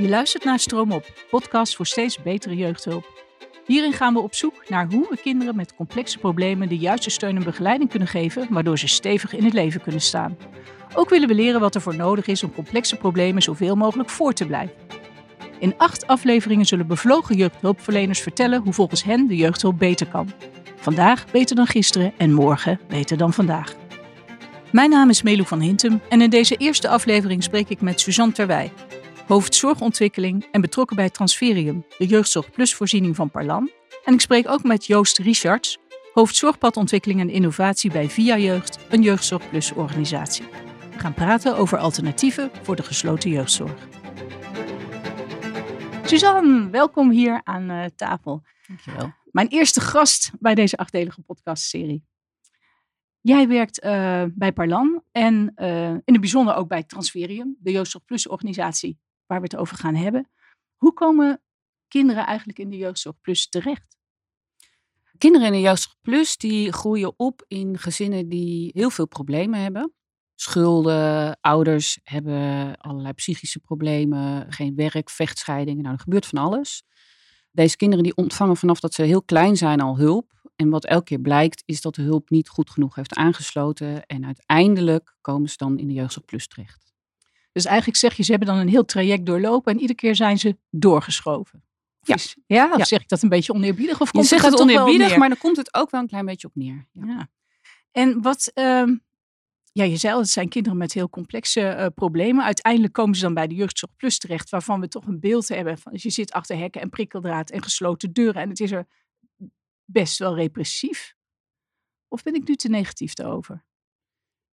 Je 0.00 0.08
luistert 0.08 0.44
naar 0.44 0.58
Stroomop, 0.58 1.12
podcast 1.30 1.76
voor 1.76 1.86
steeds 1.86 2.22
betere 2.22 2.56
jeugdhulp. 2.56 3.24
Hierin 3.66 3.92
gaan 3.92 4.14
we 4.14 4.20
op 4.20 4.34
zoek 4.34 4.68
naar 4.68 4.86
hoe 4.90 5.06
we 5.10 5.16
kinderen 5.16 5.56
met 5.56 5.74
complexe 5.74 6.18
problemen 6.18 6.68
de 6.68 6.76
juiste 6.76 7.10
steun 7.10 7.36
en 7.36 7.44
begeleiding 7.44 7.90
kunnen 7.90 8.08
geven, 8.08 8.46
waardoor 8.50 8.78
ze 8.78 8.88
stevig 8.88 9.34
in 9.34 9.44
het 9.44 9.52
leven 9.52 9.80
kunnen 9.80 10.00
staan. 10.00 10.36
Ook 10.94 11.08
willen 11.08 11.28
we 11.28 11.34
leren 11.34 11.60
wat 11.60 11.74
er 11.74 11.80
voor 11.80 11.96
nodig 11.96 12.26
is 12.26 12.42
om 12.42 12.52
complexe 12.54 12.96
problemen 12.96 13.42
zoveel 13.42 13.76
mogelijk 13.76 14.10
voor 14.10 14.32
te 14.32 14.46
blijven. 14.46 14.74
In 15.58 15.74
acht 15.76 16.06
afleveringen 16.06 16.66
zullen 16.66 16.86
bevlogen 16.86 17.36
jeugdhulpverleners 17.36 18.20
vertellen 18.20 18.62
hoe 18.62 18.72
volgens 18.72 19.04
hen 19.04 19.26
de 19.26 19.36
jeugdhulp 19.36 19.78
beter 19.78 20.06
kan. 20.06 20.32
Vandaag 20.76 21.30
beter 21.30 21.56
dan 21.56 21.66
gisteren 21.66 22.12
en 22.16 22.32
morgen 22.32 22.80
beter 22.88 23.16
dan 23.16 23.32
vandaag. 23.32 23.74
Mijn 24.72 24.90
naam 24.90 25.08
is 25.08 25.22
Melu 25.22 25.44
van 25.44 25.60
Hintem 25.60 26.00
en 26.08 26.20
in 26.20 26.30
deze 26.30 26.56
eerste 26.56 26.88
aflevering 26.88 27.42
spreek 27.42 27.68
ik 27.68 27.80
met 27.80 28.00
Suzanne 28.00 28.32
Terwij, 28.32 28.72
hoofdzorgontwikkeling 29.30 30.44
en 30.50 30.60
betrokken 30.60 30.96
bij 30.96 31.10
Transferium, 31.10 31.84
de 31.98 32.06
jeugdzorg 32.06 32.50
plus 32.50 32.74
voorziening 32.74 33.16
van 33.16 33.30
Parlan. 33.30 33.70
En 34.04 34.14
ik 34.14 34.20
spreek 34.20 34.48
ook 34.48 34.62
met 34.62 34.86
Joost 34.86 35.18
Richards, 35.18 35.78
hoofdzorgpadontwikkeling 36.12 37.20
en 37.20 37.30
innovatie 37.30 37.90
bij 37.90 38.08
Via 38.08 38.38
Jeugd, 38.38 38.78
een 38.88 39.02
jeugdzorg 39.02 39.50
plus 39.50 39.72
organisatie. 39.72 40.44
We 40.92 40.98
gaan 40.98 41.14
praten 41.14 41.56
over 41.56 41.78
alternatieven 41.78 42.50
voor 42.62 42.76
de 42.76 42.82
gesloten 42.82 43.30
jeugdzorg. 43.30 43.88
Suzanne, 46.04 46.70
welkom 46.70 47.10
hier 47.10 47.40
aan 47.44 47.70
uh, 47.70 47.84
tafel. 47.96 48.42
Dankjewel. 48.66 49.12
Mijn 49.24 49.48
eerste 49.48 49.80
gast 49.80 50.30
bij 50.38 50.54
deze 50.54 50.76
achtdelige 50.76 51.22
podcastserie. 51.22 52.04
Jij 53.20 53.48
werkt 53.48 53.84
uh, 53.84 54.24
bij 54.34 54.52
Parlan 54.52 55.02
en 55.12 55.52
uh, 55.56 55.88
in 55.88 56.02
het 56.04 56.20
bijzonder 56.20 56.54
ook 56.54 56.68
bij 56.68 56.82
Transferium, 56.82 57.56
de 57.60 57.70
Jeugdzorg 57.70 58.04
Plus 58.04 58.28
organisatie 58.28 58.98
waar 59.30 59.40
we 59.40 59.46
het 59.50 59.56
over 59.56 59.76
gaan 59.76 59.94
hebben. 59.94 60.30
Hoe 60.76 60.92
komen 60.92 61.42
kinderen 61.88 62.26
eigenlijk 62.26 62.58
in 62.58 62.70
de 62.70 62.76
Jeugdzorg 62.76 63.20
Plus 63.20 63.48
terecht? 63.48 63.98
Kinderen 65.18 65.46
in 65.46 65.52
de 65.52 65.60
Jeugdzorg 65.60 65.96
Plus 66.00 66.36
die 66.36 66.72
groeien 66.72 67.18
op 67.18 67.44
in 67.48 67.78
gezinnen 67.78 68.28
die 68.28 68.70
heel 68.74 68.90
veel 68.90 69.06
problemen 69.06 69.60
hebben. 69.60 69.94
Schulden, 70.34 71.38
ouders 71.40 71.98
hebben 72.02 72.76
allerlei 72.76 73.12
psychische 73.12 73.58
problemen, 73.58 74.52
geen 74.52 74.74
werk, 74.74 75.10
vechtscheidingen. 75.10 75.82
Nou, 75.82 75.94
er 75.94 76.00
gebeurt 76.00 76.26
van 76.26 76.38
alles. 76.38 76.82
Deze 77.50 77.76
kinderen 77.76 78.04
die 78.04 78.16
ontvangen 78.16 78.56
vanaf 78.56 78.80
dat 78.80 78.94
ze 78.94 79.02
heel 79.02 79.22
klein 79.22 79.56
zijn 79.56 79.80
al 79.80 79.98
hulp. 79.98 80.32
En 80.56 80.70
wat 80.70 80.84
elke 80.84 81.04
keer 81.04 81.20
blijkt, 81.20 81.62
is 81.66 81.80
dat 81.80 81.94
de 81.94 82.02
hulp 82.02 82.30
niet 82.30 82.48
goed 82.48 82.70
genoeg 82.70 82.94
heeft 82.94 83.14
aangesloten. 83.14 84.06
En 84.06 84.24
uiteindelijk 84.24 85.16
komen 85.20 85.48
ze 85.48 85.56
dan 85.56 85.78
in 85.78 85.86
de 85.86 85.94
Jeugdzorg 85.94 86.26
Plus 86.26 86.46
terecht. 86.46 86.89
Dus 87.52 87.64
eigenlijk 87.64 87.98
zeg 87.98 88.16
je, 88.16 88.22
ze 88.22 88.30
hebben 88.30 88.48
dan 88.48 88.58
een 88.58 88.68
heel 88.68 88.84
traject 88.84 89.26
doorlopen 89.26 89.72
en 89.72 89.80
iedere 89.80 89.98
keer 89.98 90.16
zijn 90.16 90.38
ze 90.38 90.56
doorgeschoven. 90.70 91.64
Ja. 92.00 92.16
Ja, 92.46 92.84
zeg 92.84 93.00
ik 93.00 93.08
dat 93.08 93.22
een 93.22 93.28
beetje 93.28 93.52
oneerbiedig? 93.52 94.00
Of 94.00 94.10
komt 94.10 94.28
je 94.28 94.28
zegt 94.28 94.50
het 94.50 94.60
oneerbiedig, 94.60 95.16
maar 95.16 95.28
dan 95.28 95.38
komt 95.38 95.56
het 95.56 95.74
ook 95.74 95.90
wel 95.90 96.00
een 96.00 96.06
klein 96.06 96.24
beetje 96.24 96.46
op 96.46 96.54
neer. 96.54 96.88
Ja. 96.92 97.06
ja. 97.06 97.28
En 97.92 98.22
wat, 98.22 98.50
um, 98.54 99.04
ja, 99.72 99.84
je 99.84 99.96
zei 99.96 100.14
al, 100.14 100.20
het 100.20 100.28
zijn 100.28 100.48
kinderen 100.48 100.78
met 100.78 100.92
heel 100.92 101.08
complexe 101.08 101.60
uh, 101.60 101.86
problemen. 101.94 102.44
Uiteindelijk 102.44 102.92
komen 102.92 103.14
ze 103.14 103.22
dan 103.22 103.34
bij 103.34 103.46
de 103.46 103.54
Jeugdzorg 103.54 103.96
Plus 103.96 104.18
terecht, 104.18 104.50
waarvan 104.50 104.80
we 104.80 104.88
toch 104.88 105.06
een 105.06 105.20
beeld 105.20 105.48
hebben 105.48 105.78
van, 105.78 105.92
je 105.96 106.10
zit 106.10 106.32
achter 106.32 106.56
hekken 106.58 106.80
en 106.80 106.90
prikkeldraad 106.90 107.50
en 107.50 107.62
gesloten 107.62 108.12
deuren 108.12 108.42
en 108.42 108.48
het 108.48 108.60
is 108.60 108.70
er 108.70 108.86
best 109.84 110.18
wel 110.18 110.34
repressief. 110.34 111.14
Of 112.08 112.22
ben 112.22 112.34
ik 112.34 112.48
nu 112.48 112.54
te 112.54 112.68
negatief 112.68 113.14
daarover? 113.14 113.64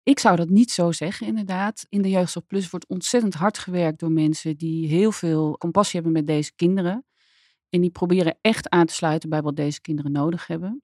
Ik 0.05 0.19
zou 0.19 0.35
dat 0.35 0.49
niet 0.49 0.71
zo 0.71 0.91
zeggen, 0.91 1.27
inderdaad. 1.27 1.85
In 1.89 2.01
de 2.01 2.09
Jeugdzorg 2.09 2.45
Plus 2.45 2.69
wordt 2.69 2.87
ontzettend 2.87 3.33
hard 3.33 3.57
gewerkt 3.57 3.99
door 3.99 4.11
mensen 4.11 4.57
die 4.57 4.87
heel 4.87 5.11
veel 5.11 5.57
compassie 5.57 6.01
hebben 6.01 6.11
met 6.11 6.27
deze 6.27 6.55
kinderen. 6.55 7.05
En 7.69 7.81
die 7.81 7.89
proberen 7.89 8.37
echt 8.41 8.69
aan 8.69 8.85
te 8.85 8.93
sluiten 8.93 9.29
bij 9.29 9.41
wat 9.41 9.55
deze 9.55 9.81
kinderen 9.81 10.11
nodig 10.11 10.47
hebben. 10.47 10.83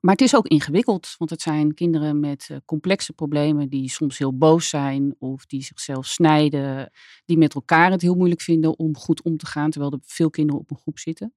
Maar 0.00 0.12
het 0.12 0.22
is 0.22 0.36
ook 0.36 0.46
ingewikkeld, 0.46 1.14
want 1.18 1.30
het 1.30 1.42
zijn 1.42 1.74
kinderen 1.74 2.20
met 2.20 2.48
uh, 2.50 2.56
complexe 2.64 3.12
problemen 3.12 3.68
die 3.68 3.88
soms 3.88 4.18
heel 4.18 4.36
boos 4.36 4.68
zijn 4.68 5.14
of 5.18 5.46
die 5.46 5.62
zichzelf 5.62 6.06
snijden, 6.06 6.92
die 7.24 7.38
met 7.38 7.54
elkaar 7.54 7.90
het 7.90 8.02
heel 8.02 8.14
moeilijk 8.14 8.40
vinden 8.40 8.78
om 8.78 8.96
goed 8.96 9.22
om 9.22 9.36
te 9.36 9.46
gaan, 9.46 9.70
terwijl 9.70 9.92
er 9.92 9.98
veel 10.02 10.30
kinderen 10.30 10.60
op 10.60 10.70
een 10.70 10.78
groep 10.78 10.98
zitten. 10.98 11.34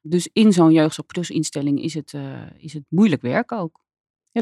Dus 0.00 0.28
in 0.32 0.52
zo'n 0.52 0.72
Jeugdzorg 0.72 1.06
Plus 1.06 1.30
instelling 1.30 1.82
is 1.82 1.94
het, 1.94 2.12
uh, 2.12 2.50
is 2.56 2.72
het 2.72 2.84
moeilijk 2.88 3.22
werk 3.22 3.52
ook. 3.52 3.84
Ja, 4.30 4.40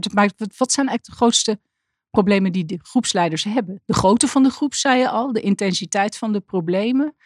wat 0.57 0.73
zijn 0.73 0.89
eigenlijk 0.89 1.05
de 1.05 1.13
grootste 1.13 1.61
problemen 2.11 2.53
die 2.53 2.65
de 2.65 2.79
groepsleiders 2.83 3.45
hebben. 3.45 3.83
De 3.85 3.95
grootte 3.95 4.29
van 4.29 4.43
de 4.43 4.51
groep, 4.51 4.75
zei 4.75 4.99
je 4.99 5.09
al, 5.09 5.33
de 5.33 5.41
intensiteit 5.41 6.17
van 6.17 6.33
de 6.33 6.41
problemen. 6.41 7.17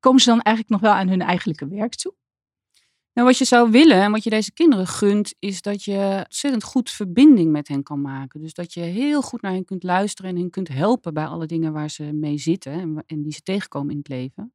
Komen 0.00 0.20
ze 0.20 0.28
dan 0.28 0.40
eigenlijk 0.40 0.82
nog 0.82 0.90
wel 0.90 1.00
aan 1.00 1.08
hun 1.08 1.22
eigenlijke 1.22 1.68
werk 1.68 1.94
toe? 1.94 2.14
Nou, 3.16 3.28
wat 3.28 3.38
je 3.38 3.44
zou 3.44 3.70
willen 3.70 4.02
en 4.02 4.10
wat 4.10 4.24
je 4.24 4.30
deze 4.30 4.52
kinderen 4.52 4.86
gunt, 4.86 5.34
is 5.38 5.62
dat 5.62 5.84
je 5.84 6.22
ontzettend 6.24 6.64
goed 6.64 6.90
verbinding 6.90 7.50
met 7.50 7.68
hen 7.68 7.82
kan 7.82 8.00
maken. 8.00 8.40
Dus 8.40 8.54
dat 8.54 8.74
je 8.74 8.80
heel 8.80 9.22
goed 9.22 9.42
naar 9.42 9.52
hen 9.52 9.64
kunt 9.64 9.82
luisteren 9.82 10.30
en 10.30 10.36
hen 10.36 10.50
kunt 10.50 10.68
helpen 10.68 11.14
bij 11.14 11.26
alle 11.26 11.46
dingen 11.46 11.72
waar 11.72 11.90
ze 11.90 12.12
mee 12.12 12.38
zitten 12.38 13.02
en, 13.06 13.22
die 13.22 13.32
ze 13.32 13.40
tegenkomen 13.42 13.90
in 13.90 13.98
het 13.98 14.08
leven. 14.08 14.54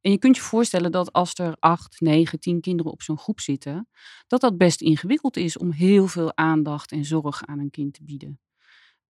En 0.00 0.10
je 0.10 0.18
kunt 0.18 0.36
je 0.36 0.42
voorstellen 0.42 0.92
dat 0.92 1.12
als 1.12 1.34
er 1.34 1.56
acht, 1.58 2.00
negen, 2.00 2.40
tien 2.40 2.60
kinderen 2.60 2.92
op 2.92 3.02
zo'n 3.02 3.18
groep 3.18 3.40
zitten, 3.40 3.88
dat 4.26 4.40
dat 4.40 4.58
best 4.58 4.80
ingewikkeld 4.80 5.36
is 5.36 5.58
om 5.58 5.70
heel 5.70 6.06
veel 6.06 6.36
aandacht 6.36 6.92
en 6.92 7.04
zorg 7.04 7.44
aan 7.44 7.58
een 7.58 7.70
kind 7.70 7.94
te 7.94 8.04
bieden. 8.04 8.40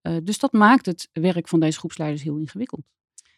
Uh, 0.02 0.16
dus 0.22 0.38
dat 0.38 0.52
maakt 0.52 0.86
het 0.86 1.08
werk 1.12 1.48
van 1.48 1.60
deze 1.60 1.78
groepsleiders 1.78 2.22
heel 2.22 2.36
ingewikkeld. 2.36 2.82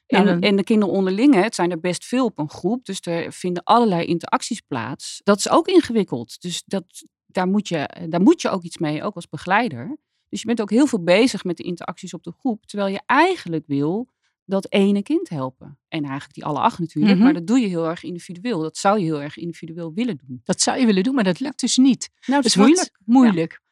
En, 0.07 0.41
en, 0.41 0.57
de 0.57 0.65
kinderen 0.65 0.95
onderling, 0.95 1.35
het 1.35 1.55
zijn 1.55 1.71
er 1.71 1.81
best 1.81 2.05
veel 2.05 2.25
op 2.25 2.39
een 2.39 2.51
groep, 2.51 2.85
dus 2.85 2.99
er 3.01 3.33
vinden 3.33 3.63
allerlei 3.63 4.05
interacties 4.05 4.61
plaats. 4.61 5.21
Dat 5.23 5.39
is 5.39 5.49
ook 5.49 5.69
ingewikkeld. 5.69 6.41
Dus 6.41 6.63
dat, 6.67 6.85
daar, 7.27 7.49
moet 7.49 7.69
je, 7.69 8.07
daar 8.09 8.23
moet 8.23 8.43
je 8.43 8.49
ook 8.49 8.63
iets 8.63 8.79
mee, 8.79 9.03
ook 9.03 9.15
als 9.15 9.29
begeleider. 9.29 9.97
Dus 10.29 10.41
je 10.41 10.47
bent 10.47 10.61
ook 10.61 10.71
heel 10.71 10.87
veel 10.87 11.03
bezig 11.03 11.45
met 11.45 11.57
de 11.57 11.63
interacties 11.63 12.15
op 12.15 12.23
de 12.23 12.33
groep, 12.39 12.67
terwijl 12.67 12.93
je 12.93 13.01
eigenlijk 13.07 13.65
wil 13.67 14.09
dat 14.45 14.73
ene 14.73 15.03
kind 15.03 15.29
helpen. 15.29 15.79
En 15.89 16.03
eigenlijk 16.03 16.35
die 16.35 16.45
alle 16.45 16.59
acht 16.59 16.79
natuurlijk, 16.79 17.15
mm 17.15 17.15
-hmm. 17.15 17.25
maar 17.25 17.35
dat 17.35 17.47
doe 17.47 17.59
je 17.59 17.67
heel 17.67 17.89
erg 17.89 18.03
individueel. 18.03 18.61
Dat 18.61 18.77
zou 18.77 18.99
je 18.99 19.05
heel 19.05 19.23
erg 19.23 19.37
individueel 19.37 19.93
willen 19.95 20.17
doen. 20.27 20.41
Dat 20.45 20.61
zou 20.61 20.79
je 20.79 20.87
willen 20.87 21.03
doen, 21.03 21.15
maar 21.15 21.25
dat 21.25 21.41
lukt 21.41 21.61
dus 21.61 21.77
niet. 21.77 22.11
Nou, 22.27 22.43
dat 22.43 22.51
is 22.51 22.57
moeilijk. 22.57 22.99
Moeilijk. 23.05 23.63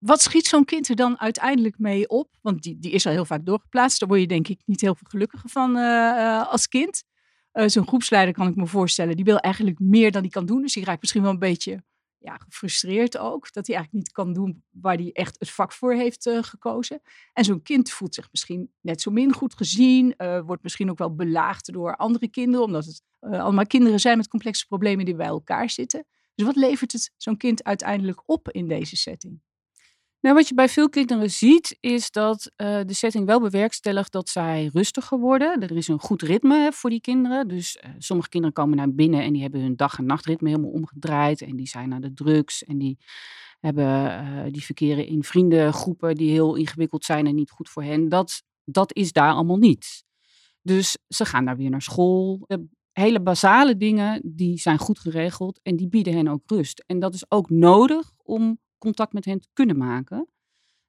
Wat 0.00 0.22
schiet 0.22 0.46
zo'n 0.46 0.64
kind 0.64 0.88
er 0.88 0.96
dan 0.96 1.20
uiteindelijk 1.20 1.78
mee 1.78 2.08
op? 2.08 2.28
Want 2.42 2.62
die, 2.62 2.78
die 2.78 2.90
is 2.90 3.06
al 3.06 3.12
heel 3.12 3.24
vaak 3.24 3.46
doorgeplaatst. 3.46 4.00
Daar 4.00 4.08
word 4.08 4.20
je 4.20 4.26
denk 4.26 4.48
ik 4.48 4.60
niet 4.64 4.80
heel 4.80 4.94
veel 4.94 5.06
gelukkiger 5.10 5.48
van 5.48 5.76
uh, 5.76 5.82
uh, 5.82 6.46
als 6.46 6.68
kind. 6.68 7.04
Uh, 7.52 7.68
zo'n 7.68 7.86
groepsleider 7.86 8.34
kan 8.34 8.46
ik 8.48 8.54
me 8.54 8.66
voorstellen. 8.66 9.16
Die 9.16 9.24
wil 9.24 9.38
eigenlijk 9.38 9.78
meer 9.78 10.10
dan 10.10 10.22
hij 10.22 10.30
kan 10.30 10.46
doen. 10.46 10.62
Dus 10.62 10.72
die 10.72 10.84
raakt 10.84 11.00
misschien 11.00 11.22
wel 11.22 11.30
een 11.30 11.38
beetje 11.38 11.82
ja, 12.18 12.36
gefrustreerd 12.36 13.18
ook. 13.18 13.52
Dat 13.52 13.66
hij 13.66 13.76
eigenlijk 13.76 14.04
niet 14.04 14.12
kan 14.12 14.32
doen 14.32 14.64
waar 14.70 14.96
hij 14.96 15.10
echt 15.12 15.36
het 15.38 15.50
vak 15.50 15.72
voor 15.72 15.94
heeft 15.94 16.30
gekozen. 16.40 17.00
En 17.32 17.44
zo'n 17.44 17.62
kind 17.62 17.90
voelt 17.90 18.14
zich 18.14 18.28
misschien 18.30 18.72
net 18.80 19.00
zo 19.00 19.10
min 19.10 19.32
goed 19.32 19.54
gezien. 19.54 20.14
wordt 20.44 20.62
misschien 20.62 20.90
ook 20.90 20.98
wel 20.98 21.14
belaagd 21.14 21.72
door 21.72 21.96
andere 21.96 22.28
kinderen. 22.28 22.66
Omdat 22.66 22.84
het 22.84 23.02
allemaal 23.20 23.66
kinderen 23.66 24.00
zijn 24.00 24.16
met 24.16 24.28
complexe 24.28 24.66
problemen 24.66 25.04
die 25.04 25.14
bij 25.14 25.26
elkaar 25.26 25.70
zitten. 25.70 26.06
Dus 26.34 26.46
wat 26.46 26.56
levert 26.56 26.92
het 26.92 27.12
zo'n 27.16 27.36
kind 27.36 27.64
uiteindelijk 27.64 28.22
op 28.26 28.50
in 28.50 28.68
deze 28.68 28.96
setting? 28.96 29.40
Nou, 30.20 30.34
wat 30.34 30.48
je 30.48 30.54
bij 30.54 30.68
veel 30.68 30.88
kinderen 30.88 31.30
ziet, 31.30 31.76
is 31.80 32.10
dat 32.10 32.50
uh, 32.56 32.80
de 32.84 32.92
setting 32.92 33.26
wel 33.26 33.40
bewerkstelligt 33.40 34.12
dat 34.12 34.28
zij 34.28 34.70
rustiger 34.72 35.18
worden. 35.18 35.62
Er 35.62 35.76
is 35.76 35.88
een 35.88 36.00
goed 36.00 36.22
ritme 36.22 36.70
voor 36.72 36.90
die 36.90 37.00
kinderen. 37.00 37.48
Dus 37.48 37.76
uh, 37.76 37.90
sommige 37.98 38.28
kinderen 38.28 38.54
komen 38.54 38.76
naar 38.76 38.94
binnen 38.94 39.22
en 39.22 39.32
die 39.32 39.42
hebben 39.42 39.60
hun 39.60 39.76
dag- 39.76 39.98
en 39.98 40.06
nachtritme 40.06 40.48
helemaal 40.48 40.70
omgedraaid. 40.70 41.42
En 41.42 41.56
die 41.56 41.68
zijn 41.68 41.88
naar 41.88 42.00
de 42.00 42.12
drugs 42.12 42.64
en 42.64 42.78
die, 42.78 42.98
hebben, 43.60 43.84
uh, 43.84 44.52
die 44.52 44.64
verkeren 44.64 45.06
in 45.06 45.24
vriendengroepen 45.24 46.14
die 46.14 46.30
heel 46.30 46.54
ingewikkeld 46.54 47.04
zijn 47.04 47.26
en 47.26 47.34
niet 47.34 47.50
goed 47.50 47.68
voor 47.68 47.82
hen. 47.82 48.08
Dat, 48.08 48.42
dat 48.64 48.94
is 48.96 49.12
daar 49.12 49.32
allemaal 49.32 49.58
niet. 49.58 50.04
Dus 50.62 50.98
ze 51.08 51.24
gaan 51.24 51.44
daar 51.44 51.56
weer 51.56 51.70
naar 51.70 51.82
school. 51.82 52.46
hele 52.92 53.20
basale 53.20 53.76
dingen, 53.76 54.20
die 54.24 54.58
zijn 54.58 54.78
goed 54.78 54.98
geregeld 54.98 55.60
en 55.62 55.76
die 55.76 55.88
bieden 55.88 56.14
hen 56.14 56.28
ook 56.28 56.42
rust. 56.46 56.84
En 56.86 56.98
dat 56.98 57.14
is 57.14 57.30
ook 57.30 57.50
nodig 57.50 58.12
om 58.22 58.58
contact 58.80 59.12
met 59.12 59.24
hen 59.24 59.40
te 59.40 59.48
kunnen 59.52 59.76
maken. 59.76 60.28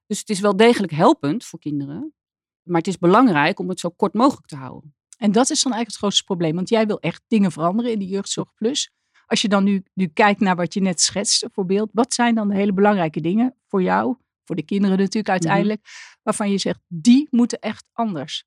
Dus 0.06 0.18
het 0.18 0.30
is 0.30 0.40
wel 0.40 0.56
degelijk 0.56 0.92
helpend 0.92 1.44
voor 1.44 1.58
kinderen. 1.58 2.14
Maar 2.62 2.78
het 2.78 2.86
is 2.86 2.98
belangrijk 2.98 3.58
om 3.58 3.68
het 3.68 3.80
zo 3.80 3.88
kort 3.88 4.14
mogelijk 4.14 4.46
te 4.46 4.56
houden. 4.56 4.94
En 5.18 5.32
dat 5.32 5.50
is 5.50 5.62
dan 5.62 5.72
eigenlijk 5.72 5.86
het 5.86 5.96
grootste 5.96 6.24
probleem. 6.24 6.54
Want 6.54 6.68
jij 6.68 6.86
wil 6.86 7.00
echt 7.00 7.22
dingen 7.28 7.52
veranderen 7.52 7.92
in 7.92 7.98
de 7.98 8.06
Jeugdzorg 8.06 8.54
Plus. 8.54 8.90
Als 9.26 9.42
je 9.42 9.48
dan 9.48 9.64
nu, 9.64 9.82
nu 9.94 10.06
kijkt 10.06 10.40
naar 10.40 10.56
wat 10.56 10.74
je 10.74 10.80
net 10.80 11.00
schetste, 11.00 11.48
voorbeeld. 11.52 11.90
Wat 11.92 12.14
zijn 12.14 12.34
dan 12.34 12.48
de 12.48 12.54
hele 12.54 12.72
belangrijke 12.72 13.20
dingen 13.20 13.54
voor 13.66 13.82
jou, 13.82 14.16
voor 14.44 14.56
de 14.56 14.64
kinderen 14.64 14.98
natuurlijk 14.98 15.28
uiteindelijk. 15.28 15.78
Mm 15.78 15.86
-hmm. 15.86 16.20
Waarvan 16.22 16.50
je 16.50 16.58
zegt, 16.58 16.80
die 16.88 17.28
moeten 17.30 17.58
echt 17.58 17.84
anders. 17.92 18.44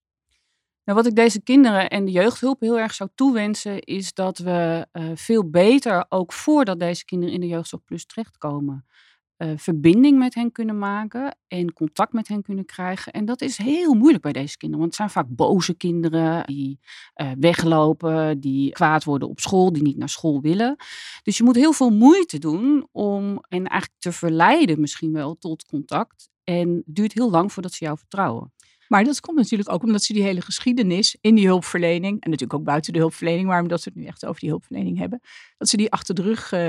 Nou, 0.84 0.98
wat 0.98 1.08
ik 1.08 1.16
deze 1.16 1.42
kinderen 1.42 1.90
en 1.90 2.06
de 2.06 2.12
jeugdhulp 2.12 2.60
heel 2.60 2.80
erg 2.80 2.94
zou 2.94 3.10
toewensen, 3.16 3.82
is 3.82 4.14
dat 4.14 4.38
we 4.38 4.88
uh, 4.94 5.12
veel 5.16 5.50
beter, 5.50 6.06
ook 6.10 6.34
voordat 6.34 6.80
deze 6.80 7.06
kinderen 7.06 7.34
in 7.34 7.42
de 7.42 7.48
Jeugdzorg 7.48 7.84
Plus 7.84 8.06
terechtkomen, 8.06 8.86
uh, 9.38 9.52
verbinding 9.56 10.18
met 10.18 10.34
hen 10.34 10.52
kunnen 10.52 10.78
maken 10.78 11.38
en 11.48 11.74
contact 11.74 12.14
met 12.14 12.28
hen 12.28 12.42
kunnen 12.42 12.66
krijgen. 12.66 13.14
En 13.14 13.26
dat 13.26 13.42
is 13.42 13.58
heel 13.58 13.94
moeilijk 13.94 14.24
bij 14.24 14.32
deze 14.32 14.58
kinderen, 14.58 14.86
want 14.86 14.98
het 14.98 15.10
zijn 15.12 15.26
vaak 15.26 15.36
boze 15.36 15.74
kinderen 15.74 16.46
die 16.48 16.80
uh, 17.22 17.32
weglopen, 17.40 18.40
die 18.40 18.72
kwaad 18.72 19.04
worden 19.04 19.30
op 19.30 19.40
school, 19.40 19.74
die 19.74 19.84
niet 19.84 19.98
naar 19.98 20.10
school 20.10 20.42
willen. 20.42 20.76
Dus 21.24 21.38
je 21.38 21.44
moet 21.44 21.56
heel 21.56 21.74
veel 21.74 21.90
moeite 21.90 22.40
doen 22.40 22.88
om 22.92 23.24
hen 23.26 23.68
eigenlijk 23.68 24.00
te 24.00 24.12
verleiden 24.12 24.80
misschien 24.80 25.12
wel 25.12 25.36
tot 25.36 25.66
contact. 25.66 26.30
En 26.44 26.70
het 26.70 26.96
duurt 26.96 27.14
heel 27.14 27.30
lang 27.30 27.54
voordat 27.54 27.74
ze 27.74 27.86
jou 27.86 27.98
vertrouwen. 27.98 28.54
Maar 28.88 29.04
dat 29.04 29.20
komt 29.20 29.38
natuurlijk 29.38 29.72
ook 29.72 29.84
omdat 29.84 30.04
ze 30.04 30.14
die 30.14 30.24
hele 30.24 30.42
geschiedenis 30.42 31.18
in 31.22 31.36
die 31.36 31.48
hulpverlening, 31.48 32.22
en 32.22 32.30
natuurlijk 32.30 32.60
ook 32.60 32.66
buiten 32.66 32.94
de 32.94 33.00
hulpverlening, 33.00 33.48
maar 33.48 33.62
omdat 33.62 33.84
we 33.84 33.92
het 33.94 34.00
nu 34.00 34.06
echt 34.06 34.26
over 34.26 34.40
die 34.40 34.50
hulpverlening 34.50 34.98
hebben, 34.98 35.22
dat 35.58 35.70
ze 35.70 35.78
die 35.78 35.92
achter 35.92 36.16
de 36.16 36.22
rug 36.22 36.52
uh, 36.52 36.60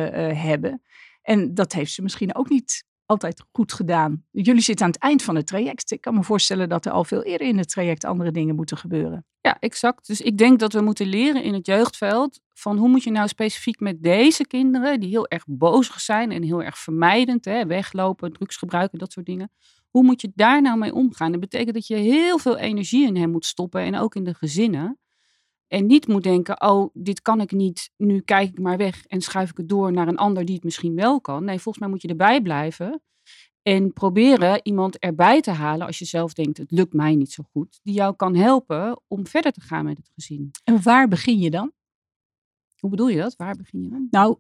hebben. 0.42 0.82
En 1.26 1.54
dat 1.54 1.72
heeft 1.72 1.92
ze 1.92 2.02
misschien 2.02 2.34
ook 2.34 2.48
niet 2.48 2.84
altijd 3.06 3.44
goed 3.52 3.72
gedaan. 3.72 4.24
Jullie 4.30 4.62
zitten 4.62 4.86
aan 4.86 4.92
het 4.92 5.00
eind 5.00 5.22
van 5.22 5.36
het 5.36 5.46
traject. 5.46 5.90
Ik 5.90 6.00
kan 6.00 6.14
me 6.14 6.22
voorstellen 6.22 6.68
dat 6.68 6.86
er 6.86 6.92
al 6.92 7.04
veel 7.04 7.22
eerder 7.22 7.46
in 7.46 7.58
het 7.58 7.68
traject 7.68 8.04
andere 8.04 8.30
dingen 8.30 8.54
moeten 8.54 8.76
gebeuren. 8.76 9.26
Ja, 9.40 9.56
exact. 9.60 10.06
Dus 10.06 10.20
ik 10.20 10.38
denk 10.38 10.58
dat 10.58 10.72
we 10.72 10.80
moeten 10.80 11.06
leren 11.06 11.42
in 11.42 11.54
het 11.54 11.66
jeugdveld 11.66 12.40
van 12.52 12.76
hoe 12.76 12.88
moet 12.88 13.02
je 13.02 13.10
nou 13.10 13.28
specifiek 13.28 13.80
met 13.80 14.02
deze 14.02 14.46
kinderen, 14.46 15.00
die 15.00 15.08
heel 15.08 15.28
erg 15.28 15.44
bozig 15.46 16.00
zijn 16.00 16.32
en 16.32 16.42
heel 16.42 16.62
erg 16.62 16.78
vermijdend, 16.78 17.44
hè, 17.44 17.66
weglopen, 17.66 18.32
drugs 18.32 18.56
gebruiken, 18.56 18.98
dat 18.98 19.12
soort 19.12 19.26
dingen. 19.26 19.50
Hoe 19.90 20.02
moet 20.02 20.20
je 20.20 20.32
daar 20.34 20.62
nou 20.62 20.78
mee 20.78 20.94
omgaan? 20.94 21.30
Dat 21.30 21.40
betekent 21.40 21.74
dat 21.74 21.86
je 21.86 21.96
heel 21.96 22.38
veel 22.38 22.56
energie 22.56 23.06
in 23.06 23.16
hen 23.16 23.30
moet 23.30 23.46
stoppen 23.46 23.80
en 23.80 23.96
ook 23.96 24.14
in 24.14 24.24
de 24.24 24.34
gezinnen. 24.34 24.98
En 25.68 25.86
niet 25.86 26.08
moet 26.08 26.22
denken, 26.22 26.62
oh, 26.62 26.90
dit 26.92 27.22
kan 27.22 27.40
ik 27.40 27.52
niet, 27.52 27.90
nu 27.96 28.20
kijk 28.20 28.48
ik 28.48 28.58
maar 28.58 28.76
weg 28.76 29.06
en 29.06 29.20
schuif 29.20 29.50
ik 29.50 29.56
het 29.56 29.68
door 29.68 29.92
naar 29.92 30.08
een 30.08 30.16
ander 30.16 30.44
die 30.44 30.54
het 30.54 30.64
misschien 30.64 30.94
wel 30.94 31.20
kan. 31.20 31.44
Nee, 31.44 31.58
volgens 31.58 31.78
mij 31.78 31.88
moet 31.88 32.02
je 32.02 32.08
erbij 32.08 32.40
blijven 32.40 33.02
en 33.62 33.92
proberen 33.92 34.60
iemand 34.62 34.98
erbij 34.98 35.40
te 35.40 35.50
halen 35.50 35.86
als 35.86 35.98
je 35.98 36.04
zelf 36.04 36.32
denkt, 36.32 36.58
het 36.58 36.70
lukt 36.70 36.92
mij 36.92 37.14
niet 37.14 37.32
zo 37.32 37.42
goed, 37.50 37.80
die 37.82 37.94
jou 37.94 38.16
kan 38.16 38.34
helpen 38.34 39.00
om 39.08 39.26
verder 39.26 39.52
te 39.52 39.60
gaan 39.60 39.84
met 39.84 39.96
het 39.96 40.10
gezin. 40.14 40.50
En 40.64 40.82
waar 40.82 41.08
begin 41.08 41.38
je 41.38 41.50
dan? 41.50 41.72
Hoe 42.78 42.90
bedoel 42.90 43.08
je 43.08 43.16
dat? 43.16 43.36
Waar 43.36 43.56
begin 43.56 43.82
je 43.82 43.88
dan? 43.88 44.06
Nou, 44.10 44.36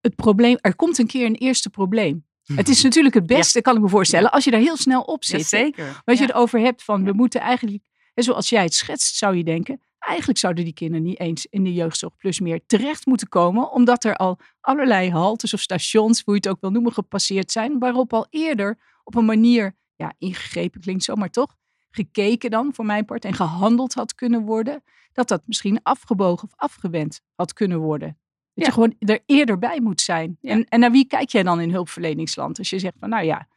het 0.00 0.14
probleem, 0.14 0.56
er 0.60 0.76
komt 0.76 0.98
een 0.98 1.06
keer 1.06 1.26
een 1.26 1.34
eerste 1.34 1.70
probleem. 1.70 2.26
Het 2.42 2.68
is 2.68 2.82
natuurlijk 2.88 3.14
het 3.14 3.26
beste, 3.26 3.60
kan 3.60 3.76
ik 3.76 3.82
me 3.82 3.88
voorstellen, 3.88 4.30
als 4.30 4.44
je 4.44 4.50
daar 4.50 4.60
heel 4.60 4.76
snel 4.76 5.02
op 5.02 5.24
zit. 5.24 5.40
Ja, 5.40 5.46
zeker. 5.46 6.02
Als 6.04 6.18
je 6.18 6.24
het 6.24 6.34
over 6.34 6.60
hebt 6.60 6.82
van, 6.82 7.04
we 7.04 7.12
moeten 7.12 7.40
eigenlijk, 7.40 7.88
zoals 8.14 8.48
jij 8.48 8.62
het 8.62 8.74
schetst, 8.74 9.16
zou 9.16 9.36
je 9.36 9.44
denken, 9.44 9.80
Eigenlijk 10.06 10.38
zouden 10.38 10.64
die 10.64 10.72
kinderen 10.72 11.06
niet 11.06 11.20
eens 11.20 11.46
in 11.46 11.64
de 11.64 11.72
jeugdzorg 11.72 12.16
plus 12.16 12.40
meer 12.40 12.60
terecht 12.66 13.06
moeten 13.06 13.28
komen, 13.28 13.72
omdat 13.72 14.04
er 14.04 14.16
al 14.16 14.38
allerlei 14.60 15.10
haltes 15.10 15.54
of 15.54 15.60
stations, 15.60 16.22
hoe 16.24 16.34
je 16.34 16.40
het 16.40 16.48
ook 16.48 16.60
wil 16.60 16.70
noemen, 16.70 16.92
gepasseerd 16.92 17.52
zijn, 17.52 17.78
waarop 17.78 18.12
al 18.12 18.26
eerder 18.30 18.78
op 19.04 19.14
een 19.14 19.24
manier, 19.24 19.76
ja, 19.96 20.12
ingegrepen 20.18 20.80
klinkt 20.80 21.04
zo, 21.04 21.14
maar 21.14 21.30
toch, 21.30 21.56
gekeken 21.90 22.50
dan 22.50 22.74
voor 22.74 22.84
mijn 22.84 23.04
part 23.04 23.24
en 23.24 23.34
gehandeld 23.34 23.94
had 23.94 24.14
kunnen 24.14 24.42
worden, 24.42 24.82
dat 25.12 25.28
dat 25.28 25.42
misschien 25.46 25.80
afgebogen 25.82 26.48
of 26.48 26.54
afgewend 26.56 27.20
had 27.34 27.52
kunnen 27.52 27.78
worden. 27.78 28.18
Dat 28.54 28.66
je 28.66 28.72
gewoon 28.72 28.94
er 28.98 29.22
eerder 29.26 29.58
bij 29.58 29.80
moet 29.80 30.00
zijn. 30.00 30.38
En, 30.40 30.64
en 30.64 30.80
naar 30.80 30.90
wie 30.90 31.06
kijk 31.06 31.28
jij 31.28 31.42
dan 31.42 31.60
in 31.60 31.70
hulpverleningsland? 31.70 32.58
Als 32.58 32.70
je 32.70 32.78
zegt 32.78 32.96
van, 32.98 33.08
nou 33.08 33.24
ja, 33.24 33.48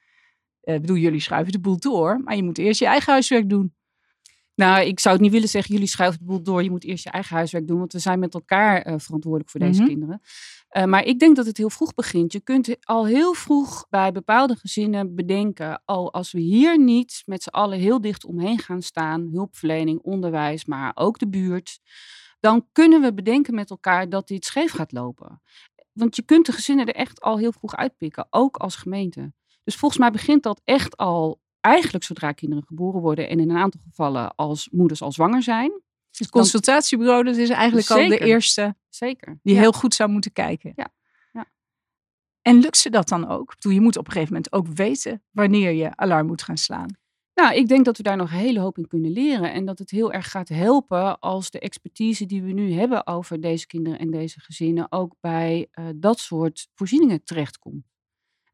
eh, 0.62 0.80
bedoel, 0.80 0.97
jullie 0.97 1.19
schuiven 1.19 1.51
de 1.51 1.59
boel 1.59 1.80
door, 1.80 2.21
maar 2.24 2.36
je 2.36 2.44
moet 2.44 2.57
eerst 2.57 2.80
je 2.80 2.86
eigen 2.86 3.12
huiswerk 3.12 3.50
doen. 3.50 3.74
Nou, 4.56 4.86
ik 4.86 5.00
zou 5.00 5.13
het 5.13 5.24
niet 5.24 5.34
willen 5.34 5.50
zeggen, 5.50 5.74
jullie 5.74 5.90
schuiven 5.90 6.19
de 6.19 6.25
boel 6.25 6.44
door. 6.44 6.63
Je 6.63 6.69
moet 6.69 6.84
eerst 6.84 7.04
je 7.04 7.10
eigen 7.10 7.36
huiswerk 7.36 7.68
doen, 7.68 7.80
want 7.80 7.94
we 7.94 8.00
zijn 8.00 8.19
met 8.19 8.34
elkaar 8.34 8.88
uh, 8.88 8.94
verantwoordelijk 8.98 9.50
voor 9.50 9.60
deze 9.60 9.80
mhm. 9.80 9.90
kinderen. 9.90 10.22
Uh, 10.78 10.84
maar 10.84 11.04
ik 11.04 11.19
denk 11.19 11.36
dat 11.36 11.46
het 11.46 11.57
heel 11.57 11.69
vroeg 11.69 11.94
begint. 11.94 12.31
Je 12.31 12.40
kunt 12.40 12.86
al 12.86 13.06
heel 13.06 13.34
vroeg 13.34 13.86
bij 13.90 14.12
bepaalde 14.12 14.56
gezinnen 14.56 15.16
bedenken, 15.16 15.81
oh, 15.86 16.10
als 16.10 16.31
we 16.31 16.40
hier 16.40 16.80
niet 16.80 17.24
met 17.25 17.44
z'n 17.44 17.50
allen 17.50 17.80
heel 17.80 18.02
dicht 18.02 18.25
omheen 18.25 18.60
gaan 18.60 18.81
staan, 18.81 19.30
hulpverlening, 19.31 20.00
onderwijs, 20.00 20.66
maar 20.66 20.92
ook 20.96 21.19
de 21.19 21.30
buurt, 21.30 21.80
dan 22.40 22.68
kunnen 22.72 23.02
we 23.02 23.13
bedenken 23.13 23.56
met 23.56 23.69
elkaar 23.69 24.10
dat 24.10 24.28
dit 24.28 24.46
scheef 24.46 24.72
gaat 24.72 24.92
lopen. 24.92 25.42
Want 25.94 26.16
je 26.16 26.22
kunt 26.22 26.46
de 26.46 26.52
gezinnen 26.52 26.86
er 26.86 26.96
echt 26.96 27.22
al 27.22 27.38
heel 27.38 27.52
vroeg 27.52 27.75
uitpikken, 27.75 28.28
ook 28.30 28.57
als 28.57 28.75
gemeente. 28.75 29.34
Dus 29.63 29.75
volgens 29.75 30.00
mij 30.00 30.12
begint 30.12 30.44
dat 30.44 30.62
echt 30.63 30.98
al 30.98 31.42
eigenlijk 31.65 32.03
zodra 32.03 32.31
kinderen 32.31 32.63
geboren 32.67 33.01
worden 33.01 33.29
en 33.29 33.39
in 33.39 33.50
een 33.50 33.57
aantal 33.57 33.81
gevallen 33.89 34.35
als 34.35 34.69
moeders 34.71 35.01
al 35.01 35.12
zwanger 35.12 35.44
zijn. 35.44 35.81
Het 36.12 36.29
consultatiebureau, 36.29 37.23
dat 37.23 37.35
is 37.35 37.50
eigenlijk 37.50 37.89
al 37.89 38.07
de 38.07 38.17
eerste 38.17 38.75
zeker. 38.89 39.39
die 39.44 39.57
heel 39.57 39.71
goed 39.71 39.94
zou 39.94 40.09
moeten 40.09 40.31
kijken. 40.31 40.73
Ja. 40.75 40.88
ja. 41.33 41.45
En 42.41 42.59
lukt 42.59 42.77
ze 42.77 42.89
dat 42.89 43.07
dan 43.07 43.27
ook? 43.27 43.56
je 43.59 43.81
moet 43.81 43.97
op 43.97 44.06
een 44.06 44.12
gegeven 44.12 44.33
moment 44.33 44.53
ook 44.53 44.67
weten 44.67 45.23
wanneer 45.31 45.71
je 45.71 45.95
alarm 45.95 46.27
moet 46.27 46.44
gaan 46.44 46.57
slaan. 46.57 46.97
Nou, 47.33 47.56
ik 47.56 47.68
denk 47.68 47.85
dat 47.85 47.97
we 47.97 48.03
daar 48.03 48.18
nog 48.18 48.31
een 48.31 48.38
hele 48.38 48.59
hoop 48.59 48.77
in 48.77 48.88
kunnen 48.88 49.11
leren. 49.11 49.53
En 49.53 49.65
dat 49.65 49.79
het 49.79 49.91
heel 49.91 50.11
erg 50.11 50.31
gaat 50.31 50.50
helpen 50.50 51.19
als 51.19 51.50
de 51.50 51.59
expertise 51.59 52.25
die 52.25 52.44
we 52.44 52.51
nu 52.51 52.73
hebben 52.73 53.07
over 53.07 53.41
deze 53.41 53.68
kinderen 53.68 54.00
en 54.00 54.11
deze 54.11 54.39
gezinnen 54.39 54.91
ook 54.91 55.15
bij 55.19 55.68
uh, 55.79 55.85
dat 55.95 56.19
soort 56.19 56.68
voorzieningen 56.73 57.23
terechtkomt. 57.23 57.94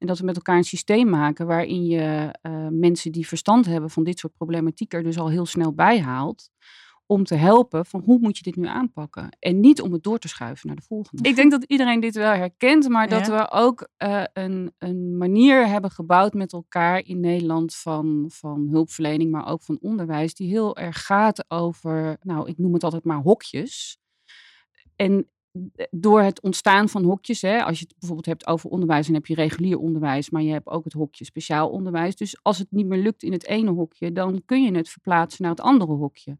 En 0.01 0.07
dat 0.07 0.19
we 0.19 0.25
met 0.25 0.35
elkaar 0.35 0.57
een 0.57 0.63
systeem 0.63 1.09
maken 1.09 1.47
waarin 1.47 1.85
je 1.85 2.35
uh, 2.41 2.67
mensen 2.69 3.11
die 3.11 3.27
verstand 3.27 3.65
hebben 3.65 3.89
van 3.89 4.03
dit 4.03 4.19
soort 4.19 4.33
problematiek 4.33 4.93
er 4.93 5.03
dus 5.03 5.17
al 5.17 5.29
heel 5.29 5.45
snel 5.45 5.73
bij 5.73 6.01
haalt. 6.01 6.49
Om 7.05 7.23
te 7.23 7.35
helpen 7.35 7.85
van 7.85 8.01
hoe 8.05 8.19
moet 8.19 8.37
je 8.37 8.43
dit 8.43 8.55
nu 8.55 8.67
aanpakken. 8.67 9.29
En 9.39 9.59
niet 9.59 9.81
om 9.81 9.91
het 9.93 10.03
door 10.03 10.19
te 10.19 10.27
schuiven 10.27 10.67
naar 10.67 10.75
de 10.75 10.81
volgende. 10.81 11.29
Ik 11.29 11.35
denk 11.35 11.51
dat 11.51 11.63
iedereen 11.63 11.99
dit 11.99 12.15
wel 12.15 12.31
herkent, 12.31 12.89
maar 12.89 13.09
dat 13.09 13.27
we 13.27 13.51
ook 13.51 13.89
uh, 13.97 14.23
een, 14.33 14.73
een 14.77 15.17
manier 15.17 15.67
hebben 15.67 15.91
gebouwd 15.91 16.33
met 16.33 16.53
elkaar 16.53 16.99
in 17.05 17.19
Nederland 17.19 17.75
van, 17.75 18.25
van 18.33 18.67
hulpverlening, 18.71 19.31
maar 19.31 19.47
ook 19.47 19.63
van 19.63 19.77
onderwijs, 19.81 20.33
die 20.33 20.49
heel 20.49 20.77
erg 20.77 21.05
gaat 21.05 21.45
over, 21.47 22.17
nou 22.21 22.49
ik 22.49 22.57
noem 22.57 22.73
het 22.73 22.83
altijd 22.83 23.03
maar 23.03 23.21
hokjes. 23.21 23.97
En 24.95 25.29
door 25.89 26.21
het 26.21 26.41
ontstaan 26.41 26.89
van 26.89 27.03
hokjes, 27.03 27.41
hè, 27.41 27.63
als 27.63 27.79
je 27.79 27.85
het 27.85 27.95
bijvoorbeeld 27.99 28.27
hebt 28.27 28.47
over 28.47 28.69
onderwijs, 28.69 29.05
dan 29.05 29.15
heb 29.15 29.25
je 29.25 29.35
regulier 29.35 29.77
onderwijs, 29.77 30.29
maar 30.29 30.41
je 30.41 30.51
hebt 30.51 30.67
ook 30.67 30.83
het 30.83 30.93
hokje 30.93 31.25
speciaal 31.25 31.69
onderwijs. 31.69 32.15
Dus 32.15 32.43
als 32.43 32.57
het 32.57 32.67
niet 32.71 32.85
meer 32.85 33.01
lukt 33.01 33.23
in 33.23 33.31
het 33.31 33.45
ene 33.45 33.71
hokje, 33.71 34.11
dan 34.11 34.41
kun 34.45 34.63
je 34.63 34.71
het 34.71 34.89
verplaatsen 34.89 35.41
naar 35.41 35.51
het 35.51 35.61
andere 35.61 35.91
hokje. 35.91 36.37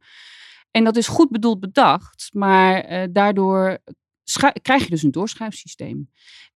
En 0.71 0.83
dat 0.83 0.95
is 0.95 1.07
goed 1.07 1.29
bedoeld 1.29 1.59
bedacht, 1.59 2.29
maar 2.33 2.91
uh, 2.91 3.03
daardoor 3.11 3.79
krijg 4.61 4.83
je 4.83 4.89
dus 4.89 5.03
een 5.03 5.11
doorschrijfsysteem. 5.11 6.09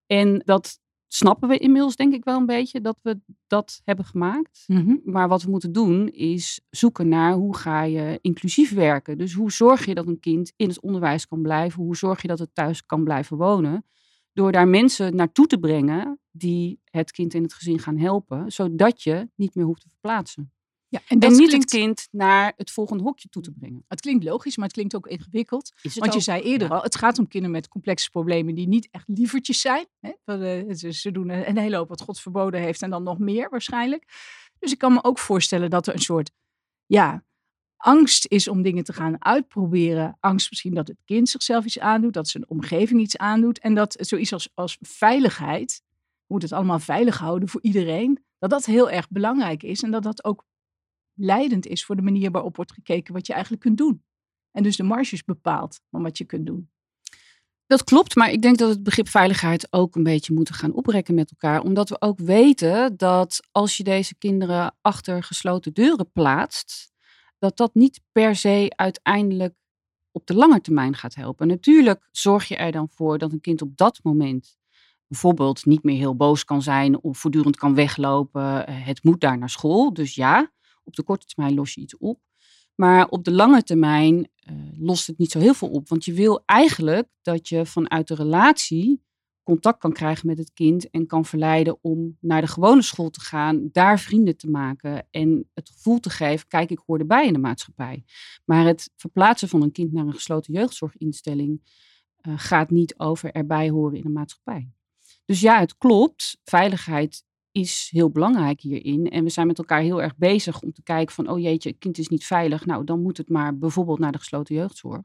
En 0.06 0.42
dat 0.44 0.78
snappen 1.08 1.48
we 1.48 1.58
inmiddels 1.58 1.96
denk 1.96 2.14
ik 2.14 2.24
wel 2.24 2.36
een 2.36 2.46
beetje 2.46 2.80
dat 2.80 2.98
we 3.02 3.20
dat 3.46 3.80
hebben 3.84 4.04
gemaakt. 4.04 4.64
Mhm. 4.66 4.96
Maar 5.04 5.28
wat 5.28 5.42
we 5.42 5.50
moeten 5.50 5.72
doen 5.72 6.08
is 6.08 6.60
zoeken 6.70 7.08
naar 7.08 7.32
hoe 7.32 7.56
ga 7.56 7.82
je 7.82 8.18
inclusief 8.20 8.72
werken. 8.72 9.18
Dus 9.18 9.32
hoe 9.32 9.52
zorg 9.52 9.86
je 9.86 9.94
dat 9.94 10.06
een 10.06 10.20
kind 10.20 10.52
in 10.56 10.68
het 10.68 10.80
onderwijs 10.80 11.26
kan 11.26 11.42
blijven? 11.42 11.82
Hoe 11.82 11.96
zorg 11.96 12.22
je 12.22 12.28
dat 12.28 12.38
het 12.38 12.54
thuis 12.54 12.86
kan 12.86 13.04
blijven 13.04 13.36
wonen? 13.36 13.84
Door 14.32 14.52
daar 14.52 14.68
mensen 14.68 15.16
naartoe 15.16 15.46
te 15.46 15.58
brengen 15.58 16.20
die 16.30 16.80
het 16.84 17.10
kind 17.10 17.34
in 17.34 17.42
het 17.42 17.54
gezin 17.54 17.78
gaan 17.78 17.98
helpen, 17.98 18.52
zodat 18.52 19.02
je 19.02 19.28
niet 19.34 19.54
meer 19.54 19.64
hoeft 19.64 19.80
te 19.80 19.88
verplaatsen. 19.88 20.52
Ja, 20.96 21.02
en, 21.08 21.20
en 21.20 21.32
niet 21.32 21.52
het 21.52 21.64
kind 21.64 22.08
naar 22.10 22.52
het 22.56 22.70
volgende 22.70 23.02
hokje 23.02 23.28
toe 23.28 23.42
te 23.42 23.50
brengen. 23.50 23.84
Het 23.88 24.00
klinkt 24.00 24.24
logisch, 24.24 24.56
maar 24.56 24.66
het 24.66 24.74
klinkt 24.74 24.96
ook 24.96 25.06
ingewikkeld. 25.06 25.72
Want 25.94 26.14
je 26.14 26.20
zei 26.20 26.42
eerder 26.42 26.70
al, 26.70 26.82
het 26.82 26.96
gaat 26.96 27.18
om 27.18 27.28
kinderen 27.28 27.56
met 27.56 27.68
complexe 27.68 28.10
problemen 28.10 28.54
die 28.54 28.68
niet 28.68 28.88
echt 28.90 29.08
lievertjes 29.08 29.60
zijn. 29.60 29.86
Hè? 30.00 30.12
Eh, 30.24 30.90
ze 30.90 31.12
doen 31.12 31.28
een 31.28 31.58
hele 31.58 31.76
hoop 31.76 31.88
wat 31.88 32.00
God 32.00 32.20
verboden 32.20 32.60
heeft 32.60 32.82
en 32.82 32.90
dan 32.90 33.02
nog 33.02 33.18
meer 33.18 33.50
waarschijnlijk. 33.50 34.04
Dus 34.58 34.72
ik 34.72 34.78
kan 34.78 34.92
me 34.92 35.04
ook 35.04 35.18
voorstellen 35.18 35.70
dat 35.70 35.86
er 35.86 35.94
een 35.94 36.00
soort, 36.00 36.30
ja, 36.86 37.24
angst 37.76 38.26
is 38.26 38.48
om 38.48 38.62
dingen 38.62 38.84
te 38.84 38.92
gaan 38.92 39.24
uitproberen. 39.24 40.16
Angst 40.20 40.50
misschien 40.50 40.74
dat 40.74 40.88
het 40.88 40.96
kind 41.04 41.28
zichzelf 41.28 41.64
iets 41.64 41.78
aandoet, 41.78 42.12
dat 42.12 42.28
zijn 42.28 42.48
omgeving 42.48 43.00
iets 43.00 43.16
aandoet. 43.16 43.58
En 43.58 43.74
dat 43.74 43.96
zoiets 43.98 44.32
als, 44.32 44.48
als 44.54 44.78
veiligheid, 44.80 45.82
moet 46.26 46.42
het 46.42 46.52
allemaal 46.52 46.78
veilig 46.78 47.18
houden 47.18 47.48
voor 47.48 47.62
iedereen, 47.62 48.24
dat 48.38 48.50
dat 48.50 48.64
heel 48.64 48.90
erg 48.90 49.08
belangrijk 49.08 49.62
is. 49.62 49.82
En 49.82 49.90
dat 49.90 50.02
dat 50.02 50.24
ook 50.24 50.44
leidend 51.16 51.66
is 51.66 51.84
voor 51.84 51.96
de 51.96 52.02
manier 52.02 52.30
waarop 52.30 52.56
wordt 52.56 52.72
gekeken 52.72 53.14
wat 53.14 53.26
je 53.26 53.32
eigenlijk 53.32 53.62
kunt 53.62 53.78
doen. 53.78 54.04
En 54.50 54.62
dus 54.62 54.76
de 54.76 54.82
marges 54.82 55.24
bepaalt 55.24 55.80
van 55.90 56.02
wat 56.02 56.18
je 56.18 56.24
kunt 56.24 56.46
doen. 56.46 56.70
Dat 57.66 57.84
klopt, 57.84 58.14
maar 58.14 58.30
ik 58.30 58.42
denk 58.42 58.58
dat 58.58 58.68
het 58.68 58.82
begrip 58.82 59.08
veiligheid 59.08 59.72
ook 59.72 59.94
een 59.96 60.02
beetje 60.02 60.34
moeten 60.34 60.54
gaan 60.54 60.72
oprekken 60.72 61.14
met 61.14 61.30
elkaar. 61.30 61.62
Omdat 61.62 61.88
we 61.88 62.00
ook 62.00 62.18
weten 62.18 62.96
dat 62.96 63.40
als 63.52 63.76
je 63.76 63.84
deze 63.84 64.14
kinderen 64.14 64.76
achter 64.80 65.22
gesloten 65.22 65.72
deuren 65.72 66.10
plaatst, 66.12 66.92
dat 67.38 67.56
dat 67.56 67.74
niet 67.74 68.00
per 68.12 68.36
se 68.36 68.72
uiteindelijk 68.76 69.54
op 70.12 70.26
de 70.26 70.34
lange 70.34 70.60
termijn 70.60 70.94
gaat 70.94 71.14
helpen. 71.14 71.46
Natuurlijk 71.46 72.08
zorg 72.10 72.48
je 72.48 72.56
er 72.56 72.72
dan 72.72 72.88
voor 72.90 73.18
dat 73.18 73.32
een 73.32 73.40
kind 73.40 73.62
op 73.62 73.76
dat 73.76 74.00
moment 74.02 74.58
bijvoorbeeld 75.08 75.64
niet 75.66 75.82
meer 75.82 75.96
heel 75.96 76.16
boos 76.16 76.44
kan 76.44 76.62
zijn 76.62 77.02
of 77.02 77.18
voortdurend 77.18 77.56
kan 77.56 77.74
weglopen. 77.74 78.66
Eh, 78.66 78.86
het 78.86 79.04
moet 79.04 79.20
daar 79.20 79.38
naar 79.38 79.50
school, 79.50 79.92
dus 79.92 80.14
ja. 80.14 80.50
Op 80.86 80.94
de 80.96 81.02
korte 81.02 81.26
termijn 81.26 81.54
los 81.54 81.74
je 81.74 81.80
iets 81.80 81.96
op. 81.96 82.20
Maar 82.74 83.08
op 83.08 83.24
de 83.24 83.32
lange 83.32 83.62
termijn 83.62 84.14
uh, 84.16 84.56
lost 84.78 85.06
het 85.06 85.18
niet 85.18 85.30
zo 85.30 85.38
heel 85.38 85.54
veel 85.54 85.70
op. 85.70 85.88
Want 85.88 86.04
je 86.04 86.12
wil 86.12 86.42
eigenlijk 86.44 87.08
dat 87.22 87.48
je 87.48 87.66
vanuit 87.66 88.08
de 88.08 88.14
relatie 88.14 89.04
contact 89.42 89.78
kan 89.78 89.92
krijgen 89.92 90.26
met 90.26 90.38
het 90.38 90.52
kind 90.52 90.90
en 90.90 91.06
kan 91.06 91.24
verleiden 91.24 91.78
om 91.80 92.16
naar 92.20 92.40
de 92.40 92.46
gewone 92.46 92.82
school 92.82 93.10
te 93.10 93.20
gaan, 93.20 93.68
daar 93.72 94.00
vrienden 94.00 94.36
te 94.36 94.50
maken 94.50 95.06
en 95.10 95.50
het 95.54 95.70
gevoel 95.70 96.00
te 96.00 96.10
geven, 96.10 96.48
kijk, 96.48 96.70
ik 96.70 96.82
hoor 96.86 96.98
erbij 96.98 97.26
in 97.26 97.32
de 97.32 97.38
maatschappij. 97.38 98.04
Maar 98.44 98.64
het 98.64 98.90
verplaatsen 98.96 99.48
van 99.48 99.62
een 99.62 99.72
kind 99.72 99.92
naar 99.92 100.06
een 100.06 100.12
gesloten 100.12 100.52
jeugdzorginstelling 100.52 101.60
uh, 102.28 102.34
gaat 102.36 102.70
niet 102.70 102.98
over 102.98 103.32
erbij 103.32 103.70
horen 103.70 103.96
in 103.96 104.02
de 104.02 104.08
maatschappij. 104.08 104.70
Dus 105.24 105.40
ja, 105.40 105.60
het 105.60 105.76
klopt. 105.76 106.38
Veiligheid 106.44 107.24
is 107.56 107.88
heel 107.92 108.10
belangrijk 108.10 108.60
hierin. 108.60 109.10
En 109.10 109.24
we 109.24 109.30
zijn 109.30 109.46
met 109.46 109.58
elkaar 109.58 109.80
heel 109.80 110.02
erg 110.02 110.16
bezig 110.16 110.60
om 110.60 110.72
te 110.72 110.82
kijken 110.82 111.14
van, 111.14 111.28
oh 111.28 111.40
jeetje, 111.40 111.68
het 111.68 111.78
kind 111.78 111.98
is 111.98 112.08
niet 112.08 112.26
veilig. 112.26 112.66
Nou, 112.66 112.84
dan 112.84 113.02
moet 113.02 113.16
het 113.16 113.28
maar 113.28 113.58
bijvoorbeeld 113.58 113.98
naar 113.98 114.12
de 114.12 114.18
gesloten 114.18 114.54
jeugdzorg. 114.54 115.02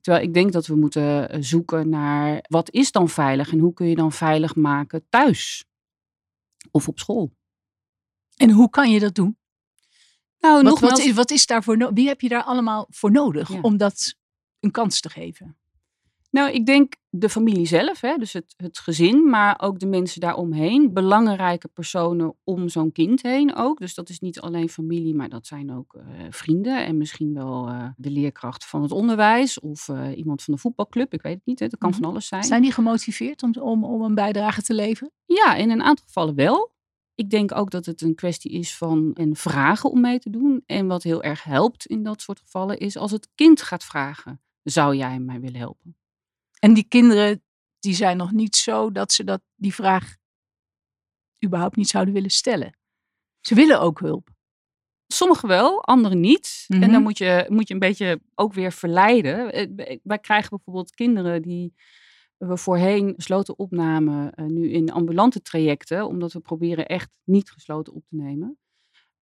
Terwijl 0.00 0.24
ik 0.24 0.34
denk 0.34 0.52
dat 0.52 0.66
we 0.66 0.76
moeten 0.76 1.30
eh, 1.30 1.38
zoeken 1.42 1.88
naar 1.88 2.44
wat 2.48 2.70
is 2.70 2.92
dan 2.92 3.08
veilig 3.08 3.52
en 3.52 3.58
hoe 3.58 3.72
kun 3.72 3.86
je 3.86 3.94
dan 3.94 4.12
veilig 4.12 4.54
maken 4.54 5.06
thuis 5.08 5.64
of 6.70 6.88
op 6.88 6.98
school. 6.98 7.32
En 8.36 8.50
hoe 8.50 8.70
kan 8.70 8.90
je 8.90 9.00
dat 9.00 9.14
doen? 9.14 9.38
Nou, 10.38 10.62
wat, 10.62 10.78
wat, 10.78 10.98
is, 10.98 11.12
wat 11.12 11.30
is 11.30 11.46
daarvoor 11.46 11.92
Wie 11.94 12.08
heb 12.08 12.20
je 12.20 12.28
daar 12.28 12.42
allemaal 12.42 12.86
voor 12.90 13.10
nodig 13.10 13.62
om 13.62 13.76
dat 13.76 14.14
een 14.60 14.70
kans 14.70 15.00
te 15.00 15.10
geven? 15.10 15.59
Nou, 16.30 16.50
ik 16.50 16.66
denk 16.66 16.94
de 17.08 17.28
familie 17.28 17.66
zelf, 17.66 18.00
hè, 18.00 18.16
dus 18.16 18.32
het, 18.32 18.54
het 18.56 18.78
gezin, 18.78 19.28
maar 19.28 19.60
ook 19.60 19.78
de 19.78 19.86
mensen 19.86 20.20
daaromheen. 20.20 20.92
Belangrijke 20.92 21.68
personen 21.68 22.36
om 22.44 22.68
zo'n 22.68 22.92
kind 22.92 23.22
heen 23.22 23.54
ook. 23.54 23.78
Dus 23.78 23.94
dat 23.94 24.08
is 24.08 24.20
niet 24.20 24.40
alleen 24.40 24.68
familie, 24.68 25.14
maar 25.14 25.28
dat 25.28 25.46
zijn 25.46 25.72
ook 25.72 25.94
uh, 25.94 26.02
vrienden 26.30 26.86
en 26.86 26.96
misschien 26.96 27.34
wel 27.34 27.68
uh, 27.68 27.88
de 27.96 28.10
leerkracht 28.10 28.64
van 28.64 28.82
het 28.82 28.92
onderwijs 28.92 29.60
of 29.60 29.88
uh, 29.88 30.16
iemand 30.16 30.42
van 30.42 30.54
de 30.54 30.60
voetbalclub. 30.60 31.12
Ik 31.12 31.22
weet 31.22 31.34
het 31.34 31.46
niet, 31.46 31.58
hè. 31.58 31.66
dat 31.66 31.78
kan 31.78 31.92
van 31.92 32.00
mhm. 32.00 32.10
alles 32.10 32.26
zijn. 32.26 32.44
Zijn 32.44 32.62
die 32.62 32.72
gemotiveerd 32.72 33.42
om, 33.42 33.52
om, 33.60 33.84
om 33.84 34.02
een 34.02 34.14
bijdrage 34.14 34.62
te 34.62 34.74
leveren? 34.74 35.12
Ja, 35.26 35.54
in 35.54 35.70
een 35.70 35.82
aantal 35.82 36.04
gevallen 36.06 36.34
wel. 36.34 36.72
Ik 37.14 37.30
denk 37.30 37.54
ook 37.54 37.70
dat 37.70 37.86
het 37.86 38.00
een 38.00 38.14
kwestie 38.14 38.50
is 38.50 38.76
van 38.76 39.14
en 39.14 39.36
vragen 39.36 39.90
om 39.90 40.00
mee 40.00 40.18
te 40.18 40.30
doen. 40.30 40.62
En 40.66 40.86
wat 40.86 41.02
heel 41.02 41.22
erg 41.22 41.42
helpt 41.44 41.86
in 41.86 42.02
dat 42.02 42.22
soort 42.22 42.40
gevallen 42.40 42.78
is 42.78 42.96
als 42.96 43.10
het 43.10 43.28
kind 43.34 43.62
gaat 43.62 43.84
vragen: 43.84 44.40
zou 44.62 44.96
jij 44.96 45.18
mij 45.18 45.40
willen 45.40 45.58
helpen? 45.58 45.99
En 46.60 46.74
die 46.74 46.84
kinderen, 46.88 47.42
die 47.78 47.94
zijn 47.94 48.16
nog 48.16 48.32
niet 48.32 48.56
zo 48.56 48.92
dat 48.92 49.12
ze 49.12 49.24
dat, 49.24 49.42
die 49.54 49.74
vraag 49.74 50.16
überhaupt 51.44 51.76
niet 51.76 51.88
zouden 51.88 52.14
willen 52.14 52.30
stellen. 52.30 52.76
Ze 53.40 53.54
willen 53.54 53.80
ook 53.80 54.00
hulp. 54.00 54.28
Sommigen 55.06 55.48
wel, 55.48 55.84
anderen 55.84 56.20
niet. 56.20 56.64
En 56.68 56.80
dan 56.80 56.90
mhm. 56.90 57.02
moet 57.02 57.18
je, 57.18 57.46
moet 57.48 57.68
je 57.68 57.74
een 57.74 57.80
beetje 57.80 58.20
ook 58.34 58.52
weer 58.52 58.72
verleiden. 58.72 59.52
Eh, 59.52 59.98
wij 60.02 60.18
krijgen 60.18 60.50
bijvoorbeeld 60.50 60.94
kinderen 60.94 61.42
die 61.42 61.74
we 62.36 62.56
voorheen 62.56 63.12
gesloten 63.16 63.58
opnamen, 63.58 64.32
uh, 64.36 64.46
nu 64.46 64.70
in 64.70 64.92
ambulante 64.92 65.42
trajecten, 65.42 66.06
omdat 66.06 66.32
we 66.32 66.40
proberen 66.40 66.86
echt 66.86 67.10
niet 67.24 67.50
gesloten 67.50 67.92
op 67.92 68.04
te 68.08 68.16
nemen. 68.16 68.58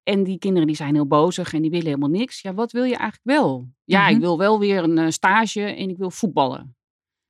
En 0.03 0.25
die 0.25 0.39
kinderen 0.39 0.67
die 0.67 0.77
zijn 0.77 0.95
heel 0.95 1.07
bozig 1.07 1.53
en 1.53 1.63
die 1.63 1.71
willen 1.71 1.87
helemaal 1.87 2.09
niks. 2.09 2.41
Ja, 2.41 2.55
wat 2.55 2.73
wil 2.73 2.85
je 2.85 2.97
eigenlijk 2.97 3.41
wel? 3.41 3.69
Ja, 3.85 4.07
ik 4.07 4.13
mhm. 4.13 4.21
wil 4.21 4.39
wel 4.39 4.59
weer 4.59 4.83
een 4.83 5.13
stage 5.13 5.63
en 5.63 5.89
ik 5.89 5.97
wil 5.97 6.11
voetballen. 6.11 6.78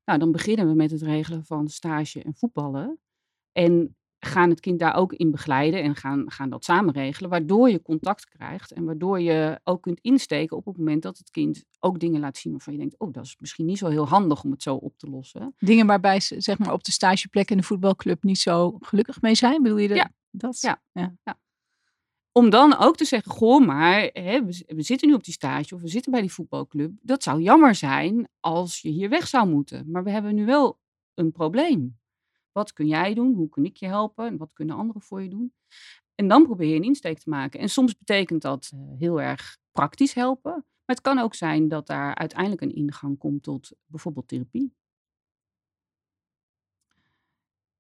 Nou, 0.09 0.21
dan 0.21 0.33
beginnen 0.33 0.69
we 0.69 0.75
met 0.75 0.91
het 0.91 1.03
regelen 1.03 1.45
van 1.45 1.69
stage 1.69 2.23
en 2.23 2.35
voetballen. 2.35 2.99
En 3.53 3.97
gaan 4.19 4.51
het 4.51 4.61
kind 4.61 4.79
daar 4.79 4.95
ook 4.95 5.13
in 5.13 5.31
begeleiden 5.31 5.83
en 5.83 5.95
gaan, 5.95 6.31
gaan 6.31 6.51
dat 6.51 6.65
samen 6.65 6.95
regelen, 6.95 7.31
waardoor 7.31 7.71
je 7.71 7.83
contact 7.83 8.29
krijgt 8.29 8.73
en 8.73 8.85
waardoor 8.85 9.21
je 9.21 9.61
ook 9.65 9.83
kunt 9.83 10.01
insteken 10.01 10.57
op 10.57 10.65
het 10.65 10.77
moment 10.77 11.03
dat 11.03 11.19
het 11.19 11.31
kind 11.31 11.65
ook 11.79 12.01
dingen 12.01 12.21
laat 12.21 12.37
zien 12.37 12.53
waarvan 12.53 12.73
je 12.73 12.79
denkt, 12.79 12.99
oh, 12.99 13.13
dat 13.13 13.25
is 13.25 13.37
misschien 13.39 13.67
niet 13.67 13.79
zo 13.79 13.89
heel 13.89 14.09
handig 14.09 14.45
om 14.45 14.51
het 14.51 14.63
zo 14.63 14.75
op 14.75 14.99
te 14.99 15.11
lossen. 15.11 15.55
Dingen 15.59 15.87
waarbij 15.87 16.21
ze 16.21 16.41
zeg 16.41 16.59
maar 16.59 16.73
op 16.73 16.85
de 16.85 16.93
stageplek 16.93 17.51
in 17.51 17.57
de 17.57 17.63
voetbalclub 17.63 18.23
niet 18.23 18.39
zo 18.39 18.77
gelukkig 18.81 19.21
mee 19.21 19.35
zijn, 19.35 19.63
bedoel 19.63 19.79
je 19.79 19.89
dat? 19.89 19.97
Ja, 19.97 20.11
dat? 20.31 20.61
Ja, 20.61 20.83
ja. 20.93 21.17
ja. 21.23 21.39
Om 22.33 22.51
dan 22.51 22.77
ook 22.77 22.97
te 22.97 23.05
zeggen, 23.05 23.33
goh, 23.33 23.67
maar 23.67 24.11
hè, 24.13 24.45
we, 24.45 24.83
zitten 24.83 25.09
nu 25.09 25.15
op 25.15 25.25
die 25.25 25.35
stage 25.35 25.75
of 25.75 25.81
we 25.81 25.89
zitten 25.89 26.13
bij 26.13 26.21
die 26.21 26.33
voetbalclub. 26.33 26.93
Dat 27.03 27.23
zou 27.23 27.41
jammer 27.41 27.75
zijn 27.75 28.29
als 28.41 28.81
je 28.81 28.89
hier 28.89 29.09
weg 29.09 29.27
zou 29.27 29.49
moeten. 29.49 29.91
Maar 29.91 30.05
we 30.05 30.11
hebben 30.11 30.35
nu 30.35 30.45
wel 30.45 30.79
een 31.15 31.33
probleem. 31.33 31.99
Wat 32.53 32.73
kun 32.73 32.87
jij 32.87 33.15
doen? 33.15 33.35
Hoe 33.35 33.49
kun 33.49 33.65
ik 33.65 33.77
je 33.77 33.87
helpen? 33.87 34.27
En 34.27 34.37
wat 34.37 34.53
kunnen 34.53 34.77
anderen 34.77 35.03
voor 35.03 35.23
je 35.23 35.29
doen? 35.29 35.53
En 36.15 36.29
dan 36.29 36.45
probeer 36.45 36.69
je 36.69 36.75
een 36.75 36.83
insteek 36.83 37.19
te 37.19 37.29
maken. 37.29 37.61
En 37.61 37.69
soms 37.69 37.97
betekent 37.99 38.43
dat 38.43 38.71
eh, 38.75 38.81
heel 38.99 39.21
erg 39.21 39.59
praktisch 39.73 40.15
helpen. 40.15 40.53
Maar 40.53 40.97
het 40.97 41.01
kan 41.01 41.19
ook 41.19 41.35
zijn 41.35 41.69
dat 41.69 41.87
daar 41.87 42.15
uiteindelijk 42.15 42.61
een 42.61 42.75
ingang 42.75 43.19
komt 43.19 43.43
tot 43.43 43.73
bijvoorbeeld 43.87 44.29
therapie. 44.29 44.75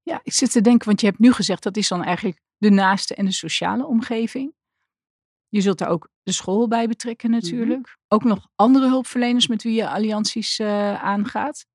Ja, 0.02 0.20
ik 0.22 0.32
zit 0.32 0.52
te 0.52 0.60
denken, 0.60 0.86
want 0.86 1.00
je 1.00 1.06
hebt 1.06 1.18
nu 1.18 1.32
gezegd 1.32 1.62
dat 1.62 1.76
is 1.76 1.88
dan 1.88 2.02
eigenlijk 2.02 2.40
de 2.58 2.70
naaste 2.70 3.14
en 3.14 3.24
de 3.24 3.32
sociale 3.32 3.86
omgeving. 3.86 4.52
Je 5.48 5.60
zult 5.60 5.78
daar 5.78 5.88
ook 5.88 6.10
de 6.22 6.32
school 6.32 6.68
bij 6.68 6.88
betrekken 6.88 7.30
mhm. 7.30 7.40
natuurlijk. 7.40 7.98
Ook 8.08 8.24
nog 8.24 8.48
andere 8.54 8.88
hulpverleners 8.88 9.46
met 9.46 9.62
wie 9.62 9.74
je 9.74 9.88
allianties 9.88 10.58
uh, 10.58 11.02
aangaat. 11.02 11.66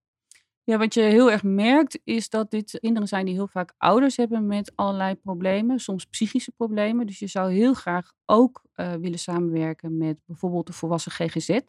Ja, 0.65 0.77
wat 0.77 0.93
je 0.93 1.01
heel 1.01 1.31
erg 1.31 1.43
merkt 1.43 1.99
is 2.03 2.29
dat 2.29 2.51
dit 2.51 2.77
kinderen 2.79 3.07
zijn 3.07 3.25
die 3.25 3.33
heel 3.33 3.47
vaak 3.47 3.73
ouders 3.77 4.17
hebben 4.17 4.47
met 4.47 4.71
allerlei 4.75 5.15
problemen, 5.15 5.79
soms 5.79 6.05
psychische 6.05 6.51
problemen. 6.51 7.07
Dus 7.07 7.19
je 7.19 7.27
zou 7.27 7.51
heel 7.51 7.73
graag 7.73 8.13
ook 8.25 8.63
uh, 8.75 8.93
willen 8.93 9.19
samenwerken 9.19 9.97
met 9.97 10.19
bijvoorbeeld 10.25 10.67
de 10.67 10.73
volwassen 10.73 11.11
GGZ. 11.11 11.59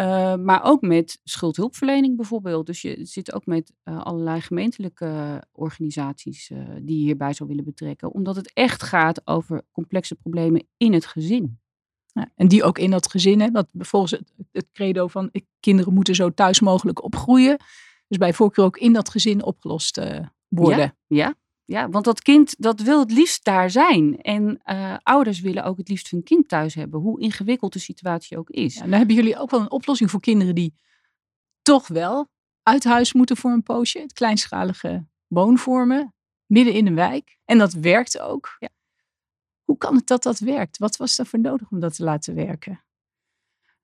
Uh, 0.00 0.34
maar 0.34 0.64
ook 0.64 0.80
met 0.80 1.20
schuldhulpverlening 1.24 2.16
bijvoorbeeld. 2.16 2.66
Dus 2.66 2.82
je 2.82 3.04
zit 3.04 3.32
ook 3.34 3.46
met 3.46 3.72
uh, 3.84 4.00
allerlei 4.00 4.40
gemeentelijke 4.40 5.42
organisaties 5.52 6.50
uh, 6.50 6.58
die 6.82 6.98
je 6.98 7.04
hierbij 7.04 7.32
zou 7.32 7.48
willen 7.48 7.64
betrekken. 7.64 8.12
Omdat 8.12 8.36
het 8.36 8.52
echt 8.52 8.82
gaat 8.82 9.26
over 9.26 9.62
complexe 9.72 10.14
problemen 10.14 10.66
in 10.76 10.92
het 10.92 11.06
gezin. 11.06 11.60
Ja, 12.12 12.30
en 12.34 12.48
die 12.48 12.62
ook 12.62 12.78
in 12.78 12.90
dat 12.90 13.10
gezin, 13.10 13.40
hè, 13.40 13.50
dat 13.50 13.68
volgens 13.78 14.10
het, 14.12 14.32
het 14.52 14.66
credo 14.72 15.06
van 15.08 15.28
ik, 15.32 15.46
kinderen 15.60 15.94
moeten 15.94 16.14
zo 16.14 16.30
thuis 16.30 16.60
mogelijk 16.60 17.02
opgroeien. 17.02 17.56
Dus 18.08 18.18
bij 18.18 18.32
voorkeur 18.32 18.64
ook 18.64 18.78
in 18.78 18.92
dat 18.92 19.08
gezin 19.08 19.44
opgelost 19.44 20.00
worden. 20.48 20.78
Ja, 20.78 20.94
ja, 21.06 21.34
ja, 21.70 21.88
want 21.88 22.04
dat 22.04 22.22
kind 22.22 22.54
dat 22.58 22.80
wil 22.80 22.98
het 23.00 23.12
liefst 23.12 23.44
daar 23.44 23.70
zijn. 23.70 24.20
En 24.20 24.60
uh, 24.64 24.96
ouders 25.02 25.40
willen 25.40 25.64
ook 25.64 25.78
het 25.78 25.88
liefst 25.88 26.10
hun 26.10 26.22
kind 26.22 26.48
thuis 26.48 26.74
hebben, 26.74 27.00
hoe 27.00 27.20
ingewikkeld 27.20 27.72
de 27.72 27.78
situatie 27.78 28.38
ook 28.38 28.50
is. 28.50 28.74
Ja, 28.74 28.80
dan 28.80 28.92
hebben 28.92 29.16
jullie 29.16 29.38
ook 29.38 29.50
wel 29.50 29.60
een 29.60 29.70
oplossing 29.70 30.10
voor 30.10 30.20
kinderen 30.20 30.54
die 30.54 30.74
toch 31.62 31.88
wel 31.88 32.28
uit 32.62 32.84
huis 32.84 33.12
moeten 33.12 33.36
voor 33.36 33.50
een 33.50 33.62
poosje. 33.62 33.98
Het 33.98 34.12
kleinschalige 34.12 35.06
woonvormen, 35.26 36.14
midden 36.46 36.74
in 36.74 36.86
een 36.86 36.94
wijk. 36.94 37.38
En 37.44 37.58
dat 37.58 37.72
werkt 37.72 38.20
ook. 38.20 38.56
Ja. 38.58 38.68
Hoe 39.64 39.78
kan 39.78 39.94
het 39.94 40.06
dat 40.06 40.22
dat 40.22 40.38
werkt? 40.38 40.78
Wat 40.78 40.96
was 40.96 41.20
voor 41.22 41.40
nodig 41.40 41.70
om 41.70 41.80
dat 41.80 41.94
te 41.94 42.04
laten 42.04 42.34
werken? 42.34 42.84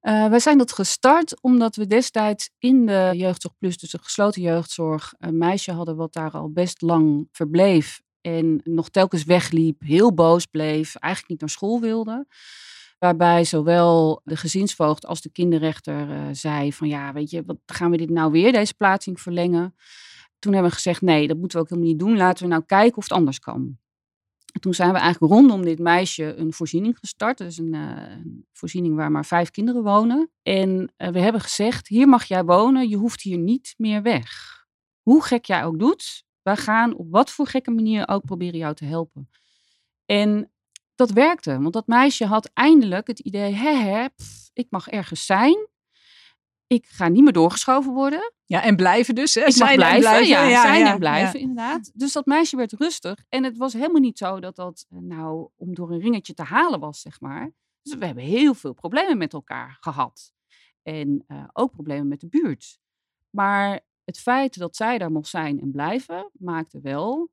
Uh, 0.06 0.28
wij 0.28 0.38
zijn 0.38 0.58
dat 0.58 0.72
gestart 0.72 1.42
omdat 1.42 1.76
we 1.76 1.86
destijds 1.86 2.50
in 2.58 2.86
de 2.86 3.10
Jeugdzorg 3.14 3.54
Plus, 3.58 3.78
dus 3.78 3.90
de 3.90 3.98
gesloten 4.02 4.42
jeugdzorg, 4.42 5.14
een 5.18 5.38
meisje 5.38 5.72
hadden 5.72 5.96
wat 5.96 6.12
daar 6.12 6.30
al 6.30 6.50
best 6.50 6.82
lang 6.82 7.28
verbleef 7.32 8.00
en 8.20 8.60
nog 8.64 8.88
telkens 8.88 9.24
wegliep, 9.24 9.80
heel 9.80 10.14
boos 10.14 10.46
bleef, 10.46 10.94
eigenlijk 10.94 11.30
niet 11.32 11.40
naar 11.40 11.50
school 11.50 11.80
wilde. 11.80 12.26
Waarbij 12.98 13.44
zowel 13.44 14.20
de 14.24 14.36
gezinsvoogd 14.36 15.06
als 15.06 15.20
de 15.20 15.30
kinderrechter 15.32 16.08
uh, 16.08 16.22
zei 16.32 16.72
van 16.72 16.88
ja, 16.88 17.12
weet 17.12 17.30
je, 17.30 17.42
wat 17.46 17.58
gaan 17.66 17.90
we 17.90 17.96
dit 17.96 18.10
nou 18.10 18.32
weer, 18.32 18.52
deze 18.52 18.74
plaatsing 18.74 19.20
verlengen? 19.20 19.74
Toen 20.38 20.52
hebben 20.52 20.70
we 20.70 20.76
gezegd 20.76 21.00
nee, 21.00 21.26
dat 21.26 21.36
moeten 21.36 21.58
we 21.58 21.64
ook 21.64 21.70
helemaal 21.70 21.90
niet 21.90 22.00
doen. 22.00 22.16
Laten 22.16 22.44
we 22.44 22.50
nou 22.50 22.62
kijken 22.66 22.96
of 22.96 23.02
het 23.02 23.12
anders 23.12 23.38
kan 23.38 23.78
toen 24.60 24.74
zijn 24.74 24.92
we 24.92 24.98
eigenlijk 24.98 25.32
rondom 25.32 25.62
dit 25.62 25.78
meisje 25.78 26.34
een 26.36 26.52
voorziening 26.52 26.98
gestart. 26.98 27.40
Is 27.40 27.58
een, 27.58 28.46
voorziening 28.52 28.96
waar 28.96 29.10
maar 29.10 29.24
vijf 29.24 29.50
kinderen 29.50 29.82
wonen. 29.82 30.30
En 30.42 30.92
uh, 30.96 31.08
we 31.08 31.20
hebben 31.20 31.40
gezegd, 31.40 31.88
hier 31.88 32.08
mag 32.08 32.24
jij 32.24 32.44
wonen, 32.44 32.88
je 32.88 32.96
hoeft 32.96 33.22
hier 33.22 33.38
niet 33.38 33.74
meer 33.76 34.02
weg. 34.02 34.28
Hoe 35.02 35.24
gek 35.24 35.44
jij 35.44 35.64
ook 35.64 35.78
doet, 35.78 36.24
wij 36.42 36.56
gaan 36.56 36.94
op 36.94 37.06
wat 37.10 37.30
voor 37.30 37.46
gekke 37.46 37.70
manier 37.70 38.08
ook 38.08 38.24
proberen 38.24 38.58
jou 38.58 38.74
te 38.74 38.84
helpen. 38.84 39.28
En 40.04 40.50
dat 40.94 41.10
werkte, 41.10 41.60
want 41.60 41.72
dat 41.72 41.86
meisje 41.86 42.24
had 42.24 42.50
eindelijk 42.54 43.06
het 43.06 43.18
idee, 43.18 43.52
hè 43.52 44.06
ik 44.52 44.66
mag 44.70 44.88
ergens 44.88 45.26
zijn. 45.26 45.68
Ik 46.66 46.86
ga 46.86 47.08
niet 47.08 47.22
meer 47.22 47.32
doorgeschoven 47.32 47.92
worden. 47.92 48.32
Ja, 48.44 48.62
en 48.62 48.76
blijven 48.76 49.14
dus. 49.14 49.34
Hè? 49.34 49.44
Ik 49.44 49.52
zijn 49.52 49.76
blijven, 49.76 50.00
blijven, 50.00 50.28
ja, 50.28 50.42
ja 50.42 50.62
zijn 50.62 50.86
en 50.86 50.98
blijven 50.98 51.40
inderdaad. 51.40 51.90
Dus 51.94 52.12
dat 52.12 52.26
meisje 52.26 52.56
werd 52.56 52.72
rustig. 52.72 53.24
En 53.28 53.44
het 53.44 53.56
was 53.56 53.72
helemaal 53.72 54.00
niet 54.00 54.18
zo 54.18 54.40
dat 54.40 54.56
dat 54.56 54.86
eh, 54.88 54.98
nou 54.98 55.48
om 55.56 55.74
door 55.74 55.90
een 55.90 56.00
ringetje 56.00 56.34
te 56.34 56.42
halen 56.42 56.80
was, 56.80 57.00
zeg 57.00 57.20
maar. 57.20 57.52
Dus 57.82 57.94
we 57.94 58.06
hebben 58.06 58.24
heel 58.24 58.54
veel 58.54 58.72
problemen 58.72 59.18
met 59.18 59.32
elkaar 59.32 59.76
gehad. 59.80 60.32
En 60.82 61.24
uh, 61.28 61.44
ook 61.52 61.70
problemen 61.70 62.08
met 62.08 62.20
de 62.20 62.28
buurt. 62.28 62.78
Maar 63.30 63.80
het 64.04 64.18
feit 64.18 64.58
dat 64.58 64.76
zij 64.76 64.98
daar 64.98 65.10
mocht 65.10 65.28
zijn 65.28 65.60
en 65.60 65.70
blijven, 65.70 66.30
maakte 66.32 66.80
wel 66.80 67.30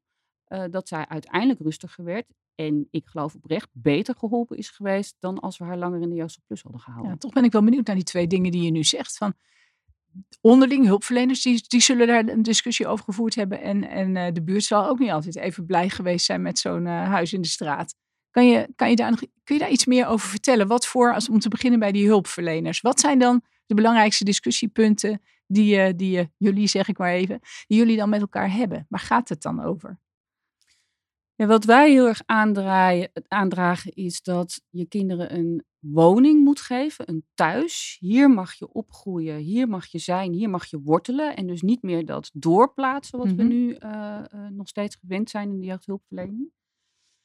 uh, 0.48 0.64
dat 0.70 0.88
zij 0.88 1.08
uiteindelijk 1.08 1.60
rustiger 1.60 2.04
werd. 2.04 2.26
En 2.56 2.88
ik 2.92 3.08
geloof 3.08 3.36
oprecht 3.36 3.70
beter 3.72 4.16
geholpen 4.18 4.58
is 4.58 4.70
geweest 4.70 5.16
dan 5.20 5.40
als 5.40 5.58
we 5.58 5.66
haar 5.66 5.78
langer 5.78 6.02
in 6.02 6.10
de 6.10 6.16
Joost 6.16 6.40
Plus 6.48 6.62
hadden 6.62 6.82
gehouden. 6.82 7.12
Ja, 7.12 7.18
toch 7.18 7.34
ben 7.34 7.44
ik 7.44 7.52
wel 7.52 7.64
benieuwd 7.64 7.86
naar 7.86 7.96
die 7.96 8.04
twee 8.04 8.28
dingen 8.28 8.52
die 8.52 8.62
je 8.62 8.72
nu 8.72 8.84
zegt. 8.84 9.18
Van 9.18 9.34
onderling 10.42 10.86
hulpverleners, 10.86 11.42
die, 11.42 11.66
die 11.68 11.82
zullen 11.82 12.08
daar 12.08 12.28
een 12.28 12.44
discussie 12.44 12.88
over 12.88 13.06
gevoerd 13.06 13.36
hebben. 13.36 13.62
En, 13.62 13.90
en 13.90 14.16
uh, 14.16 14.28
de 14.34 14.44
buurt 14.44 14.64
zal 14.64 14.88
ook 14.88 15.00
niet 15.00 15.10
altijd 15.10 15.36
even 15.36 15.66
blij 15.66 15.90
geweest 15.90 16.26
zijn 16.26 16.42
met 16.42 16.60
zo'n 16.60 16.86
uh, 16.86 17.04
huis 17.04 17.34
in 17.34 17.42
de 17.42 17.48
straat. 17.48 17.96
Kan 18.32 18.48
je, 18.48 18.70
kan 18.76 18.90
je 18.90 18.96
daar 18.96 19.10
nog, 19.10 19.20
kun 19.44 19.56
je 19.56 19.62
daar 19.62 19.72
iets 19.72 19.86
meer 19.86 20.08
over 20.08 20.30
vertellen? 20.30 20.68
Wat 20.68 20.88
voor, 20.88 21.14
als, 21.14 21.30
om 21.30 21.40
te 21.40 21.50
beginnen 21.50 21.80
bij 21.80 21.92
die 21.92 22.08
hulpverleners. 22.08 22.82
Wat 22.82 23.00
zijn 23.00 23.20
dan 23.20 23.42
de 23.66 23.76
belangrijkste 23.76 24.24
discussiepunten 24.24 25.22
die, 25.48 25.78
uh, 25.78 25.90
die 25.96 26.32
jullie, 26.38 26.68
zeg 26.68 26.88
ik 26.88 26.98
maar 26.98 27.12
even, 27.12 27.40
die 27.68 27.78
jullie 27.78 27.98
dan 27.98 28.10
met 28.10 28.22
elkaar 28.22 28.52
hebben? 28.52 28.86
Waar 28.90 29.00
gaat 29.00 29.30
het 29.30 29.42
dan 29.42 29.64
over? 29.64 30.00
Ja, 31.44 31.50
wat 31.50 31.66
wij 31.66 31.92
heel 31.92 32.08
erg 32.08 32.22
aandraaien, 32.26 33.12
aandragen 33.28 33.92
is 33.94 34.22
dat 34.22 34.62
je 34.70 34.86
kinderen 34.86 35.36
een 35.36 35.64
woning 35.80 36.44
moet 36.44 36.60
geven, 36.62 37.10
een 37.10 37.26
thuis. 37.34 37.98
Hier 38.00 38.30
mag 38.30 38.54
je 38.54 38.72
opgroeien, 38.74 39.38
hier 39.38 39.68
mag 39.68 39.86
je 39.86 40.00
zijn, 40.00 40.34
hier 40.34 40.50
mag 40.50 40.66
je 40.66 40.82
wortelen. 40.82 41.36
En 41.36 41.48
dus 41.48 41.62
niet 41.62 41.82
meer 41.82 42.06
dat 42.06 42.30
doorplaatsen 42.34 43.18
wat 43.20 43.28
we 43.28 43.44
Mhm. 43.44 43.48
nu 43.48 43.74
eh, 43.74 44.20
eh, 44.32 44.52
nog 44.52 44.68
steeds 44.68 44.96
gewend 44.96 45.30
zijn 45.30 45.50
in 45.50 45.60
de 45.60 45.66
jeugdhulpverlening. 45.66 46.52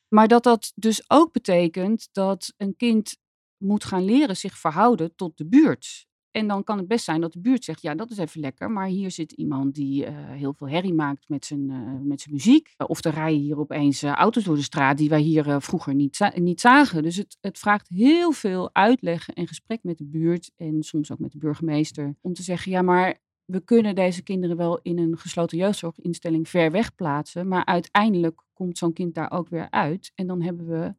Maar 0.08 0.28
dat 0.28 0.42
dat 0.42 0.72
dus 0.74 1.10
ook 1.10 1.32
betekent 1.32 2.08
dat 2.12 2.54
een 2.56 2.76
kind 2.76 3.16
moet 3.56 3.84
gaan 3.84 4.04
leren 4.04 4.36
zich 4.36 4.58
verhouden 4.58 5.14
tot 5.14 5.36
de 5.38 5.46
buurt. 5.46 6.06
En 6.30 6.48
dan 6.48 6.64
kan 6.64 6.78
het 6.78 6.88
best 6.88 7.04
zijn 7.04 7.20
dat 7.20 7.32
de 7.32 7.40
buurt 7.40 7.64
zegt, 7.64 7.82
ja, 7.82 7.94
dat 7.94 8.10
is 8.10 8.18
even 8.18 8.40
lekker, 8.40 8.70
maar 8.70 8.86
hier 8.86 9.10
zit 9.10 9.32
iemand 9.32 9.74
die 9.74 10.04
eh, 10.04 10.14
heel 10.30 10.54
veel 10.54 10.68
herrie 10.68 10.94
maakt 10.94 11.28
met 11.28 11.44
zijn, 11.44 11.70
eh, 11.70 12.00
met 12.02 12.20
zijn 12.20 12.34
muziek. 12.34 12.74
Of 12.86 13.04
er 13.04 13.12
rijden 13.12 13.40
hier 13.40 13.58
opeens 13.58 14.02
eh, 14.02 14.12
auto's 14.12 14.44
door 14.44 14.56
de 14.56 14.62
straat 14.62 14.98
die 14.98 15.08
wij 15.08 15.20
hier 15.20 15.60
vroeger 15.60 15.94
niet, 15.94 16.30
niet 16.34 16.60
zagen. 16.60 17.02
Dus 17.02 17.16
het, 17.16 17.36
het 17.40 17.58
vraagt 17.58 17.88
heel 17.88 18.32
veel 18.32 18.70
uitleg 18.72 19.28
en 19.28 19.46
gesprek 19.46 19.82
met 19.82 19.98
de 19.98 20.06
buurt 20.06 20.50
en 20.56 20.82
soms 20.82 21.12
ook 21.12 21.18
met 21.18 21.32
de 21.32 21.38
burgemeester. 21.38 22.16
Om 22.20 22.32
te 22.32 22.42
zeggen, 22.42 22.72
ja, 22.72 22.82
maar 22.82 23.20
we 23.44 23.60
kunnen 23.60 23.94
deze 23.94 24.22
kinderen 24.22 24.56
wel 24.56 24.78
in 24.82 24.98
een 24.98 25.18
gesloten 25.18 25.58
jeugdzorginstelling 25.58 26.48
ver 26.48 26.70
weg 26.70 26.94
plaatsen. 26.94 27.48
Maar 27.48 27.64
uiteindelijk 27.64 28.42
komt 28.52 28.78
zo'n 28.78 28.92
kind 28.92 29.14
daar 29.14 29.30
ook 29.30 29.48
weer 29.48 29.70
uit. 29.70 30.12
En 30.14 30.26
dan 30.26 30.42
hebben 30.42 30.66
we 30.66 30.94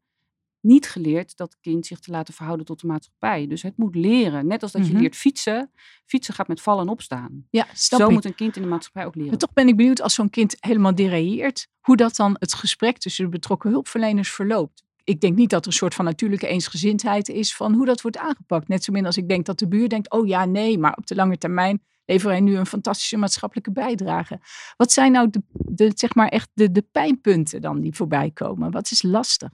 niet 0.61 0.89
geleerd 0.89 1.37
dat 1.37 1.57
kind 1.61 1.85
zich 1.85 1.99
te 1.99 2.11
laten 2.11 2.33
verhouden 2.33 2.65
tot 2.65 2.81
de 2.81 2.87
maatschappij. 2.87 3.47
Dus 3.47 3.61
het 3.61 3.77
moet 3.77 3.95
leren. 3.95 4.47
Net 4.47 4.63
als 4.63 4.71
dat 4.71 4.85
je 4.85 4.91
Mhm. 4.91 5.01
leert 5.01 5.15
fietsen. 5.15 5.71
Fietsen 6.05 6.33
gaat 6.33 6.47
met 6.47 6.61
vallen 6.61 6.83
en 6.85 6.89
opstaan. 6.91 7.45
Ja, 7.49 7.67
Zo 7.73 8.05
ik. 8.05 8.09
moet 8.11 8.25
een 8.25 8.35
kind 8.35 8.55
in 8.55 8.61
de 8.61 8.67
maatschappij 8.67 9.05
ook 9.05 9.15
leren. 9.15 9.29
Maar 9.29 9.39
toch 9.39 9.53
ben 9.53 9.67
ik 9.67 9.75
benieuwd 9.75 10.01
als 10.01 10.13
zo'n 10.13 10.29
kind 10.29 10.55
helemaal 10.59 10.95
derailleert, 10.95 11.67
hoe 11.79 11.95
dat 11.97 12.15
dan 12.15 12.35
het 12.39 12.53
gesprek 12.53 12.97
tussen 12.97 13.23
de 13.23 13.29
betrokken 13.29 13.69
hulpverleners 13.69 14.31
verloopt. 14.31 14.83
Ik 15.03 15.21
denk 15.21 15.35
niet 15.35 15.49
dat 15.49 15.61
er 15.61 15.67
een 15.67 15.73
soort 15.73 15.93
van 15.95 16.05
natuurlijke 16.05 16.47
eensgezindheid 16.47 17.29
is 17.29 17.55
van 17.55 17.73
hoe 17.73 17.85
dat 17.85 18.01
wordt 18.01 18.17
aangepakt. 18.17 18.67
Net 18.67 18.83
zo 18.83 18.91
min 18.91 19.05
als 19.05 19.17
ik 19.17 19.27
denk 19.29 19.45
dat 19.45 19.59
de 19.59 19.67
buur 19.67 19.89
denkt, 19.89 20.11
oh 20.11 20.27
ja, 20.27 20.45
nee, 20.45 20.77
maar 20.77 20.93
op 20.97 21.07
de 21.07 21.15
lange 21.15 21.37
termijn 21.37 21.81
leveren 22.05 22.31
wij 22.31 22.41
nu 22.41 22.55
een 22.57 22.65
fantastische 22.65 23.17
maatschappelijke 23.17 23.71
bijdrage. 23.71 24.39
Wat 24.77 24.91
zijn 24.91 25.11
nou 25.11 25.29
de, 25.29 25.41
de, 25.51 25.91
zeg 25.95 26.15
maar 26.15 26.27
echt 26.27 26.49
de, 26.53 26.71
de 26.71 26.81
pijnpunten 26.91 27.61
dan 27.61 27.81
die 27.81 27.95
voorbij 27.95 28.31
komen? 28.31 28.71
Wat 28.71 28.91
is 28.91 29.01
lastig? 29.01 29.49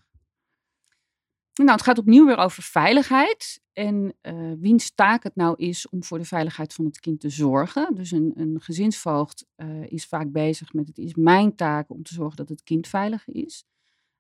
Nou, 1.56 1.72
het 1.72 1.82
gaat 1.82 1.98
opnieuw 1.98 2.26
weer 2.26 2.38
over 2.38 2.64
veiligheid. 2.64 3.62
En 3.74 4.14
eh 4.22 4.52
wiens 4.60 4.92
taak 4.96 5.24
het 5.24 5.36
nou 5.36 5.56
is 5.58 5.90
om 5.90 6.04
voor 6.04 6.18
de 6.18 6.26
veiligheid 6.26 6.74
van 6.74 6.86
het 6.86 7.00
kind 7.00 7.20
te 7.20 7.30
zorgen. 7.30 7.96
Dus 7.96 8.12
een, 8.12 8.32
een 8.36 8.58
gezinsvoogd 8.62 9.46
eh, 9.56 9.68
is 9.92 10.06
vaak 10.06 10.32
bezig 10.32 10.74
met 10.74 10.88
het 10.88 10.98
is 10.98 11.14
mijn 11.16 11.56
taak 11.56 11.90
om 11.90 12.04
te 12.04 12.14
zorgen 12.14 12.36
dat 12.38 12.50
het 12.50 12.64
kind 12.64 12.88
veilig 12.88 13.28
is. 13.28 13.64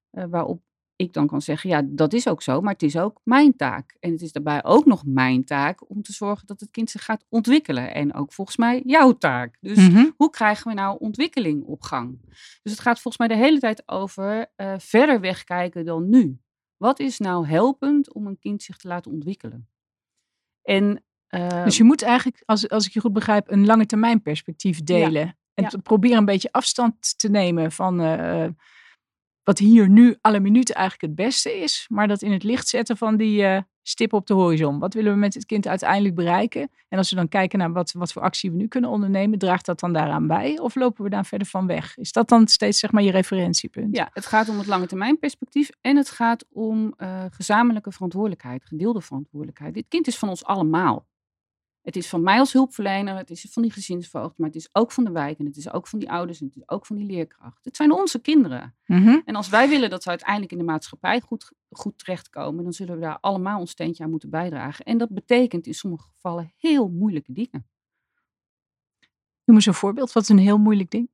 Eh, 0.09 0.23
waarop 0.29 0.61
ik 0.95 1.13
dan 1.13 1.27
kan 1.27 1.41
zeggen, 1.41 1.69
ja, 1.69 1.81
dat 1.85 2.13
is 2.13 2.27
ook 2.27 2.41
zo, 2.41 2.61
maar 2.61 2.73
het 2.73 2.83
is 2.83 2.97
ook 2.97 3.21
mijn 3.23 3.55
taak. 3.55 3.95
En 3.99 4.11
het 4.11 4.21
is 4.21 4.31
daarbij 4.31 4.63
ook 4.63 4.85
nog 4.85 5.03
mijn 5.05 5.43
taak 5.45 5.89
om 5.89 6.01
te 6.01 6.13
zorgen 6.13 6.47
dat 6.47 6.59
het 6.59 6.71
kind 6.71 6.89
zich 6.89 7.03
gaat 7.05 7.25
ontwikkelen. 7.29 7.93
En 7.93 8.13
ook 8.13 8.33
volgens 8.33 8.57
mij 8.57 8.81
jouw 8.85 9.11
taak. 9.17 9.57
Dus 9.61 9.77
Mhm. 9.89 10.09
hoe 10.17 10.29
krijgen 10.29 10.67
we 10.67 10.73
nou 10.73 10.97
ontwikkeling 10.99 11.63
op 11.63 11.81
gang? 11.81 12.19
Dus 12.63 12.71
het 12.71 12.79
gaat 12.79 12.99
volgens 12.99 13.17
mij 13.27 13.37
de 13.37 13.43
hele 13.43 13.59
tijd 13.59 13.83
over 13.87 14.51
eh, 14.55 14.73
verder 14.77 15.19
wegkijken 15.19 15.85
dan 15.85 16.09
nu. 16.09 16.39
Wat 16.85 16.99
is 16.99 17.17
nou 17.19 17.47
helpend 17.47 18.13
om 18.13 18.27
een 18.27 18.39
kind 18.39 18.63
zich 18.63 18.77
te 18.77 18.87
laten 18.87 19.11
ontwikkelen? 19.11 19.69
En 20.61 21.03
eh, 21.27 21.63
Dus 21.63 21.77
je 21.77 21.83
moet 21.83 22.01
eigenlijk, 22.01 22.43
als, 22.45 22.69
als 22.69 22.85
ik 22.87 22.93
je 22.93 22.99
goed 22.99 23.13
begrijp, 23.13 23.51
een 23.51 23.65
lange 23.65 23.85
termijn 23.85 24.21
perspectief 24.21 24.83
delen. 24.83 25.37
En 25.53 25.63
Ja. 25.63 25.79
proberen 25.83 26.17
een 26.17 26.25
beetje 26.25 26.51
afstand 26.51 27.17
te 27.17 27.29
nemen 27.29 27.71
van 27.71 28.01
eh, 28.01 28.47
wat 29.43 29.57
hier 29.59 29.89
nu 29.89 30.17
alle 30.21 30.39
minuten 30.39 30.75
eigenlijk 30.75 31.07
het 31.11 31.25
beste 31.27 31.53
is. 31.53 31.85
Maar 31.89 32.07
dat 32.07 32.21
in 32.21 32.31
het 32.31 32.43
licht 32.43 32.67
zetten 32.67 32.97
van 32.97 33.17
die 33.17 33.45
eh, 33.45 33.61
stip 33.87 34.13
op 34.13 34.27
de 34.27 34.33
horizon. 34.33 34.79
Wat 34.79 34.93
willen 34.93 35.13
we 35.13 35.19
met 35.19 35.33
het 35.33 35.45
kind 35.45 35.67
uiteindelijk 35.67 36.15
bereiken? 36.15 36.69
En 36.89 36.97
als 36.97 37.09
we 37.09 37.15
dan 37.15 37.27
kijken 37.27 37.59
naar 37.59 37.71
wat, 37.71 37.91
wat 37.91 38.11
voor 38.11 38.21
actie 38.21 38.51
we 38.51 38.57
nu 38.57 38.67
kunnen 38.67 38.89
ondernemen, 38.89 39.39
draagt 39.39 39.65
dat 39.65 39.79
dan 39.79 39.93
daaraan 39.93 40.27
bij? 40.27 40.59
Of 40.59 40.75
lopen 40.75 41.03
we 41.03 41.09
daar 41.09 41.25
verder 41.25 41.47
van 41.47 41.67
weg? 41.67 41.97
Is 41.97 42.11
dat 42.11 42.29
dan 42.29 42.47
steeds 42.47 42.79
zeg 42.79 42.91
maar 42.91 43.03
je 43.03 43.11
referentiepunt? 43.11 43.95
ja, 43.95 44.09
het 44.13 44.25
gaat 44.25 44.49
om 44.49 44.57
het 44.57 44.67
lange 44.67 44.85
termijn 44.85 45.19
perspectief 45.19 45.69
en 45.81 45.97
het 45.97 46.09
gaat 46.09 46.45
om 46.51 46.93
eh, 46.97 47.25
gezamenlijke 47.29 47.91
verantwoordelijkheid, 47.91 48.65
gedeelde 48.65 49.01
verantwoordelijkheid. 49.01 49.73
Dit 49.73 49.85
kind 49.87 50.07
is 50.07 50.17
van 50.17 50.29
ons 50.29 50.45
allemaal. 50.45 51.05
Het 51.85 51.95
is 51.95 52.09
van 52.09 52.23
mij 52.23 52.39
als 52.39 52.53
hulpverlener, 52.53 53.15
het 53.15 53.29
is 53.29 53.47
van 53.51 53.61
die 53.61 53.71
gezinsvoogd, 53.71 54.37
maar 54.37 54.47
het 54.47 54.57
is 54.57 54.69
ook 54.71 54.91
van 54.91 55.03
de 55.03 55.11
wijk 55.11 55.39
en 55.39 55.45
het 55.45 55.57
is 55.57 55.71
ook 55.71 55.87
van 55.87 55.99
die 55.99 56.11
ouders 56.11 56.39
en 56.39 56.45
het 56.45 56.55
is 56.55 56.69
ook 56.69 56.85
van 56.85 56.95
die 56.95 57.05
leerkracht. 57.05 57.65
Het 57.65 57.75
zijn 57.75 57.91
onze 57.91 58.19
kinderen. 58.19 58.75
Mhm. 58.85 59.19
En 59.25 59.35
als 59.35 59.49
wij 59.49 59.69
willen 59.69 59.89
dat 59.89 60.03
ze 60.03 60.09
uiteindelijk 60.09 60.51
in 60.51 60.57
de 60.57 60.63
maatschappij 60.63 61.21
goed, 61.21 61.51
goed 61.69 61.97
terechtkomen, 61.97 62.63
dan 62.63 62.73
zullen 62.73 62.95
we 62.95 63.01
daar 63.01 63.19
allemaal 63.19 63.59
ons 63.59 63.71
steentje 63.71 64.03
aan 64.03 64.09
moeten 64.09 64.29
bijdragen. 64.29 64.85
En 64.85 64.97
dat 64.97 65.09
betekent 65.09 65.67
in 65.67 65.73
sommige 65.73 66.07
gevallen 66.13 66.53
heel 66.57 66.89
moeilijke 66.89 67.33
dingen. 67.33 67.67
Noem 69.43 69.55
eens 69.55 69.65
een 69.65 69.73
voorbeeld. 69.73 70.11
Wat 70.11 70.23
is 70.23 70.29
een 70.29 70.37
heel 70.37 70.57
moeilijk 70.57 70.89
ding? 70.89 71.09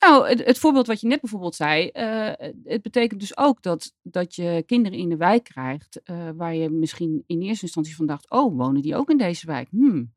Nou, 0.00 0.28
het, 0.28 0.44
het 0.44 0.58
voorbeeld 0.58 0.86
wat 0.86 1.00
je 1.00 1.06
net 1.06 1.20
bijvoorbeeld 1.20 1.54
zei, 1.54 1.88
eh, 1.88 2.32
het 2.64 2.82
betekent 2.82 3.20
dus 3.20 3.36
ook 3.36 3.62
dat, 3.62 3.92
dat 4.02 4.34
je 4.34 4.62
kinderen 4.66 4.98
in 4.98 5.08
de 5.08 5.16
wijk 5.16 5.44
krijgt, 5.44 6.00
eh, 6.02 6.28
waar 6.36 6.54
je 6.54 6.70
misschien 6.70 7.24
in 7.26 7.42
eerste 7.42 7.64
instantie 7.64 7.96
van 7.96 8.06
dacht, 8.06 8.30
oh, 8.30 8.56
wonen 8.56 8.82
die 8.82 8.96
ook 8.96 9.10
in 9.10 9.18
deze 9.18 9.46
wijk? 9.46 9.68
Hmm. 9.70 10.12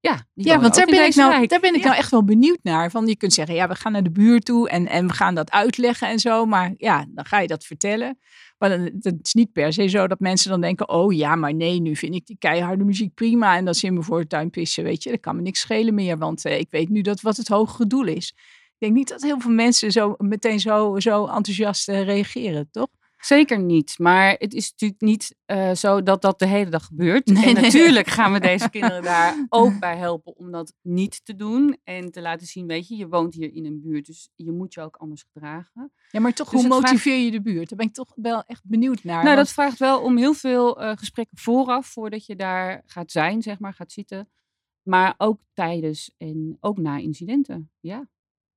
Ja, 0.00 0.26
Ja, 0.34 0.54
want 0.60 0.66
ook 0.66 0.74
daar 0.74 0.86
ben, 0.86 1.06
ik 1.06 1.14
nou, 1.14 1.30
wijk. 1.30 1.48
daar 1.50 1.60
ben 1.60 1.74
ik 1.74 1.80
Ja. 1.80 1.86
nou 1.86 1.98
echt 1.98 2.10
wel 2.10 2.24
benieuwd 2.24 2.58
naar. 2.62 2.90
Van 2.90 3.06
je 3.06 3.16
kunt 3.16 3.32
zeggen, 3.32 3.54
ja, 3.54 3.68
we 3.68 3.74
gaan 3.74 3.92
naar 3.92 4.02
de 4.02 4.10
buurt 4.10 4.44
toe 4.44 4.68
en, 4.68 4.86
en 4.88 5.06
we 5.06 5.12
gaan 5.12 5.34
dat 5.34 5.50
uitleggen 5.50 6.08
en 6.08 6.18
zo. 6.18 6.46
Maar 6.46 6.74
ja, 6.76 7.06
dan 7.08 7.24
ga 7.24 7.40
je 7.40 7.46
dat 7.46 7.64
vertellen. 7.64 8.18
Maar 8.58 8.68
dan, 8.68 8.80
het 9.00 9.18
is 9.22 9.34
niet 9.34 9.52
per 9.52 9.72
se 9.72 9.88
zo 9.88 10.06
dat 10.06 10.20
mensen 10.20 10.50
dan 10.50 10.60
denken, 10.60 10.88
oh 10.88 11.12
ja, 11.12 11.36
maar 11.36 11.54
nee, 11.54 11.80
nu 11.80 11.96
vind 11.96 12.14
ik 12.14 12.26
die 12.26 12.36
keiharde 12.38 12.84
muziek 12.84 13.14
prima. 13.14 13.56
En 13.56 13.64
dat 13.64 13.76
ze 13.76 13.86
in 13.86 13.92
mijn 13.92 14.04
voortuin 14.04 14.50
pissen, 14.50 14.84
weet 14.84 15.02
je. 15.02 15.10
Dat 15.10 15.20
kan 15.20 15.36
me 15.36 15.42
niks 15.42 15.60
schelen 15.60 15.94
meer, 15.94 16.18
want 16.18 16.44
eh, 16.44 16.58
ik 16.58 16.70
weet 16.70 16.88
nu 16.88 17.00
dat 17.00 17.20
wat 17.20 17.36
het 17.36 17.48
hogere 17.48 17.86
doel 17.86 18.06
is. 18.06 18.34
Ik 18.78 18.90
denk 18.90 18.92
niet 18.94 19.08
dat 19.08 19.22
heel 19.22 19.40
veel 19.40 19.50
mensen 19.52 19.92
zo 19.92 20.14
meteen 20.18 20.60
zo, 20.60 21.00
zo 21.00 21.26
enthousiast 21.26 21.88
eh, 21.88 22.02
reageren, 22.04 22.68
toch? 22.70 22.88
Zeker 23.18 23.60
niet. 23.62 23.94
Maar 23.98 24.34
het 24.38 24.54
is 24.54 24.70
natuurlijk 24.70 25.00
niet 25.00 25.36
eh, 25.44 25.72
zo 25.74 26.02
dat 26.02 26.22
dat 26.22 26.38
de 26.38 26.46
hele 26.46 26.70
dag 26.70 26.84
gebeurt. 26.84 27.26
Nee, 27.26 27.44
en 27.46 27.54
nee. 27.54 27.62
natuurlijk 27.62 28.06
gaan 28.06 28.32
we 28.32 28.40
deze 28.40 28.70
kinderen 28.76 29.02
daar 29.02 29.46
ook 29.48 29.78
bij 29.78 29.96
helpen 29.96 30.36
om 30.36 30.50
dat 30.50 30.72
niet 30.82 31.24
te 31.24 31.36
doen. 31.36 31.78
En 31.84 32.10
te 32.10 32.20
laten 32.20 32.46
zien, 32.46 32.66
weet 32.66 32.88
je, 32.88 32.96
je 32.96 33.08
woont 33.08 33.34
hier 33.34 33.54
in 33.54 33.64
een 33.66 33.80
buurt, 33.82 34.06
dus 34.06 34.28
je 34.34 34.52
moet 34.52 34.74
je 34.74 34.80
ook 34.80 34.96
anders 34.96 35.24
gedragen. 35.32 35.92
Ja, 36.10 36.20
maar 36.20 36.32
toch, 36.32 36.48
Dus 36.50 36.60
hoe 36.60 36.68
vraagt- 36.70 36.82
motiveer 36.86 37.18
je 37.24 37.30
de 37.30 37.42
buurt? 37.42 37.68
Daar 37.68 37.78
ben 37.78 37.86
ik 37.86 37.94
toch 37.94 38.12
wel 38.14 38.42
echt 38.46 38.62
benieuwd 38.64 39.04
naar. 39.04 39.14
nou, 39.22 39.26
want- 39.26 39.36
dat 39.46 39.50
vraagt 39.54 39.78
wel 39.78 40.00
om 40.02 40.16
heel 40.16 40.34
veel 40.34 40.80
eh, 40.80 40.96
gesprekken 40.96 41.38
vooraf, 41.38 41.86
voordat 41.86 42.26
je 42.26 42.36
daar 42.36 42.82
gaat 42.86 43.10
zijn, 43.10 43.42
zeg 43.42 43.58
maar, 43.58 43.74
gaat 43.74 43.92
zitten. 43.92 44.28
Maar 44.82 45.14
ook 45.18 45.40
tijdens 45.52 46.14
en 46.18 46.56
ook 46.60 46.78
na 46.78 46.96
incidenten, 46.98 47.70
ja. 47.80 48.08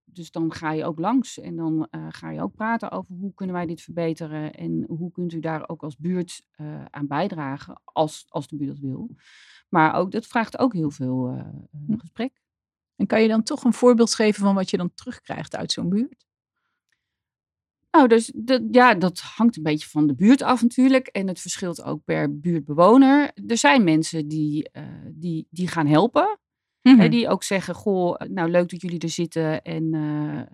Dus 0.09 0.31
dan 0.31 0.53
ga 0.53 0.71
je 0.71 0.85
ook 0.85 0.99
langs 0.99 1.39
en 1.39 1.55
dan 1.55 1.87
eh, 1.89 2.07
ga 2.09 2.29
je 2.31 2.41
ook 2.41 2.55
praten 2.55 2.91
over 2.91 3.15
hoe 3.15 3.33
kunnen 3.33 3.55
wij 3.55 3.65
dit 3.65 3.81
verbeteren 3.81 4.53
en 4.53 4.85
hoe 4.87 5.11
kunt 5.11 5.33
u 5.33 5.39
daar 5.39 5.69
ook 5.69 5.83
als 5.83 5.97
buurt 5.97 6.45
eh, 6.51 6.85
aan 6.85 7.07
bijdragen, 7.07 7.81
als, 7.83 8.25
als 8.27 8.47
de 8.47 8.55
buurt 8.55 8.69
dat 8.69 8.79
wil. 8.79 9.09
Maar 9.69 9.93
ook, 9.93 10.11
dat 10.11 10.27
vraagt 10.27 10.57
ook 10.57 10.73
heel 10.73 10.91
veel 10.91 11.27
eh, 11.27 11.45
Hm. 11.85 11.97
gesprek. 11.97 12.41
En 12.95 13.07
kan 13.07 13.21
je 13.21 13.27
dan 13.27 13.43
toch 13.43 13.63
een 13.63 13.73
voorbeeld 13.73 14.15
geven 14.15 14.43
van 14.43 14.55
wat 14.55 14.69
je 14.69 14.77
dan 14.77 14.93
terugkrijgt 14.93 15.55
uit 15.55 15.71
zo'n 15.71 15.89
buurt? 15.89 16.25
Nou, 17.91 18.07
dus 18.07 18.31
dat, 18.35 18.61
ja, 18.71 18.93
dat 18.93 19.19
hangt 19.19 19.57
een 19.57 19.63
beetje 19.63 19.87
van 19.87 20.07
de 20.07 20.15
buurt 20.15 20.41
af 20.41 20.61
natuurlijk. 20.61 21.07
En 21.07 21.27
het 21.27 21.39
verschilt 21.39 21.83
ook 21.83 22.03
per 22.03 22.39
buurtbewoner. 22.39 23.31
Er 23.47 23.57
zijn 23.57 23.83
mensen 23.83 24.27
die, 24.27 24.69
die, 25.13 25.47
die 25.49 25.67
gaan 25.67 25.87
helpen. 25.87 26.39
Mhm. 26.95 27.09
Die 27.09 27.29
ook 27.29 27.43
zeggen, 27.43 27.75
goh, 27.75 28.15
nou 28.29 28.49
leuk 28.49 28.69
dat 28.69 28.81
jullie 28.81 28.99
er 28.99 29.09
zitten. 29.09 29.61
En 29.61 29.93
eh, 29.93 30.39
eh, 30.39 30.45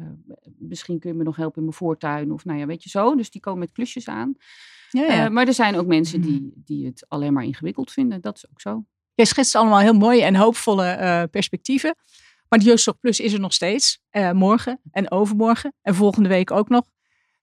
misschien 0.59 0.99
kun 0.99 1.09
je 1.11 1.17
me 1.17 1.23
nog 1.23 1.35
helpen 1.35 1.57
in 1.57 1.63
mijn 1.63 1.77
voortuin. 1.77 2.31
Of 2.31 2.45
nou 2.45 2.59
ja, 2.59 2.65
weet 2.65 2.83
je 2.83 2.89
zo. 2.89 3.15
Dus 3.15 3.29
die 3.31 3.41
komen 3.41 3.59
met 3.59 3.71
klusjes 3.71 4.07
aan. 4.07 4.33
ja, 4.89 5.01
ja. 5.01 5.25
Eh, 5.25 5.31
maar 5.31 5.47
er 5.47 5.53
zijn 5.53 5.75
ook 5.75 5.85
mensen 5.87 6.19
Mhm. 6.19 6.27
die, 6.29 6.51
die 6.55 6.85
het 6.85 7.05
alleen 7.07 7.33
maar 7.33 7.43
ingewikkeld 7.43 7.91
vinden. 7.91 8.21
Dat 8.21 8.35
is 8.35 8.49
ook 8.51 8.61
zo. 8.61 8.85
Jij 9.13 9.25
schetst 9.25 9.55
allemaal 9.55 9.79
heel 9.79 9.93
mooie 9.93 10.23
en 10.23 10.35
hoopvolle 10.35 10.85
eh, 10.85 11.23
perspectieven. 11.31 11.95
Maar 12.49 12.59
de 12.59 12.65
Jeugdzorg 12.65 12.99
Plus 12.99 13.19
is 13.19 13.33
er 13.33 13.39
nog 13.39 13.53
steeds. 13.53 14.01
eh, 14.09 14.31
morgen 14.31 14.79
en 14.91 15.11
overmorgen 15.11 15.73
en 15.81 15.95
volgende 15.95 16.29
week 16.29 16.51
ook 16.51 16.69
nog. 16.69 16.83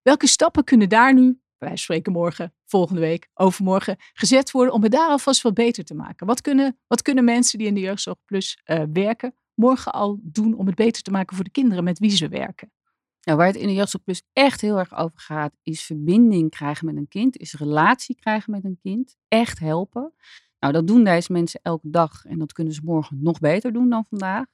Welke 0.03 0.27
stappen 0.27 0.65
kunnen 0.65 0.89
daar 0.89 1.15
nu 1.15 1.41
van 1.69 1.79
spreken 1.79 2.13
morgen, 2.13 2.55
volgende 2.65 3.01
week, 3.01 3.29
overmorgen, 3.35 3.97
gezet 4.13 4.51
worden 4.51 4.75
om 4.75 4.83
het 4.83 4.93
daar 4.93 5.09
alvast 5.09 5.43
wat 5.43 5.55
beter 5.55 5.85
te 5.85 5.95
maken? 5.95 6.27
Wat 6.27 6.41
kunnen, 6.41 6.79
wat 6.87 7.03
kunnen 7.03 7.25
mensen 7.25 7.59
die 7.59 7.67
in 7.67 7.75
de 7.75 7.81
Jeugdzorg 7.81 8.17
Plus 8.25 8.63
uh, 8.67 8.83
werken 8.93 9.35
morgen 9.55 9.93
al 9.93 10.19
doen 10.23 10.55
om 10.55 10.67
het 10.67 10.75
beter 10.75 11.03
te 11.03 11.11
maken 11.11 11.37
voor 11.37 11.45
de 11.45 11.51
kinderen 11.51 11.85
met 11.85 11.99
wie 11.99 12.11
ze 12.11 12.29
werken? 12.29 12.73
Nou, 13.21 13.39
waar 13.39 13.47
het 13.47 13.57
in 13.57 13.67
de 13.67 13.75
Jeugdzorg 13.75 14.05
Plus 14.05 14.23
echt 14.33 14.61
heel 14.61 14.79
erg 14.79 14.97
over 14.97 15.21
gaat, 15.21 15.57
is 15.63 15.83
verbinding 15.83 16.51
krijgen 16.51 16.87
met 16.87 16.97
een 16.97 17.09
kind, 17.09 17.37
is 17.37 17.55
relatie 17.55 18.15
krijgen 18.15 18.51
met 18.51 18.65
een 18.65 18.79
kind, 18.83 19.17
echt 19.29 19.59
helpen. 19.59 20.15
Nou, 20.59 20.73
dat 20.73 20.87
doen 20.87 21.05
deze 21.05 21.33
mensen 21.33 21.61
elke 21.63 21.91
dag 21.91 22.25
en 22.25 22.39
dat 22.39 22.53
kunnen 22.53 22.73
ze 22.73 22.81
morgen 22.85 23.23
nog 23.23 23.39
beter 23.39 23.73
doen 23.73 23.91
dan 23.91 24.05
vandaag. 24.09 24.47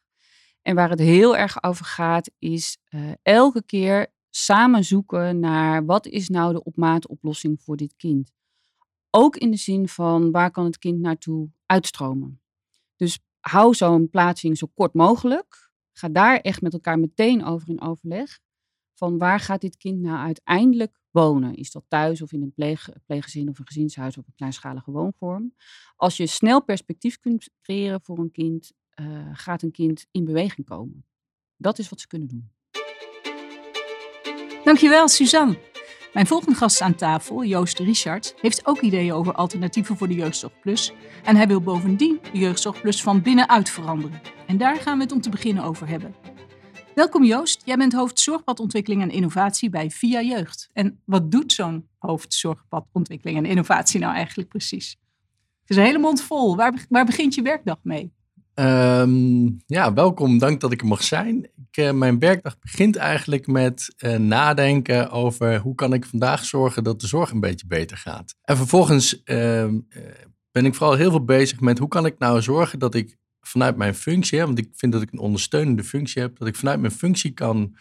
En 0.63 0.75
waar 0.75 0.91
het 0.91 0.99
heel 0.99 1.37
erg 1.37 1.63
over 1.63 1.85
gaat, 1.85 2.31
is 2.39 2.79
uh, 2.91 3.11
elke 3.23 3.63
keer 3.63 4.15
samen 4.45 4.85
zoeken 4.85 5.41
naar 5.41 5.85
wat 5.85 6.07
is 6.07 6.29
nou 6.29 6.53
de 6.53 6.63
op 6.63 6.77
maat 6.77 7.07
oplossing 7.07 7.63
voor 7.63 7.77
dit 7.77 7.97
kind. 7.97 8.33
Ook 9.11 9.37
in 9.37 9.51
de 9.51 9.57
zin 9.57 9.89
van 9.89 10.31
waar 10.31 10.51
kan 10.51 10.65
het 10.65 10.79
kind 10.79 11.01
naartoe 11.01 11.51
uitstromen. 11.67 12.41
Dus 12.97 13.19
hou 13.41 13.75
zo'n 13.75 14.11
plaatsing 14.11 14.59
zo 14.59 14.67
kort 14.75 14.95
mogelijk. 14.95 15.71
Ga 15.93 16.09
daar 16.09 16.41
echt 16.41 16.61
met 16.61 16.73
elkaar 16.73 16.99
meteen 16.99 17.45
over 17.45 17.69
in 17.69 17.81
overleg. 17.81 18.39
Van 18.95 19.19
waar 19.19 19.41
gaat 19.41 19.61
dit 19.61 19.77
kind 19.77 20.01
nou 20.01 20.19
uiteindelijk 20.19 21.01
wonen? 21.11 21.55
Is 21.55 21.71
dat 21.71 21.85
thuis 21.89 22.23
of 22.23 22.33
in 22.33 22.43
een 22.43 22.53
pleeg, 22.53 22.89
pleeggezin 23.07 23.49
of 23.49 23.59
een 23.59 23.67
gezinshuis 23.67 24.19
of 24.19 24.27
een 24.27 24.35
kleinschalige 24.35 24.91
woonvorm? 24.91 25.55
Als 25.97 26.17
je 26.17 26.27
snel 26.27 26.65
perspectief 26.65 27.19
kunt 27.19 27.49
creëren 27.63 28.01
voor 28.03 28.19
een 28.19 28.31
kind, 28.31 28.73
uh, 29.01 29.29
gaat 29.33 29.63
een 29.63 29.71
kind 29.73 30.07
in 30.11 30.25
beweging 30.25 30.67
komen. 30.67 31.07
Dat 31.57 31.79
is 31.79 31.89
wat 31.89 32.01
ze 32.01 32.07
kunnen 32.07 32.29
doen. 32.29 32.56
Dankjewel, 34.67 35.09
Suzanne. 35.09 35.59
Mijn 36.13 36.27
volgende 36.27 36.55
gast 36.55 36.81
aan 36.81 36.95
tafel, 36.95 37.45
Joost 37.45 37.79
Richard, 37.79 38.35
heeft 38.41 38.67
ook 38.67 38.81
ideeën 38.81 39.13
over 39.13 39.35
alternatieven 39.35 39.97
voor 39.97 40.09
de 40.09 40.15
Jeugdzorg 40.15 40.61
Plus. 40.61 40.93
En 41.25 41.37
hij 41.37 41.47
wil 41.47 41.61
bovendien 41.61 42.19
de 42.33 42.39
Jeugdzorg 42.39 42.81
Plus 42.81 43.03
van 43.03 43.23
binnenuit 43.23 43.71
veranderen. 43.71 44.21
En 44.47 44.57
daar 44.57 44.77
gaan 44.77 44.97
we 44.97 45.05
het 45.05 45.13
om 45.13 45.21
te 45.21 45.31
beginnen 45.31 45.65
over 45.65 45.89
hebben. 45.89 46.15
Welkom 46.95 47.25
Joost, 47.25 47.63
jij 47.65 47.77
bent 47.77 47.93
hoofd 47.93 48.21
zorgpadontwikkeling 48.21 49.03
en 49.03 49.11
innovatie 49.11 49.71
bij 49.71 49.91
Via 49.91 50.23
Jeugd. 50.23 50.71
En 50.73 51.03
wat 51.05 51.31
doet 51.31 51.53
zo'n 51.53 51.89
hoofd 51.99 52.35
zorgpadontwikkeling 52.35 53.39
en 53.39 53.45
innovatie 53.45 54.01
nou 54.01 54.15
eigenlijk 54.15 54.49
precies? 54.49 54.97
Het 55.61 55.71
is 55.71 55.77
een 55.77 55.83
hele 55.83 55.99
mond 55.99 56.23
vol. 56.23 56.57
Waar, 56.57 56.87
waar 56.89 57.05
begint 57.05 57.35
je 57.35 57.43
werkdag 57.43 57.79
mee? 57.83 58.16
Um, 58.59 59.57
ja, 59.67 59.93
welkom. 59.93 60.39
Dank 60.39 60.61
dat 60.61 60.73
ik 60.73 60.81
er 60.81 60.87
mag 60.87 61.03
zijn. 61.03 61.45
Ik, 61.45 61.77
uh, 61.77 61.91
mijn 61.91 62.19
werkdag 62.19 62.59
begint 62.59 62.97
eigenlijk 62.97 63.47
met 63.47 63.95
uh, 63.99 64.17
nadenken 64.17 65.11
over 65.11 65.59
hoe 65.59 65.75
kan 65.75 65.93
ik 65.93 66.07
vandaag 66.07 66.45
zorgen 66.45 66.85
dat 66.85 67.01
de 67.01 67.07
zorg 67.07 67.31
een 67.31 67.41
beetje 67.41 67.67
beter 67.67 67.97
gaat. 67.97 68.35
En 68.43 68.57
vervolgens 68.57 69.23
uh, 69.25 69.67
ben 70.51 70.65
ik 70.65 70.75
vooral 70.75 70.97
heel 70.97 71.11
veel 71.11 71.25
bezig 71.25 71.61
met 71.61 71.79
hoe 71.79 71.89
kan 71.89 72.07
ik 72.07 72.19
nou 72.19 72.43
zorgen 72.43 72.79
dat 72.79 72.95
ik 72.95 73.17
vanuit 73.41 73.77
mijn 73.77 73.95
functie, 73.95 74.41
want 74.41 74.59
ik 74.59 74.69
vind 74.75 74.93
dat 74.93 75.03
ik 75.03 75.13
een 75.13 75.19
ondersteunende 75.19 75.85
functie 75.85 76.23
heb, 76.23 76.39
dat 76.39 76.49
ik 76.49 76.57
vanuit 76.57 76.81
mijn 76.81 76.93
functie 76.93 77.31
kan 77.31 77.77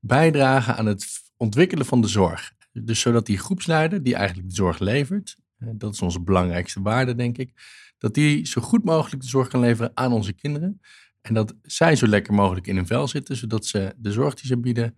bijdragen 0.00 0.76
aan 0.76 0.86
het 0.86 1.06
ontwikkelen 1.36 1.86
van 1.86 2.00
de 2.00 2.08
zorg. 2.08 2.52
Dus 2.72 3.00
zodat 3.00 3.26
die 3.26 3.38
groepsleider, 3.38 4.02
die 4.02 4.14
eigenlijk 4.14 4.48
de 4.48 4.54
zorg 4.54 4.78
levert, 4.78 5.36
dat 5.58 5.92
is 5.92 6.02
onze 6.02 6.20
belangrijkste 6.20 6.82
waarde, 6.82 7.14
denk 7.14 7.38
ik 7.38 7.52
dat 7.98 8.14
die 8.14 8.46
zo 8.46 8.60
goed 8.60 8.84
mogelijk 8.84 9.22
de 9.22 9.28
zorg 9.28 9.48
kan 9.48 9.60
leveren 9.60 9.90
aan 9.94 10.12
onze 10.12 10.32
kinderen. 10.32 10.80
En 11.20 11.34
dat 11.34 11.54
zij 11.62 11.96
zo 11.96 12.06
lekker 12.06 12.34
mogelijk 12.34 12.66
in 12.66 12.76
hun 12.76 12.86
vel 12.86 13.08
zitten, 13.08 13.36
zodat 13.36 13.66
ze 13.66 13.94
de 13.96 14.12
zorg 14.12 14.34
die 14.34 14.46
ze 14.46 14.58
bieden, 14.58 14.96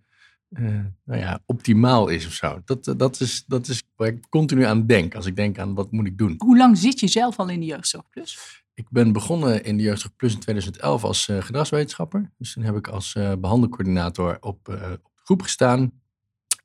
uh, 0.49 0.85
nou 1.05 1.19
ja, 1.19 1.39
optimaal 1.45 2.07
is 2.07 2.25
of 2.25 2.33
zo. 2.33 2.61
Dat, 2.65 2.93
dat, 2.97 3.19
is, 3.19 3.45
dat 3.45 3.67
is 3.67 3.83
waar 3.95 4.07
ik 4.07 4.29
continu 4.29 4.63
aan 4.63 4.85
denk 4.85 5.15
als 5.15 5.25
ik 5.25 5.35
denk 5.35 5.59
aan 5.59 5.73
wat 5.73 5.91
moet 5.91 6.07
ik 6.07 6.17
doen. 6.17 6.35
Hoe 6.37 6.57
lang 6.57 6.77
zit 6.77 6.99
je 6.99 7.07
zelf 7.07 7.39
al 7.39 7.49
in 7.49 7.59
de 7.59 7.65
Jeugdzorg 7.65 8.09
Plus? 8.09 8.63
Ik 8.73 8.89
ben 8.89 9.11
begonnen 9.11 9.63
in 9.63 9.77
de 9.77 9.83
Jeugdzorg 9.83 10.15
Plus 10.15 10.33
in 10.33 10.39
2011 10.39 11.03
als 11.03 11.27
uh, 11.27 11.41
gedragswetenschapper. 11.41 12.31
Dus 12.37 12.53
toen 12.53 12.63
heb 12.63 12.75
ik 12.75 12.87
als 12.87 13.15
uh, 13.15 13.33
behandelcoördinator 13.39 14.37
op, 14.39 14.41
op 14.41 14.65
de 14.65 14.99
groep 15.15 15.41
gestaan. 15.41 15.91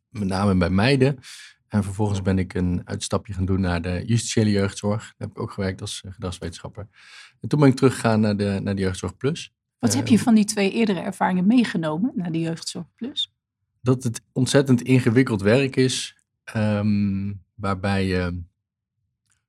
Met 0.08 0.28
name 0.28 0.54
bij 0.54 0.70
meiden. 0.70 1.18
En 1.72 1.84
vervolgens 1.84 2.22
ben 2.22 2.38
ik 2.38 2.54
een 2.54 2.82
uitstapje 2.84 3.32
gaan 3.32 3.44
doen 3.44 3.60
naar 3.60 3.82
de 3.82 4.02
justitiële 4.06 4.50
jeugdzorg. 4.50 5.02
Daar 5.02 5.14
heb 5.28 5.30
ik 5.30 5.40
ook 5.40 5.52
gewerkt 5.52 5.80
als 5.80 6.02
eh, 6.04 6.12
gedragswetenschapper. 6.12 6.88
En 7.40 7.48
toen 7.48 7.60
ben 7.60 7.68
ik 7.68 7.74
teruggegaan 7.74 8.20
naar 8.20 8.36
de, 8.36 8.60
naar 8.62 8.74
de 8.74 8.80
Jeugdzorg 8.80 9.16
Plus. 9.16 9.54
Wat 9.78 9.94
heb 9.94 10.06
je 10.06 10.18
van 10.18 10.34
die 10.34 10.44
twee 10.44 10.70
eerdere 10.70 11.00
ervaringen 11.00 11.46
meegenomen 11.46 12.12
naar 12.14 12.32
de 12.32 12.40
Jeugdzorg 12.40 12.86
Plus? 12.94 13.32
Dat 13.80 14.02
het 14.02 14.22
ontzettend 14.32 14.82
ingewikkeld 14.82 15.42
werk 15.42 15.76
is, 15.76 16.16
um, 16.56 17.42
waarbij 17.54 18.06
je 18.06 18.42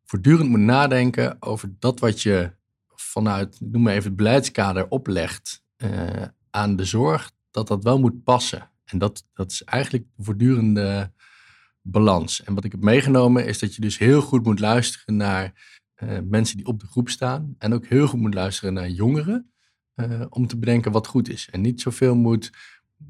voortdurend 0.06 0.50
moet 0.50 0.60
nadenken 0.60 1.38
over 1.40 1.74
dat 1.80 2.00
wat 2.00 2.22
je 2.22 2.52
vanuit, 2.96 3.58
noem 3.60 3.82
maar 3.82 3.94
even 3.94 4.08
het 4.08 4.16
beleidskader, 4.16 4.88
oplegt 4.88 5.64
uh, 5.78 6.24
aan 6.50 6.76
de 6.76 6.86
zorg, 6.86 7.32
dat 7.52 7.68
dat 7.68 7.84
wel 7.84 8.00
moet 8.00 8.24
passen. 8.24 8.70
En 8.86 8.98
dat, 8.98 9.26
dat 9.34 9.52
is 9.52 9.64
eigenlijk 9.64 10.06
de 10.16 10.24
voortdurende 10.24 11.12
balans. 11.84 12.44
En 12.44 12.54
wat 12.54 12.64
ik 12.64 12.72
heb 12.72 12.84
meegenomen 12.84 13.46
is 13.46 13.60
dat 13.60 13.76
je 13.76 13.82
dus 13.82 13.98
heel 13.98 14.22
goed 14.22 14.44
moet 14.44 14.60
luisteren 14.60 15.16
naar 15.16 15.54
uh, 16.04 16.18
mensen 16.24 16.58
die 16.58 16.66
op 16.66 16.80
de 16.80 16.88
groep 16.88 17.10
staan. 17.10 17.56
En 17.58 17.74
ook 17.74 17.86
heel 17.86 18.08
goed 18.08 18.20
moet 18.20 18.34
luisteren 18.34 18.74
naar 18.74 18.90
jongeren. 18.90 19.52
Uh, 19.96 20.26
om 20.30 20.48
te 20.48 20.58
bedenken 20.58 20.92
wat 20.92 21.08
goed 21.08 21.30
is. 21.30 21.50
En 21.52 21.62
niet 21.62 21.82
zoveel 21.82 22.16
moet, 22.16 22.52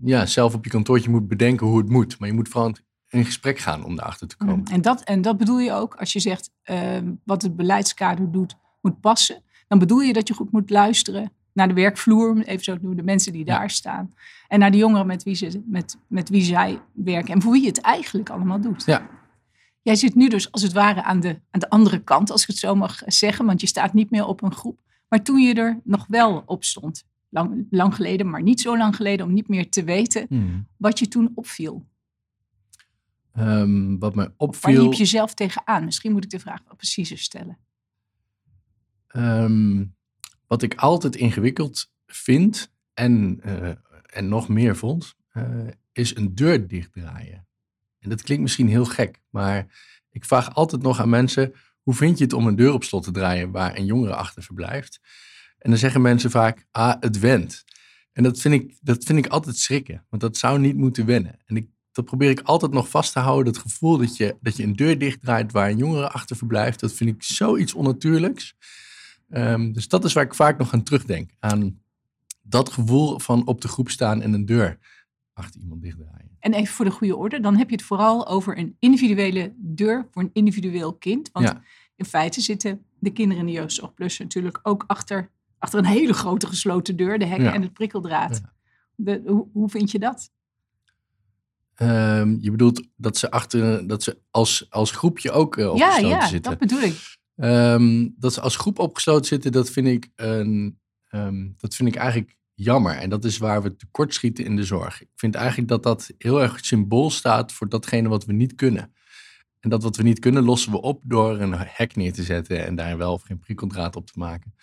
ja, 0.01 0.25
zelf 0.25 0.53
op 0.53 0.63
je 0.63 0.69
kantoortje 0.69 1.09
moet 1.09 1.27
bedenken 1.27 1.67
hoe 1.67 1.77
het 1.77 1.89
moet. 1.89 2.19
Maar 2.19 2.29
je 2.29 2.35
moet 2.35 2.49
vooral 2.49 2.73
in 3.09 3.25
gesprek 3.25 3.59
gaan 3.59 3.85
om 3.85 3.95
daarachter 3.95 4.27
te 4.27 4.37
komen. 4.37 4.65
En 4.65 4.81
dat, 4.81 5.03
en 5.03 5.21
dat 5.21 5.37
bedoel 5.37 5.59
je 5.59 5.71
ook 5.71 5.95
als 5.95 6.13
je 6.13 6.19
zegt 6.19 6.49
uh, 6.65 6.97
wat 7.23 7.41
het 7.41 7.55
beleidskader 7.55 8.31
doet, 8.31 8.55
moet 8.81 8.99
passen. 8.99 9.43
Dan 9.67 9.79
bedoel 9.79 9.99
je 9.99 10.13
dat 10.13 10.27
je 10.27 10.33
goed 10.33 10.51
moet 10.51 10.69
luisteren 10.69 11.31
naar 11.53 11.67
de 11.67 11.73
werkvloer, 11.73 12.43
even 12.43 12.63
zo 12.63 12.73
noemen, 12.73 12.97
de 12.97 13.03
mensen 13.03 13.31
die 13.31 13.45
daar 13.45 13.69
staan. 13.69 14.13
En 14.47 14.59
naar 14.59 14.71
de 14.71 14.77
jongeren 14.77 15.07
met 15.07 15.23
wie, 15.23 15.35
ze, 15.35 15.61
met, 15.65 15.97
met 16.07 16.29
wie 16.29 16.41
zij 16.41 16.81
werken 16.93 17.33
en 17.33 17.41
voor 17.41 17.51
wie 17.51 17.65
het 17.65 17.81
eigenlijk 17.81 18.29
allemaal 18.29 18.61
doet. 18.61 18.85
Ja. 18.85 19.09
Jij 19.81 19.95
zit 19.95 20.15
nu 20.15 20.27
dus 20.27 20.51
als 20.51 20.61
het 20.61 20.73
ware 20.73 21.03
aan 21.03 21.19
de, 21.19 21.39
aan 21.51 21.59
de 21.59 21.69
andere 21.69 22.03
kant, 22.03 22.31
als 22.31 22.41
ik 22.41 22.47
het 22.47 22.57
zo 22.57 22.75
mag 22.75 23.01
zeggen, 23.05 23.45
want 23.45 23.61
je 23.61 23.67
staat 23.67 23.93
niet 23.93 24.11
meer 24.11 24.25
op 24.25 24.41
een 24.41 24.53
groep. 24.53 24.79
Maar 25.07 25.23
toen 25.23 25.39
je 25.39 25.53
er 25.53 25.79
nog 25.83 26.05
wel 26.07 26.43
op 26.45 26.63
stond, 26.63 27.05
lang, 27.29 27.67
lang 27.69 27.95
geleden, 27.95 28.29
maar 28.29 28.41
niet 28.41 28.61
zo 28.61 28.77
lang 28.77 28.95
geleden, 28.95 29.25
om 29.25 29.33
niet 29.33 29.47
meer 29.47 29.69
te 29.69 29.83
weten 29.83 30.25
hmm. 30.29 30.67
wat 30.77 30.99
je 30.99 31.07
toen 31.07 31.31
opviel. 31.35 31.85
Um, 33.39 33.99
wat 33.99 34.15
mij 34.15 34.29
opviel. 34.37 34.73
Waar 34.73 34.83
liep 34.83 34.93
je 34.93 35.05
zelf 35.05 35.33
tegenaan? 35.33 35.85
Misschien 35.85 36.11
moet 36.11 36.23
ik 36.23 36.29
de 36.29 36.39
vraag 36.39 36.61
wel 36.65 36.75
preciezer 36.75 37.17
stellen. 37.17 37.57
Um, 39.15 39.95
wat 40.53 40.61
ik 40.61 40.75
altijd 40.75 41.15
ingewikkeld 41.15 41.91
vind 42.05 42.71
en, 42.93 43.41
uh, 43.45 43.69
en 44.03 44.27
nog 44.27 44.47
meer 44.47 44.75
vond, 44.75 45.15
uh, 45.33 45.67
is 45.91 46.15
een 46.15 46.35
deur 46.35 46.67
dichtdraaien. 46.67 47.47
En 47.99 48.09
dat 48.09 48.21
klinkt 48.21 48.43
misschien 48.43 48.67
heel 48.67 48.85
gek, 48.85 49.21
maar 49.29 49.67
ik 50.09 50.25
vraag 50.25 50.55
altijd 50.55 50.81
nog 50.81 50.99
aan 50.99 51.09
mensen: 51.09 51.53
hoe 51.81 51.93
vind 51.93 52.17
je 52.17 52.23
het 52.23 52.33
om 52.33 52.47
een 52.47 52.55
deur 52.55 52.73
op 52.73 52.83
slot 52.83 53.03
te 53.03 53.11
draaien 53.11 53.51
waar 53.51 53.77
een 53.77 53.85
jongere 53.85 54.15
achter 54.15 54.43
verblijft? 54.43 54.99
En 55.57 55.69
dan 55.69 55.79
zeggen 55.79 56.01
mensen 56.01 56.31
vaak: 56.31 56.65
ah, 56.71 56.95
het 56.99 57.19
went. 57.19 57.63
En 58.11 58.23
dat 58.23 58.39
vind 58.39 58.53
ik, 58.53 58.77
dat 58.81 59.03
vind 59.03 59.25
ik 59.25 59.27
altijd 59.27 59.57
schrikken, 59.57 60.05
want 60.09 60.21
dat 60.21 60.37
zou 60.37 60.59
niet 60.59 60.75
moeten 60.75 61.05
wennen. 61.05 61.39
En 61.45 61.55
ik, 61.55 61.67
dat 61.91 62.05
probeer 62.05 62.29
ik 62.29 62.41
altijd 62.41 62.71
nog 62.71 62.89
vast 62.89 63.13
te 63.13 63.19
houden. 63.19 63.53
Dat 63.53 63.61
gevoel 63.61 63.97
dat 63.97 64.17
je, 64.17 64.35
dat 64.41 64.57
je 64.57 64.63
een 64.63 64.75
deur 64.75 64.97
dichtdraait 64.97 65.51
waar 65.51 65.69
een 65.69 65.77
jongere 65.77 66.09
achter 66.09 66.35
verblijft, 66.35 66.79
dat 66.79 66.93
vind 66.93 67.09
ik 67.09 67.23
zoiets 67.23 67.73
onnatuurlijks. 67.73 68.55
Um, 69.35 69.73
dus 69.73 69.87
dat 69.87 70.05
is 70.05 70.13
waar 70.13 70.23
ik 70.23 70.33
vaak 70.33 70.57
nog 70.57 70.73
aan 70.73 70.83
terugdenk. 70.83 71.31
Aan 71.39 71.81
dat 72.41 72.69
gevoel 72.69 73.19
van 73.19 73.47
op 73.47 73.61
de 73.61 73.67
groep 73.67 73.89
staan 73.89 74.21
en 74.21 74.33
een 74.33 74.45
deur 74.45 74.79
achter 75.33 75.61
iemand 75.61 75.81
dichtdraaien. 75.81 76.37
En 76.39 76.53
even 76.53 76.73
voor 76.73 76.85
de 76.85 76.91
goede 76.91 77.15
orde, 77.15 77.39
dan 77.39 77.55
heb 77.55 77.69
je 77.69 77.75
het 77.75 77.85
vooral 77.85 78.27
over 78.27 78.57
een 78.57 78.75
individuele 78.79 79.53
deur 79.57 80.07
voor 80.11 80.21
een 80.21 80.29
individueel 80.33 80.93
kind. 80.93 81.29
Want 81.31 81.45
ja. 81.45 81.61
in 81.95 82.05
feite 82.05 82.41
zitten 82.41 82.85
de 82.99 83.09
kinderen 83.09 83.41
in 83.41 83.53
de 83.53 83.59
jeugdzorg 83.59 83.93
plus 83.93 84.19
natuurlijk 84.19 84.59
ook 84.63 84.83
achter, 84.87 85.31
achter 85.57 85.79
een 85.79 85.85
hele 85.85 86.13
grote 86.13 86.47
gesloten 86.47 86.95
deur, 86.95 87.19
de 87.19 87.25
hekken 87.25 87.45
ja. 87.45 87.53
en 87.53 87.61
het 87.61 87.73
prikkeldraad. 87.73 88.41
Ja. 88.43 88.53
De, 88.95 89.21
hoe, 89.25 89.47
hoe 89.53 89.69
vind 89.69 89.91
je 89.91 89.99
dat? 89.99 90.31
Um, 91.81 92.37
je 92.41 92.51
bedoelt 92.51 92.87
dat 92.95 93.17
ze, 93.17 93.31
achter, 93.31 93.87
dat 93.87 94.03
ze 94.03 94.21
als, 94.31 94.65
als 94.69 94.91
groepje 94.91 95.31
ook 95.31 95.57
uh, 95.57 95.71
opgesloten 95.71 96.07
ja, 96.07 96.15
ja, 96.15 96.27
zitten? 96.27 96.51
Ja, 96.51 96.57
dat 96.57 96.67
bedoel 96.67 96.83
ik. 96.83 97.21
Um, 97.35 98.15
dat 98.17 98.33
ze 98.33 98.41
als 98.41 98.55
groep 98.55 98.79
opgesloten 98.79 99.25
zitten, 99.25 99.51
dat 99.51 99.69
vind, 99.69 99.87
ik 99.87 100.09
een, 100.15 100.79
um, 101.11 101.53
dat 101.57 101.75
vind 101.75 101.89
ik 101.89 101.95
eigenlijk 101.95 102.37
jammer. 102.53 102.95
En 102.95 103.09
dat 103.09 103.25
is 103.25 103.37
waar 103.37 103.63
we 103.63 103.75
tekortschieten 103.75 104.45
in 104.45 104.55
de 104.55 104.63
zorg. 104.63 105.01
Ik 105.01 105.09
vind 105.15 105.35
eigenlijk 105.35 105.67
dat 105.67 105.83
dat 105.83 106.11
heel 106.17 106.41
erg 106.41 106.65
symbool 106.65 107.09
staat 107.09 107.51
voor 107.53 107.69
datgene 107.69 108.09
wat 108.09 108.25
we 108.25 108.33
niet 108.33 108.55
kunnen. 108.55 108.93
En 109.59 109.69
dat 109.69 109.83
wat 109.83 109.95
we 109.95 110.03
niet 110.03 110.19
kunnen, 110.19 110.43
lossen 110.43 110.71
we 110.71 110.81
op 110.81 111.01
door 111.03 111.39
een 111.39 111.53
hek 111.57 111.95
neer 111.95 112.13
te 112.13 112.23
zetten 112.23 112.65
en 112.65 112.75
daar 112.75 112.97
wel 112.97 113.13
of 113.13 113.21
geen 113.21 113.39
prikkeldraad 113.39 113.95
op 113.95 114.05
te 114.05 114.19
maken. 114.19 114.53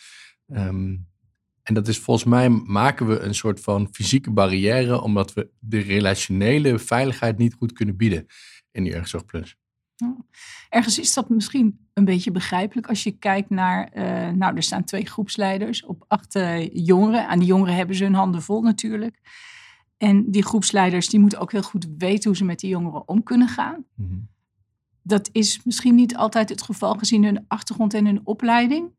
Um, 0.47 1.09
en 1.63 1.75
dat 1.75 1.89
is 1.89 1.99
volgens 1.99 2.27
mij 2.27 2.49
maken 2.49 3.07
we 3.07 3.19
een 3.19 3.35
soort 3.35 3.61
van 3.61 3.89
fysieke 3.93 4.31
barrière, 4.31 5.01
omdat 5.01 5.33
we 5.33 5.51
de 5.59 5.79
relationele 5.79 6.79
veiligheid 6.79 7.39
niet 7.39 7.55
goed 7.55 7.73
kunnen 7.73 7.97
bieden 7.97 8.27
in 8.71 8.85
Jeugdzorg 8.85 9.25
Plus. 9.25 9.57
Ergens 10.69 10.99
is 10.99 11.15
dat 11.15 11.29
misschien 11.29 11.87
een 11.93 12.05
beetje 12.05 12.31
begrijpelijk 12.31 12.89
als 12.89 13.03
je 13.03 13.11
kijkt 13.11 13.51
naar, 13.51 13.89
eh, 13.89 14.31
nou 14.31 14.57
er 14.57 14.63
staan 14.63 14.85
twee 14.85 15.07
groepsleiders 15.07 15.85
op 15.85 16.05
acht 16.09 16.35
eh, 16.35 16.75
jongeren. 16.75 17.29
Aan 17.29 17.39
die 17.39 17.49
jongeren 17.49 17.75
hebben 17.75 17.97
ze 17.97 18.05
hun 18.05 18.15
handen 18.15 18.43
vol 18.43 18.63
natuurlijk. 18.63 19.21
En 19.97 20.31
die 20.31 20.45
groepsleiders 20.45 21.09
die 21.09 21.21
moeten 21.21 21.41
ook 21.41 21.53
heel 21.53 21.63
goed 21.63 21.89
weten 21.99 22.29
hoe 22.29 22.37
ze 22.37 22.45
met 22.45 22.61
die 22.61 22.71
jongeren 22.71 23.09
om 23.09 23.23
kunnen 23.23 23.49
gaan. 23.49 23.85
Mhm. 23.95 24.19
Dat 25.03 25.29
is 25.33 25.61
misschien 25.65 25.95
niet 25.95 26.17
altijd 26.17 26.49
het 26.49 26.63
geval 26.63 26.95
gezien 26.95 27.25
hun 27.25 27.45
achtergrond 27.49 27.95
en 27.95 28.07
hun 28.07 28.21
opleiding. 28.25 28.91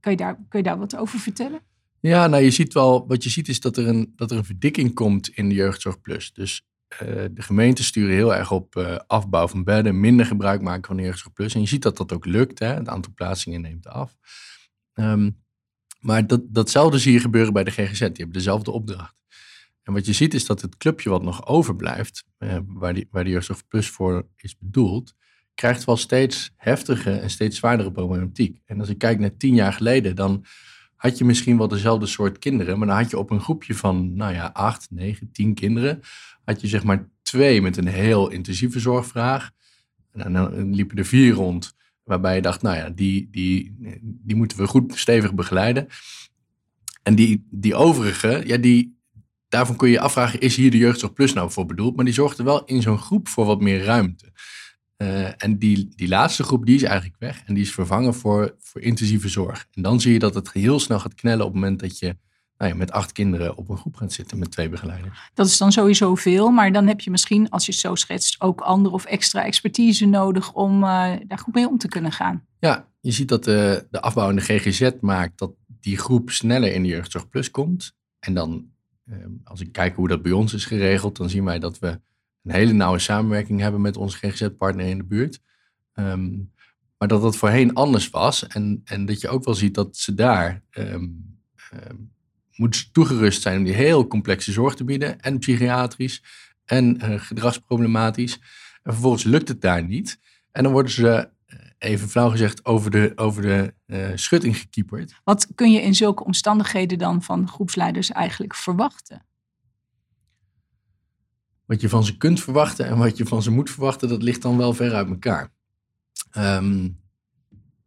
Kan 0.00 0.12
je 0.12 0.18
daar, 0.18 0.34
kun 0.48 0.58
je 0.58 0.64
daar 0.64 0.78
wat 0.78 0.96
over 0.96 1.18
vertellen? 1.18 1.60
Ja, 2.00 2.26
nou 2.26 2.42
je 2.42 2.50
ziet 2.50 2.72
wel, 2.72 3.06
wat 3.06 3.22
je 3.22 3.30
ziet 3.30 3.48
is 3.48 3.60
dat 3.60 3.76
er 3.76 3.88
een, 3.88 4.12
dat 4.16 4.30
er 4.30 4.36
een 4.36 4.44
verdikking 4.44 4.94
komt 4.94 5.28
in 5.28 5.48
de 5.48 5.54
jeugdzorg 5.54 6.00
plus. 6.00 6.32
Dus 6.32 6.66
de 6.98 7.42
gemeenten 7.42 7.84
sturen 7.84 8.14
heel 8.14 8.34
erg 8.34 8.50
op 8.50 8.76
eh, 8.76 8.96
afbouw 9.06 9.48
van 9.48 9.64
bedden, 9.64 10.00
minder 10.00 10.26
gebruik 10.26 10.62
maken 10.62 10.86
van 10.86 11.04
jeugdzorg 11.04 11.32
plus. 11.32 11.54
En 11.54 11.60
je 11.60 11.66
ziet 11.66 11.82
dat 11.82 11.96
dat 11.96 12.12
ook 12.12 12.26
lukt, 12.26 12.58
hè? 12.58 12.66
het 12.66 12.88
aantal 12.88 13.12
plaatsingen 13.14 13.60
neemt 13.60 13.86
af. 13.86 14.16
Ehm, 14.94 15.30
maar 16.00 16.26
dat, 16.26 16.40
datzelfde 16.44 16.98
zie 16.98 17.12
je 17.12 17.20
gebeuren 17.20 17.52
bij 17.52 17.64
de 17.64 17.70
GGZ, 17.70 17.98
die 17.98 18.08
hebben 18.08 18.32
dezelfde 18.32 18.70
opdracht. 18.70 19.14
En 19.82 19.92
wat 19.92 20.06
je 20.06 20.12
ziet 20.12 20.34
is 20.34 20.46
dat 20.46 20.60
het 20.60 20.76
clubje 20.76 21.10
wat 21.10 21.22
nog 21.22 21.46
overblijft, 21.46 22.24
eh, 22.38 22.58
waar, 22.66 22.94
die, 22.94 23.08
waar 23.10 23.24
de 23.24 23.30
jeugdzorg 23.30 23.66
plus 23.68 23.88
voor 23.88 24.26
is 24.36 24.58
bedoeld, 24.58 25.14
krijgt 25.54 25.84
wel 25.84 25.96
steeds 25.96 26.52
heftige 26.56 27.10
en 27.10 27.30
steeds 27.30 27.56
zwaardere 27.56 27.92
problematiek. 27.92 28.60
En 28.64 28.80
als 28.80 28.88
ik 28.88 28.98
kijk 28.98 29.18
naar 29.18 29.36
tien 29.36 29.54
jaar 29.54 29.72
geleden, 29.72 30.16
dan 30.16 30.44
had 31.02 31.18
je 31.18 31.24
misschien 31.24 31.58
wel 31.58 31.68
dezelfde 31.68 32.06
soort 32.06 32.38
kinderen, 32.38 32.78
maar 32.78 32.86
dan 32.86 32.96
had 32.96 33.10
je 33.10 33.18
op 33.18 33.30
een 33.30 33.40
groepje 33.40 33.74
van, 33.74 34.14
nou 34.14 34.32
ja, 34.32 34.50
acht, 34.52 34.86
negen, 34.90 35.32
tien 35.32 35.54
kinderen, 35.54 36.00
had 36.44 36.60
je 36.60 36.66
zeg 36.66 36.84
maar 36.84 37.08
twee 37.22 37.62
met 37.62 37.76
een 37.76 37.86
heel 37.86 38.30
intensieve 38.30 38.80
zorgvraag. 38.80 39.50
En 40.12 40.32
dan 40.32 40.74
liepen 40.74 40.98
er 40.98 41.04
vier 41.04 41.32
rond, 41.32 41.74
waarbij 42.04 42.34
je 42.34 42.42
dacht, 42.42 42.62
nou 42.62 42.76
ja, 42.76 42.90
die, 42.90 43.28
die, 43.30 43.76
die 44.02 44.36
moeten 44.36 44.58
we 44.58 44.66
goed 44.66 44.98
stevig 44.98 45.34
begeleiden. 45.34 45.86
En 47.02 47.14
die, 47.14 47.46
die 47.50 47.74
overige, 47.74 48.42
ja, 48.46 48.56
die, 48.56 48.98
daarvan 49.48 49.76
kun 49.76 49.88
je 49.88 49.94
je 49.94 50.00
afvragen, 50.00 50.40
is 50.40 50.56
hier 50.56 50.70
de 50.70 50.76
Jeugdzorg 50.76 51.12
Plus 51.12 51.32
nou 51.32 51.50
voor 51.50 51.66
bedoeld? 51.66 51.96
Maar 51.96 52.04
die 52.04 52.14
zorgde 52.14 52.42
wel 52.42 52.64
in 52.64 52.82
zo'n 52.82 52.98
groep 52.98 53.28
voor 53.28 53.44
wat 53.44 53.60
meer 53.60 53.84
ruimte. 53.84 54.32
Uh, 54.98 55.42
en 55.42 55.58
die, 55.58 55.88
die 55.96 56.08
laatste 56.08 56.42
groep, 56.42 56.66
die 56.66 56.74
is 56.74 56.82
eigenlijk 56.82 57.16
weg. 57.18 57.42
En 57.46 57.54
die 57.54 57.62
is 57.62 57.72
vervangen 57.72 58.14
voor, 58.14 58.56
voor 58.58 58.80
intensieve 58.80 59.28
zorg. 59.28 59.66
En 59.72 59.82
dan 59.82 60.00
zie 60.00 60.12
je 60.12 60.18
dat 60.18 60.34
het 60.34 60.52
heel 60.52 60.80
snel 60.80 60.98
gaat 60.98 61.14
knellen 61.14 61.46
op 61.46 61.52
het 61.52 61.60
moment 61.60 61.80
dat 61.80 61.98
je 61.98 62.16
nou 62.62 62.74
ja, 62.74 62.80
met 62.80 62.92
acht 62.92 63.12
kinderen 63.12 63.56
op 63.56 63.68
een 63.68 63.76
groep 63.76 63.96
gaat 63.96 64.12
zitten 64.12 64.38
met 64.38 64.50
twee 64.50 64.68
begeleiders. 64.68 65.30
Dat 65.34 65.46
is 65.46 65.58
dan 65.58 65.72
sowieso 65.72 66.14
veel, 66.14 66.50
maar 66.50 66.72
dan 66.72 66.86
heb 66.86 67.00
je 67.00 67.10
misschien, 67.10 67.50
als 67.50 67.66
je 67.66 67.72
het 67.72 67.80
zo 67.80 67.94
schetst, 67.94 68.40
ook 68.40 68.60
andere 68.60 68.94
of 68.94 69.04
extra 69.04 69.44
expertise 69.44 70.06
nodig 70.06 70.52
om 70.52 70.82
uh, 70.82 71.12
daar 71.26 71.38
goed 71.38 71.54
mee 71.54 71.68
om 71.68 71.78
te 71.78 71.88
kunnen 71.88 72.12
gaan. 72.12 72.46
Ja, 72.58 72.88
je 73.00 73.10
ziet 73.10 73.28
dat 73.28 73.44
de, 73.44 73.86
de 73.90 74.00
afbouw 74.00 74.28
in 74.28 74.36
de 74.36 74.42
GGZ 74.42 74.90
maakt 75.00 75.38
dat 75.38 75.52
die 75.66 75.98
groep 75.98 76.30
sneller 76.30 76.72
in 76.72 76.82
de 76.82 76.88
Jeugdzorg 76.88 77.28
Plus 77.28 77.50
komt. 77.50 77.94
En 78.18 78.34
dan, 78.34 78.66
um, 79.10 79.40
als 79.44 79.60
ik 79.60 79.72
kijk 79.72 79.96
hoe 79.96 80.08
dat 80.08 80.22
bij 80.22 80.32
ons 80.32 80.54
is 80.54 80.64
geregeld, 80.64 81.16
dan 81.16 81.28
zien 81.30 81.44
wij 81.44 81.58
dat 81.58 81.78
we 81.78 82.00
een 82.42 82.52
hele 82.52 82.72
nauwe 82.72 82.98
samenwerking 82.98 83.60
hebben 83.60 83.80
met 83.80 83.96
onze 83.96 84.16
GGZ-partner 84.16 84.86
in 84.86 84.98
de 84.98 85.04
buurt. 85.04 85.40
Um, 85.94 86.52
maar 86.98 87.08
dat 87.08 87.22
dat 87.22 87.36
voorheen 87.36 87.74
anders 87.74 88.10
was. 88.10 88.46
En, 88.46 88.80
en 88.84 89.06
dat 89.06 89.20
je 89.20 89.28
ook 89.28 89.44
wel 89.44 89.54
ziet 89.54 89.74
dat 89.74 89.96
ze 89.96 90.14
daar 90.14 90.62
um, 90.70 91.38
um, 91.88 92.12
moet 92.56 92.92
toegerust 92.92 93.42
zijn 93.42 93.58
om 93.58 93.64
die 93.64 93.74
heel 93.74 94.06
complexe 94.06 94.52
zorg 94.52 94.74
te 94.74 94.84
bieden. 94.84 95.20
En 95.20 95.38
psychiatrisch 95.38 96.22
en 96.64 97.04
uh, 97.04 97.20
gedragsproblematisch. 97.20 98.38
En 98.82 98.92
vervolgens 98.92 99.24
lukt 99.24 99.48
het 99.48 99.60
daar 99.60 99.84
niet. 99.84 100.18
En 100.52 100.62
dan 100.62 100.72
worden 100.72 100.92
ze, 100.92 101.30
uh, 101.46 101.58
even 101.78 102.08
flauw 102.08 102.30
gezegd, 102.30 102.64
over 102.64 102.90
de, 102.90 103.12
over 103.14 103.42
de 103.42 103.74
uh, 103.86 104.08
schutting 104.14 104.56
gekieperd. 104.56 105.20
Wat 105.24 105.48
kun 105.54 105.72
je 105.72 105.80
in 105.80 105.94
zulke 105.94 106.24
omstandigheden 106.24 106.98
dan 106.98 107.22
van 107.22 107.48
groepsleiders 107.48 108.10
eigenlijk 108.10 108.54
verwachten? 108.54 109.26
wat 111.72 111.80
je 111.80 111.88
van 111.88 112.04
ze 112.04 112.16
kunt 112.16 112.40
verwachten 112.40 112.86
en 112.86 112.98
wat 112.98 113.16
je 113.16 113.26
van 113.26 113.42
ze 113.42 113.50
moet 113.50 113.70
verwachten, 113.70 114.08
dat 114.08 114.22
ligt 114.22 114.42
dan 114.42 114.56
wel 114.56 114.72
ver 114.72 114.94
uit 114.94 115.08
elkaar. 115.08 115.52
Um, 116.36 117.00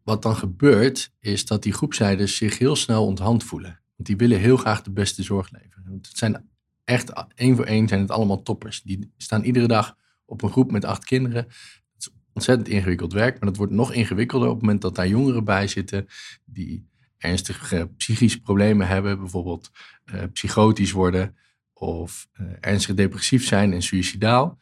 wat 0.03 0.21
dan 0.21 0.35
gebeurt, 0.35 1.11
is 1.19 1.45
dat 1.45 1.63
die 1.63 1.73
groepsleiders 1.73 2.35
zich 2.35 2.57
heel 2.57 2.75
snel 2.75 3.05
onthand 3.05 3.43
voelen. 3.43 3.81
Want 3.95 4.07
die 4.07 4.15
willen 4.15 4.39
heel 4.39 4.57
graag 4.57 4.81
de 4.81 4.91
beste 4.91 5.23
zorg 5.23 5.51
leveren. 5.51 5.89
Want 5.89 6.07
het 6.07 6.17
zijn 6.17 6.49
echt, 6.83 7.13
één 7.35 7.55
voor 7.55 7.65
één 7.65 7.87
zijn 7.87 8.01
het 8.01 8.11
allemaal 8.11 8.41
toppers. 8.41 8.81
Die 8.81 9.13
staan 9.17 9.43
iedere 9.43 9.67
dag 9.67 9.97
op 10.25 10.41
een 10.41 10.51
groep 10.51 10.71
met 10.71 10.85
acht 10.85 11.05
kinderen. 11.05 11.43
Het 11.43 11.53
is 11.97 12.09
ontzettend 12.33 12.67
ingewikkeld 12.67 13.13
werk, 13.13 13.39
maar 13.39 13.49
dat 13.49 13.57
wordt 13.57 13.73
nog 13.73 13.93
ingewikkelder 13.93 14.47
op 14.47 14.53
het 14.53 14.63
moment 14.63 14.81
dat 14.81 14.95
daar 14.95 15.07
jongeren 15.07 15.43
bij 15.43 15.67
zitten 15.67 16.07
die 16.45 16.87
ernstige 17.17 17.89
psychische 17.97 18.41
problemen 18.41 18.87
hebben, 18.87 19.19
bijvoorbeeld 19.19 19.71
uh, 20.13 20.23
psychotisch 20.33 20.91
worden 20.91 21.35
of 21.73 22.27
uh, 22.39 22.47
ernstig 22.59 22.95
depressief 22.95 23.45
zijn 23.45 23.73
en 23.73 23.81
suicidaal. 23.81 24.57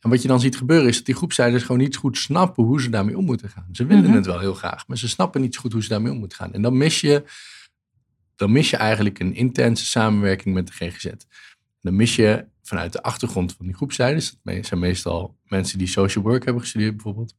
En 0.00 0.10
wat 0.10 0.22
je 0.22 0.28
dan 0.28 0.40
ziet 0.40 0.56
gebeuren 0.56 0.88
is 0.88 0.96
dat 0.96 1.04
die 1.04 1.14
groepsleiders 1.14 1.62
gewoon 1.62 1.80
niet 1.80 1.96
goed 1.96 2.18
snappen 2.18 2.64
hoe 2.64 2.80
ze 2.80 2.90
daarmee 2.90 3.18
om 3.18 3.24
moeten 3.24 3.48
gaan. 3.48 3.68
Ze 3.72 3.86
willen 3.86 4.02
mm 4.02 4.08
-hmm. 4.08 4.16
het 4.16 4.26
wel 4.26 4.40
heel 4.40 4.54
graag, 4.54 4.86
maar 4.86 4.98
ze 4.98 5.08
snappen 5.08 5.40
niet 5.40 5.54
zo 5.54 5.60
goed 5.60 5.72
hoe 5.72 5.82
ze 5.82 5.88
daarmee 5.88 6.12
om 6.12 6.18
moeten 6.18 6.38
gaan. 6.38 6.52
En 6.52 6.62
dan 6.62 6.76
mis 6.76 7.00
je, 7.00 7.24
dan 8.36 8.52
mis 8.52 8.70
je 8.70 8.76
eigenlijk 8.76 9.18
een 9.18 9.34
intense 9.34 9.84
samenwerking 9.84 10.54
met 10.54 10.66
de 10.66 10.72
GGZ. 10.72 11.10
Dan 11.80 11.96
mis 11.96 12.16
je 12.16 12.46
vanuit 12.62 12.92
de 12.92 13.02
achtergrond 13.02 13.52
van 13.52 13.66
die 13.66 13.74
groepsleiders, 13.74 14.36
dat 14.42 14.66
zijn 14.66 14.80
meestal 14.80 15.38
mensen 15.44 15.78
die 15.78 15.86
social 15.86 16.24
work 16.24 16.44
hebben 16.44 16.62
gestudeerd 16.62 16.94
bijvoorbeeld. 16.94 17.34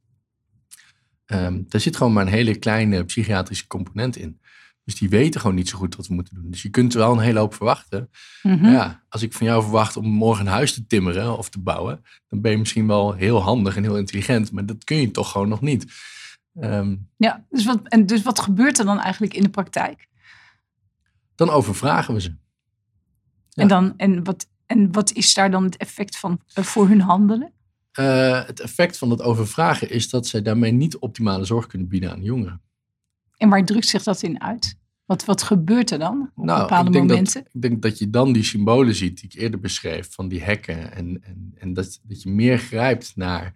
Um, 1.26 1.64
daar 1.68 1.80
zit 1.80 1.96
gewoon 1.96 2.12
maar 2.12 2.26
een 2.26 2.32
hele 2.32 2.58
kleine 2.58 3.04
psychiatrische 3.04 3.66
component 3.66 4.16
in. 4.16 4.40
Dus 4.84 4.98
die 4.98 5.08
weten 5.08 5.40
gewoon 5.40 5.56
niet 5.56 5.68
zo 5.68 5.78
goed 5.78 5.96
wat 5.96 6.06
we 6.06 6.14
moeten 6.14 6.34
doen. 6.34 6.50
Dus 6.50 6.62
je 6.62 6.68
kunt 6.68 6.92
wel 6.92 7.12
een 7.12 7.18
hele 7.18 7.38
hoop 7.38 7.54
verwachten. 7.54 8.10
Mm 8.42 8.58
-hmm. 8.58 8.72
Ja, 8.72 9.04
als 9.08 9.22
ik 9.22 9.32
van 9.32 9.46
jou 9.46 9.62
verwacht 9.62 9.96
om 9.96 10.06
morgen 10.06 10.46
een 10.46 10.52
huis 10.52 10.74
te 10.74 10.86
timmeren 10.86 11.38
of 11.38 11.48
te 11.48 11.60
bouwen, 11.60 12.04
dan 12.28 12.40
ben 12.40 12.50
je 12.50 12.58
misschien 12.58 12.86
wel 12.86 13.12
heel 13.12 13.42
handig 13.42 13.76
en 13.76 13.82
heel 13.82 13.96
intelligent, 13.96 14.52
maar 14.52 14.66
dat 14.66 14.84
kun 14.84 14.96
je 14.96 15.10
toch 15.10 15.30
gewoon 15.30 15.48
nog 15.48 15.60
niet. 15.60 15.92
Um, 16.60 17.08
ja, 17.16 17.44
dus 17.50 17.64
wat, 17.64 17.80
en 17.88 18.06
dus 18.06 18.22
wat 18.22 18.40
gebeurt 18.40 18.78
er 18.78 18.84
dan 18.84 19.00
eigenlijk 19.00 19.34
in 19.34 19.42
de 19.42 19.48
praktijk? 19.48 20.07
Dan 21.38 21.50
overvragen 21.50 22.14
we 22.14 22.20
ze. 22.20 22.28
Ja. 23.48 23.62
En, 23.62 23.68
dan, 23.68 23.94
en, 23.96 24.24
wat, 24.24 24.48
en 24.66 24.92
wat 24.92 25.12
is 25.12 25.34
daar 25.34 25.50
dan 25.50 25.64
het 25.64 25.76
effect 25.76 26.18
van 26.18 26.40
uh, 26.58 26.64
voor 26.64 26.88
hun 26.88 27.00
handelen? 27.00 27.52
Uh, 27.98 28.46
het 28.46 28.60
effect 28.60 28.98
van 28.98 29.10
het 29.10 29.22
overvragen 29.22 29.90
is 29.90 30.10
dat 30.10 30.26
zij 30.26 30.42
daarmee 30.42 30.72
niet 30.72 30.96
optimale 30.96 31.44
zorg 31.44 31.66
kunnen 31.66 31.88
bieden 31.88 32.10
aan 32.10 32.22
jongeren. 32.22 32.62
En 33.36 33.48
waar 33.48 33.64
drukt 33.64 33.88
zich 33.88 34.02
dat 34.02 34.22
in 34.22 34.42
uit? 34.42 34.78
Wat, 35.04 35.24
wat 35.24 35.42
gebeurt 35.42 35.90
er 35.90 35.98
dan 35.98 36.30
op 36.34 36.44
nou, 36.44 36.60
bepaalde 36.60 36.86
ik 36.86 36.92
denk 36.92 37.08
momenten? 37.08 37.42
Dat, 37.42 37.54
ik 37.54 37.62
denk 37.62 37.82
dat 37.82 37.98
je 37.98 38.10
dan 38.10 38.32
die 38.32 38.44
symbolen 38.44 38.94
ziet 38.94 39.20
die 39.20 39.30
ik 39.30 39.40
eerder 39.40 39.60
beschreef, 39.60 40.08
van 40.10 40.28
die 40.28 40.42
hekken. 40.42 40.92
En, 40.92 41.22
en, 41.22 41.54
en 41.58 41.72
dat, 41.72 42.00
dat 42.02 42.22
je 42.22 42.30
meer 42.30 42.58
grijpt 42.58 43.12
naar, 43.16 43.52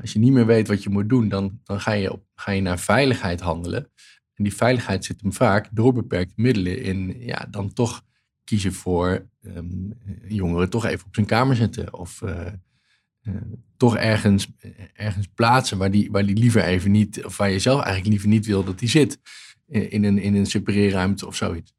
als 0.00 0.12
je 0.12 0.18
niet 0.18 0.32
meer 0.32 0.46
weet 0.46 0.68
wat 0.68 0.82
je 0.82 0.90
moet 0.90 1.08
doen, 1.08 1.28
dan, 1.28 1.60
dan 1.64 1.80
ga, 1.80 1.92
je 1.92 2.12
op, 2.12 2.24
ga 2.34 2.52
je 2.52 2.60
naar 2.60 2.78
veiligheid 2.78 3.40
handelen. 3.40 3.90
En 4.38 4.44
die 4.44 4.54
veiligheid 4.54 5.04
zit 5.04 5.20
hem 5.20 5.32
vaak 5.32 5.68
door 5.70 5.92
beperkte 5.92 6.34
middelen 6.36 6.82
in, 6.82 7.16
ja, 7.18 7.46
dan 7.50 7.72
toch 7.72 8.04
kiezen 8.44 8.72
voor 8.72 9.28
um, 9.42 9.98
jongeren 10.28 10.70
toch 10.70 10.84
even 10.84 11.06
op 11.06 11.14
zijn 11.14 11.26
kamer 11.26 11.56
zetten. 11.56 11.94
Of 11.94 12.20
uh, 12.20 12.46
uh, 13.22 13.34
toch 13.76 13.96
ergens, 13.96 14.48
ergens 14.92 15.26
plaatsen 15.34 15.78
waar 15.78 15.90
die, 15.90 16.10
waar 16.10 16.26
die 16.26 16.36
liever 16.36 16.64
even 16.64 16.90
niet, 16.90 17.24
of 17.24 17.36
waar 17.36 17.50
je 17.50 17.58
zelf 17.58 17.80
eigenlijk 17.80 18.08
liever 18.08 18.28
niet 18.28 18.46
wil 18.46 18.64
dat 18.64 18.78
die 18.78 18.88
zit. 18.88 19.20
In 19.66 20.04
een, 20.04 20.18
in 20.18 20.34
een 20.34 20.46
separeerruimte 20.46 21.26
of 21.26 21.36
zoiets. 21.36 21.74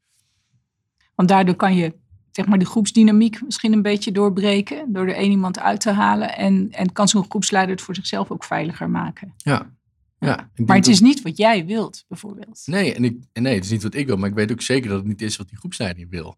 Want 1.15 1.29
daardoor 1.29 1.55
kan 1.55 1.75
je 1.75 1.93
zeg 2.31 2.45
maar, 2.45 2.59
de 2.59 2.65
groepsdynamiek 2.65 3.41
misschien 3.41 3.73
een 3.73 3.81
beetje 3.81 4.11
doorbreken. 4.11 4.93
Door 4.93 5.07
er 5.07 5.15
één 5.15 5.31
iemand 5.31 5.59
uit 5.59 5.81
te 5.81 5.91
halen. 5.91 6.35
En, 6.35 6.71
en 6.71 6.91
kan 6.91 7.07
zo'n 7.07 7.25
groepsleider 7.29 7.75
het 7.75 7.83
voor 7.83 7.95
zichzelf 7.95 8.31
ook 8.31 8.43
veiliger 8.43 8.89
maken. 8.89 9.33
Ja. 9.37 9.77
Ja 10.19 10.49
maar 10.55 10.75
het 10.75 10.87
is 10.87 10.99
niet 10.99 11.21
wat 11.21 11.37
jij 11.37 11.65
wilt, 11.65 12.05
bijvoorbeeld. 12.07 12.61
Nee, 12.65 12.93
en 12.93 13.03
ik, 13.03 13.17
nee, 13.33 13.55
het 13.55 13.63
is 13.63 13.71
niet 13.71 13.83
wat 13.83 13.93
ik 13.93 14.07
wil. 14.07 14.17
Maar 14.17 14.29
ik 14.29 14.35
weet 14.35 14.51
ook 14.51 14.61
zeker 14.61 14.89
dat 14.89 14.97
het 14.97 15.07
niet 15.07 15.21
is 15.21 15.37
wat 15.37 15.49
die 15.49 15.57
groepsleider 15.57 16.07
wil. 16.09 16.37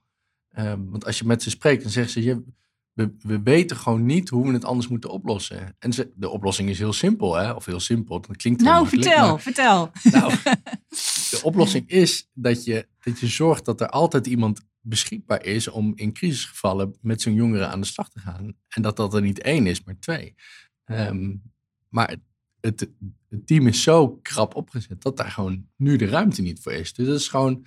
Um, 0.58 0.90
want 0.90 1.06
als 1.06 1.20
je 1.20 1.26
met 1.26 1.44
ze 1.44 1.50
spreekt, 1.50 1.82
dan 1.82 1.92
zeggen 1.92 2.14
ze... 2.14 2.24
Je, 2.24 2.44
we, 2.94 3.16
we, 3.22 3.42
weten 3.42 3.78
gewoon 3.78 4.06
niet 4.06 4.30
hoe 4.30 4.48
we 4.48 4.54
het 4.54 4.66
anders 4.66 4.88
moeten 4.88 5.10
oplossen. 5.10 5.76
En 5.80 5.94
ze, 5.94 6.12
de 6.16 6.30
oplossing 6.30 6.70
is 6.70 6.80
heel 6.80 6.94
simpel, 6.94 7.36
hè? 7.36 7.52
Of 7.52 7.66
heel 7.66 7.80
simpel. 7.80 8.22
Dat 8.22 8.38
klinkt 8.38 8.62
Nou, 8.62 8.88
vertel, 8.88 9.28
maar, 9.30 9.42
vertel. 9.42 9.92
Nou, 10.04 10.34
de 11.32 11.40
oplossing 11.44 11.90
is 11.90 12.30
dat 12.34 12.64
je, 12.64 12.88
dat 13.00 13.20
je 13.20 13.28
zorgt 13.28 13.66
dat 13.66 13.82
er 13.82 13.88
altijd 13.88 14.28
iemand 14.28 14.62
beschikbaar 14.82 15.44
is 15.44 15.68
om 15.68 15.92
in 15.96 16.14
crisisgevallen 16.14 16.98
met 17.02 17.22
zo'n 17.22 17.34
jongere 17.34 17.68
aan 17.68 17.82
de 17.82 17.88
slag 17.88 18.10
te 18.10 18.20
gaan. 18.20 18.56
En 18.68 18.82
dat 18.82 18.96
dat 18.96 19.14
er 19.14 19.22
niet 19.22 19.42
één 19.42 19.68
is, 19.68 19.84
maar 19.84 20.00
twee. 20.00 20.36
Um, 20.86 21.42
maar 21.90 22.16
het, 22.62 22.90
het, 23.30 23.48
team 23.48 23.68
is 23.68 23.84
zo 23.84 24.10
krap 24.10 24.56
opgezet 24.56 25.02
dat 25.02 25.18
daar 25.18 25.32
gewoon 25.32 25.68
nu 25.76 25.96
de 25.96 26.06
ruimte 26.06 26.42
niet 26.42 26.62
voor 26.62 26.72
is. 26.72 26.94
Dus 26.94 27.08
dat 27.08 27.20
is 27.20 27.28
gewoon, 27.28 27.66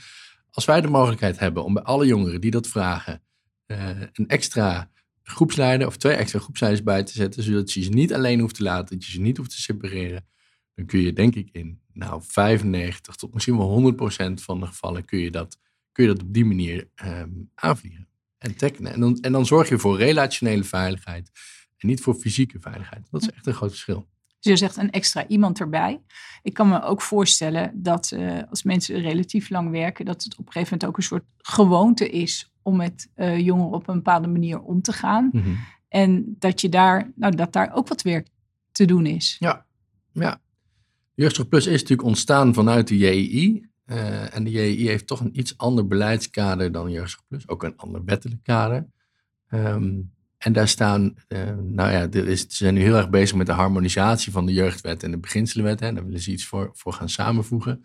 als 0.51 0.65
wij 0.65 0.81
de 0.81 0.89
mogelijkheid 0.89 1.39
hebben 1.39 1.65
om 1.65 1.75
bij 1.75 1.83
alle 1.83 2.07
jongeren 2.07 2.41
die 2.41 2.51
dat 2.51 2.67
vragen, 2.67 3.23
uh, 3.67 4.01
een 4.13 4.29
extra 4.29 4.91
groepsleider 5.23 5.87
of 5.87 5.97
twee 5.97 6.15
extra 6.15 6.39
groepsleiders 6.39 6.85
bij 6.85 7.03
te 7.03 7.13
zetten, 7.13 7.43
zodat 7.43 7.73
je 7.73 7.83
ze 7.83 7.91
niet 7.91 8.15
alleen 8.15 8.41
hoeft 8.41 8.55
te 8.55 8.63
laten, 8.63 8.95
dat 8.99 9.07
je 9.07 9.13
ze 9.13 9.21
niet 9.21 9.37
hoeft 9.37 9.51
te 9.51 9.61
separeren, 9.61 10.27
dan 10.75 10.87
kun 10.87 11.01
je 11.01 11.13
denk 11.13 11.35
ik 11.35 11.49
in 11.53 11.81
nou, 11.93 12.23
95 12.27 13.17
tot 13.17 13.35
misschien 13.35 13.57
wel 13.57 13.69
100 13.69 13.97
procent 13.97 14.43
van 14.43 14.61
de 14.61 14.67
gevallen 14.67 15.05
kun 15.05 15.19
je 15.19 15.31
dat, 15.31 15.59
kun 15.93 16.05
je 16.05 16.15
dat 16.15 16.23
op 16.23 16.35
die 16.35 16.45
manier 16.45 16.89
ehm, 16.95 17.31
aanvliegen 17.55 18.09
en 18.39 18.57
tekenen. 18.57 18.93
En 18.93 19.01
dan, 19.01 19.19
en 19.21 19.33
dan 19.33 19.47
zorg 19.47 19.69
je 19.69 19.79
voor 19.79 19.97
relationele 19.97 20.65
veiligheid 20.65 21.31
en 21.77 21.89
niet 21.89 22.01
voor 22.01 22.15
fysieke 22.15 22.61
veiligheid. 22.61 23.07
Dat 23.11 23.23
is 23.23 23.31
echt 23.31 23.47
een 23.47 23.55
groot 23.55 23.71
verschil. 23.71 24.09
Dus 24.45 24.53
je 24.53 24.67
zegt 24.67 24.77
een 24.77 24.91
extra 24.91 25.27
iemand 25.27 25.61
erbij. 25.61 26.01
Ik 26.43 26.55
kan 26.55 26.69
me 26.69 26.83
ook 26.83 27.03
voorstellen 27.03 27.71
dat 27.75 28.11
uh, 28.15 28.43
als 28.51 28.63
mensen 28.63 29.01
relatief 29.01 29.51
lang 29.51 29.71
werken, 29.71 30.05
dat 30.05 30.25
het 30.25 30.33
op 30.33 30.47
een 30.47 30.53
gegeven 30.53 30.73
moment 30.73 30.89
ook 30.89 30.97
een 30.97 31.03
soort 31.03 31.25
gewoonte 31.39 32.11
is 32.11 32.53
om 32.63 32.77
met 32.77 33.11
uh, 33.17 33.39
jongeren 33.39 33.73
op 33.73 33.89
een 33.89 33.95
bepaalde 33.95 34.29
manier 34.29 34.61
om 34.61 34.83
te 34.83 34.93
gaan. 34.93 35.29
Mhm. 35.33 35.51
En 35.89 36.37
dat 36.39 36.61
je 36.61 36.69
daar, 36.69 37.13
nou, 37.15 37.37
dat 37.37 37.53
daar 37.53 37.73
ook 37.75 37.89
wat 37.89 38.03
werk 38.03 38.29
te 38.73 38.85
doen 38.85 39.07
is. 39.07 39.37
Ja, 39.39 39.67
ja. 40.13 40.41
Jeugdzorg 41.15 41.49
Plus 41.49 41.67
is 41.67 41.81
natuurlijk 41.81 42.09
ontstaan 42.09 42.55
vanuit 42.55 42.89
de 42.89 42.97
JEI. 42.97 43.69
Uh, 43.87 44.35
en 44.35 44.45
de 44.45 44.51
JEI 44.51 44.87
heeft 44.87 45.07
toch 45.07 45.21
een 45.21 45.39
iets 45.39 45.59
ander 45.59 45.87
beleidskader 45.87 46.73
dan 46.73 46.91
Jeugdzorg 46.91 47.27
Plus. 47.29 47.49
Ook 47.49 47.63
een 47.63 47.77
ander 47.77 48.05
wettelijk 48.05 48.43
kader. 48.43 48.87
Um, 49.51 50.14
en 50.45 50.53
daar 50.53 50.69
staan, 50.69 51.15
uh, 51.29 51.39
nou 51.63 51.91
ja, 51.93 52.09
er 52.11 52.29
is, 52.29 52.41
ze 52.41 52.47
zijn 52.49 52.75
nu 52.75 52.81
heel 52.81 52.97
erg 52.97 53.11
bezig 53.11 53.37
met 53.37 53.47
de 53.47 53.53
harmonisatie 53.53 54.33
van 54.33 54.47
de 54.47 54.53
jeugdwet 54.53 55.03
en 55.03 55.11
de 55.11 55.19
beginselenwet. 55.19 55.81
En 55.81 55.95
daar 55.95 56.05
willen 56.05 56.21
ze 56.21 56.31
iets 56.31 56.45
voor, 56.45 56.71
voor 56.73 56.93
gaan 56.93 57.09
samenvoegen. 57.09 57.85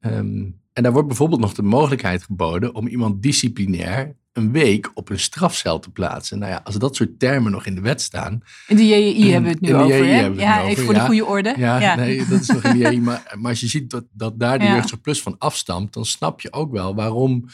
Um, 0.00 0.60
en 0.72 0.82
daar 0.82 0.92
wordt 0.92 1.08
bijvoorbeeld 1.08 1.40
nog 1.40 1.54
de 1.54 1.62
mogelijkheid 1.62 2.22
geboden 2.22 2.74
om 2.74 2.86
iemand 2.86 3.22
disciplinair 3.22 4.16
een 4.32 4.52
week 4.52 4.90
op 4.94 5.08
een 5.08 5.18
strafcel 5.18 5.78
te 5.78 5.90
plaatsen. 5.90 6.38
Nou 6.38 6.52
ja, 6.52 6.60
als 6.64 6.74
dat 6.74 6.96
soort 6.96 7.18
termen 7.18 7.52
nog 7.52 7.66
in 7.66 7.74
de 7.74 7.80
wet 7.80 8.00
staan. 8.00 8.42
In 8.66 8.76
de 8.76 8.86
JEI 8.86 9.30
hebben 9.30 9.42
we 9.42 9.56
het 9.56 9.60
nu 9.60 9.74
over, 9.74 10.06
hè? 10.06 10.26
Ja, 10.26 10.62
even 10.62 10.84
voor 10.84 10.94
ja. 10.94 11.00
de 11.00 11.06
goede 11.06 11.24
orde. 11.24 11.54
Ja, 11.58 11.80
Ja, 11.80 11.94
nee, 11.94 12.26
dat 12.26 12.40
is 12.40 12.48
nog 12.48 12.64
in 12.64 12.72
de 12.72 12.78
JEI. 12.78 13.00
Maar, 13.00 13.34
maar 13.38 13.50
als 13.50 13.60
je 13.60 13.66
ziet 13.66 13.90
dat, 13.90 14.04
dat 14.12 14.38
daar 14.38 14.58
de 14.58 14.64
Ja. 14.64 14.74
jeugdzorg 14.74 15.00
plus 15.00 15.22
van 15.22 15.34
afstamt, 15.38 15.92
dan 15.92 16.04
snap 16.04 16.40
je 16.40 16.52
ook 16.52 16.72
wel 16.72 16.94
waarom 16.94 17.46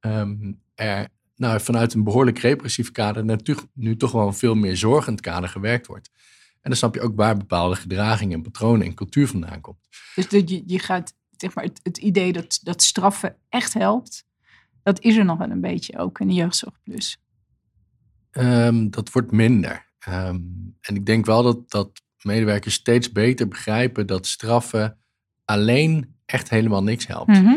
ehm, 0.00 0.52
er 0.74 1.08
nou, 1.42 1.60
vanuit 1.60 1.94
een 1.94 2.04
behoorlijk 2.04 2.38
repressief 2.38 2.92
kader 2.92 3.24
natuurlijk 3.24 3.66
nu 3.74 3.96
toch 3.96 4.12
wel 4.12 4.26
een 4.26 4.34
veel 4.34 4.54
meer 4.54 4.76
zorgend 4.76 5.20
kader 5.20 5.48
gewerkt 5.48 5.86
wordt. 5.86 6.10
En 6.52 6.70
dan 6.70 6.76
snap 6.76 6.94
je 6.94 7.00
ook 7.00 7.16
waar 7.16 7.36
bepaalde 7.36 7.76
gedragingen 7.76 8.36
en 8.36 8.42
patronen 8.42 8.86
en 8.86 8.94
cultuur 8.94 9.28
vandaan 9.28 9.60
komt. 9.60 9.88
Dus 10.14 10.28
dat 10.28 10.50
je, 10.50 10.62
je 10.66 10.78
gaat, 10.78 11.14
zeg 11.36 11.54
maar, 11.54 11.64
het, 11.64 11.80
het 11.82 11.98
idee 11.98 12.32
dat, 12.32 12.60
dat 12.62 12.82
straffen 12.82 13.36
echt 13.48 13.74
helpt, 13.74 14.24
dat 14.82 15.00
is 15.00 15.16
er 15.16 15.24
nog 15.24 15.38
wel 15.38 15.50
een 15.50 15.60
beetje 15.60 15.98
ook 15.98 16.20
in 16.20 16.28
de 16.28 16.34
jeugdzorg 16.34 16.82
plus. 16.82 17.18
Ehm, 18.30 18.90
dat 18.90 19.12
wordt 19.12 19.32
minder. 19.32 19.86
Ehm, 19.98 20.40
en 20.80 20.94
ik 20.94 21.06
denk 21.06 21.26
wel 21.26 21.42
dat, 21.42 21.70
dat 21.70 22.02
medewerkers 22.22 22.74
steeds 22.74 23.12
beter 23.12 23.48
begrijpen 23.48 24.06
dat 24.06 24.26
straffen 24.26 24.98
alleen 25.44 26.16
echt 26.24 26.50
helemaal 26.50 26.82
niks 26.82 27.06
helpt. 27.06 27.30
Mhm. 27.30 27.56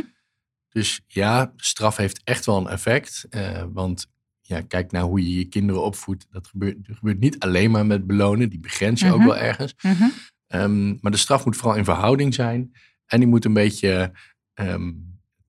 Dus 0.75 1.01
ja, 1.07 1.53
straf 1.55 1.97
heeft 1.97 2.21
echt 2.23 2.45
wel 2.45 2.57
een 2.57 2.67
effect. 2.67 3.25
eh, 3.29 3.63
want 3.73 4.07
ja, 4.41 4.61
kijk 4.61 4.91
naar 4.91 5.01
hoe 5.03 5.21
je 5.29 5.37
je 5.37 5.45
kinderen 5.45 5.83
opvoedt. 5.83 6.27
Dat 6.31 6.47
gebeurt, 6.47 6.87
dat 6.87 6.95
gebeurt 6.97 7.19
niet 7.19 7.39
alleen 7.39 7.71
maar 7.71 7.85
met 7.85 8.07
belonen. 8.07 8.49
Die 8.49 8.59
begrens 8.59 8.99
je 8.99 9.05
Mhm. 9.05 9.15
ook 9.15 9.21
wel 9.23 9.37
ergens. 9.37 9.75
Mhm. 9.81 10.03
Ehm, 10.47 10.87
maar 11.01 11.11
de 11.11 11.17
straf 11.17 11.45
moet 11.45 11.55
vooral 11.57 11.77
in 11.77 11.83
verhouding 11.83 12.33
zijn. 12.33 12.75
En 13.05 13.19
die 13.19 13.27
moet 13.27 13.45
een 13.45 13.53
beetje 13.53 14.11
ehm, 14.53 14.93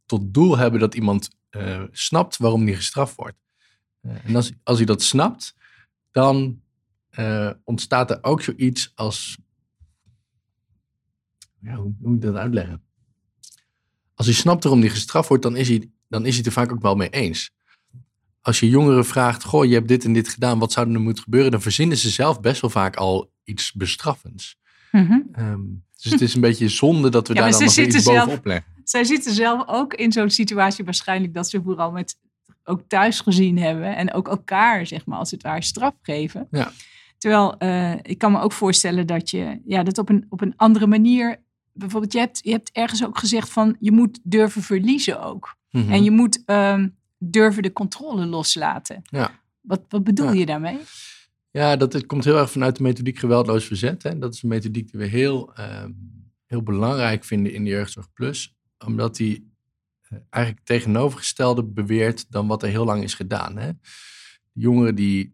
tot 0.07 0.35
doel 0.35 0.57
hebben 0.59 0.81
dat 0.81 0.95
iemand 0.95 1.29
eh, 1.51 1.83
snapt 1.91 2.37
waarom 2.37 2.65
die 2.65 2.75
gestraft 2.75 3.15
wordt. 3.15 3.37
Eh, 4.01 4.25
en 4.25 4.37
als, 4.37 4.53
als 4.63 4.77
hij 4.77 4.87
dat 4.87 5.03
snapt, 5.03 5.55
dan 6.11 6.61
ontstaat 7.65 8.11
er 8.11 8.19
ook 8.23 8.43
zoiets 8.43 8.93
als. 8.95 9.39
Ja, 11.61 11.75
hoe, 11.75 11.83
hoe 12.01 12.09
moet 12.09 12.15
ik 12.17 12.23
dat 12.23 12.35
uitleggen? 12.37 12.83
Als 14.17 14.27
hij 14.27 14.35
snapt 14.35 14.63
waarom 14.63 14.81
hij 14.81 14.91
gestraft 14.91 15.29
wordt, 15.29 15.43
dan 15.43 15.57
is 15.57 15.69
hij, 15.69 15.91
dan 16.09 16.23
is 16.23 16.29
hij 16.29 16.39
het 16.39 16.47
er 16.47 16.53
vaak 16.53 16.73
ook 16.73 16.83
wel 16.83 16.95
mee 16.95 17.11
eens. 17.11 17.51
Als 18.41 18.61
je 18.61 18.69
jongeren 18.69 19.05
vraagt, 19.05 19.45
goh, 19.45 19.65
je 19.65 19.75
hebt 19.75 19.89
dit 19.89 20.05
en 20.05 20.13
dit 20.13 20.29
gedaan, 20.29 20.59
wat 20.59 20.73
zou 20.73 20.87
er 20.87 20.93
nu 20.93 20.99
moeten 20.99 21.23
gebeuren? 21.23 21.51
Dan 21.51 21.63
verzinnen 21.63 21.97
ze 21.97 22.11
zelf 22.11 22.41
best 22.41 22.61
wel 22.61 22.71
vaak 22.71 22.97
al 22.97 23.31
iets 23.45 23.73
bestraffends. 23.73 24.57
Mhm. 24.93 25.19
Ehm, 25.33 25.61
dus 26.03 26.13
het 26.13 26.21
is 26.21 26.35
een 26.35 26.41
beetje 26.51 26.69
zonde 26.69 27.09
dat 27.09 27.29
we 27.29 27.35
Ja, 27.35 27.41
daar 27.41 27.51
dan 27.51 27.61
nog 27.61 27.77
iets 27.77 28.03
zelf- 28.03 28.17
bovenop 28.19 28.45
leggen. 28.45 28.75
Zij 28.85 29.05
zitten 29.05 29.33
zelf 29.35 29.63
ook 29.67 29.95
in 29.95 30.13
zo'n 30.13 30.31
situatie 30.31 30.85
waarschijnlijk 30.85 31.35
dat 31.35 31.51
ze 31.51 31.63
vooral 31.63 31.91
met 31.91 32.17
ook 32.65 32.83
thuis 32.89 33.21
gezien 33.21 33.59
hebben 33.59 33.97
en 33.97 34.13
ook 34.13 34.29
elkaar, 34.29 34.87
zeg 34.87 35.07
maar, 35.07 35.19
als 35.19 35.31
het 35.31 35.43
ware 35.43 35.63
straf 35.63 35.95
geven. 36.03 36.49
Ja. 36.51 36.73
Terwijl 37.19 37.59
eh, 37.59 37.93
ik 38.03 38.19
kan 38.19 38.33
me 38.33 38.41
ook 38.41 38.53
voorstellen 38.53 39.07
dat 39.07 39.31
je 39.31 39.61
ja, 39.65 39.83
dat 39.83 39.99
op 39.99 40.09
een, 40.09 40.27
op 40.29 40.41
een 40.41 40.53
andere 40.57 40.87
manier. 40.87 41.45
Bijvoorbeeld, 41.77 42.13
je 42.13 42.19
hebt, 42.19 42.41
je 42.43 42.51
hebt 42.51 42.71
ergens 42.73 43.05
ook 43.05 43.19
gezegd 43.19 43.49
van 43.51 43.77
je 43.81 43.93
moet 43.93 44.19
durven 44.23 44.63
verliezen 44.63 45.23
ook. 45.23 45.57
Mhm. 45.71 45.93
En 45.93 46.05
je 46.05 46.11
moet 46.11 46.43
ehm, 46.45 46.89
durven 47.19 47.63
de 47.63 47.73
controle 47.73 48.27
loslaten. 48.27 49.03
Ja. 49.05 49.41
Wat, 49.61 49.83
wat 49.89 50.05
bedoel 50.05 50.27
Ja. 50.27 50.33
je 50.33 50.47
daarmee? 50.47 50.79
Ja, 51.51 51.77
dat 51.77 51.93
het 51.93 52.07
komt 52.07 52.25
heel 52.25 52.39
erg 52.39 52.51
vanuit 52.51 52.77
de 52.77 52.83
methodiek 52.83 53.19
geweldloos 53.19 53.65
verzet. 53.65 54.03
Hè. 54.03 54.19
Dat 54.19 54.35
is 54.35 54.43
een 54.43 54.49
methodiek 54.49 54.91
die 54.91 55.01
we 55.01 55.07
heel, 55.07 55.55
ehm, 55.55 55.91
heel 56.47 56.63
belangrijk 56.63 57.25
vinden 57.25 57.53
in 57.53 57.65
de 57.65 57.71
Jeugdzorg 57.71 58.13
Plus. 58.13 58.57
Omdat 58.87 59.17
die 59.17 59.55
eh, 60.09 60.19
eigenlijk 60.31 60.65
tegenovergestelde 60.67 61.65
beweert 61.65 62.31
dan 62.31 62.47
wat 62.47 62.63
er 62.63 62.69
heel 62.69 62.85
lang 62.85 63.03
is 63.03 63.15
gedaan. 63.15 63.57
Hè. 63.57 63.71
Jongeren 64.53 64.95
die, 64.95 65.33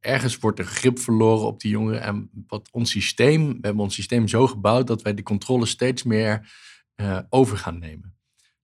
ergens 0.00 0.38
wordt 0.38 0.58
er 0.58 0.64
grip 0.64 0.98
verloren 0.98 1.46
op 1.46 1.60
die 1.60 1.70
jongeren. 1.70 2.02
En 2.02 2.30
wat 2.46 2.68
ons 2.72 2.90
systeem, 2.90 3.46
we 3.46 3.58
hebben 3.60 3.82
ons 3.82 3.94
systeem 3.94 4.28
zo 4.28 4.46
gebouwd 4.46 4.86
dat 4.86 5.02
wij 5.02 5.14
de 5.14 5.22
controle 5.22 5.66
steeds 5.66 6.02
meer 6.02 6.52
eh, 6.94 7.18
over 7.28 7.56
gaan 7.56 7.78
nemen. 7.78 8.16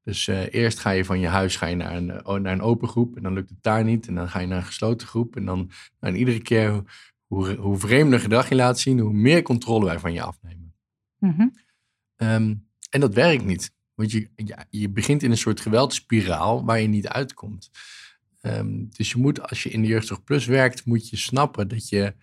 Dus 0.03 0.29
eh, 0.29 0.55
eerst 0.55 0.79
ga 0.79 0.91
je 0.91 1.05
van 1.05 1.21
je 1.21 1.27
huis 1.27 1.57
ga 1.57 1.67
je 1.67 1.77
naar, 1.77 1.97
een, 1.97 2.11
eh, 2.11 2.35
naar 2.35 2.53
een 2.53 2.61
open 2.61 2.89
groep 2.89 3.17
en 3.17 3.23
dan 3.23 3.33
lukt 3.33 3.51
het 3.51 3.63
daar 3.63 3.85
niet. 3.85 4.07
En 4.07 4.15
dan 4.15 4.29
ga 4.29 4.39
je 4.39 4.47
naar 4.47 4.59
een 4.59 4.65
gesloten 4.65 5.07
groep 5.07 5.37
en 5.37 5.45
dan 5.45 5.59
nou, 5.59 6.13
en 6.13 6.17
iedere 6.17 6.43
keer 6.43 6.83
hoe, 7.27 7.55
hoe 7.55 7.79
vreemder 7.79 8.21
gedrag 8.21 8.49
je 8.49 8.55
laat 8.55 8.79
zien, 8.79 8.99
hoe 8.99 9.13
meer 9.13 9.43
controle 9.43 9.85
wij 9.85 9.99
van 9.99 10.13
je 10.13 10.23
afnemen. 10.23 10.75
Mhm. 11.19 11.49
Ehm, 12.17 12.55
en 12.91 13.01
dat 13.01 13.15
werkt 13.15 13.45
niet. 13.45 13.73
Want 13.95 14.11
je, 14.11 14.29
ja, 14.37 14.67
je 14.71 14.89
begint 14.89 15.23
in 15.23 15.31
een 15.31 15.37
soort 15.37 15.61
geweldspiraal 15.61 16.65
waar 16.65 16.81
je 16.81 16.89
niet 16.89 17.09
uitkomt. 17.09 17.71
Ehm, 18.45 18.85
dus 18.91 19.11
je 19.11 19.19
moet, 19.19 19.49
als 19.49 19.63
je 19.63 19.71
in 19.71 19.83
de 19.83 19.89
Jeugdzorg 19.89 20.25
Plus 20.25 20.47
werkt, 20.47 20.85
moet 20.85 21.09
je 21.09 21.17
snappen 21.17 21.69
dat 21.69 21.89
je, 21.89 22.15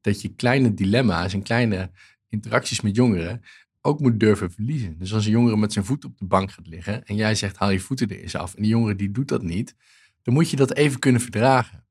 dat 0.00 0.22
je 0.22 0.34
kleine 0.34 0.74
dilemma's 0.74 1.32
en 1.32 1.42
kleine 1.42 1.90
interacties 2.28 2.80
met 2.80 2.96
jongeren 2.96 3.42
ook 3.80 4.00
moet 4.00 4.20
durven 4.20 4.52
verliezen. 4.52 4.98
Dus 4.98 5.14
als 5.14 5.24
een 5.24 5.30
jongere 5.30 5.56
met 5.56 5.72
zijn 5.72 5.84
voet 5.84 6.04
op 6.04 6.18
de 6.18 6.24
bank 6.24 6.50
gaat 6.50 6.66
liggen 6.66 7.04
en 7.04 7.16
jij 7.16 7.34
zegt 7.34 7.56
haal 7.56 7.70
je 7.70 7.80
voeten 7.80 8.08
er 8.08 8.20
eens 8.20 8.34
af 8.34 8.54
en 8.54 8.62
die 8.62 8.70
jongere 8.70 8.96
die 8.96 9.10
doet 9.10 9.28
dat 9.28 9.42
niet, 9.42 9.74
dan 10.22 10.34
moet 10.34 10.50
je 10.50 10.56
dat 10.56 10.74
even 10.74 10.98
kunnen 10.98 11.20
verdragen. 11.20 11.84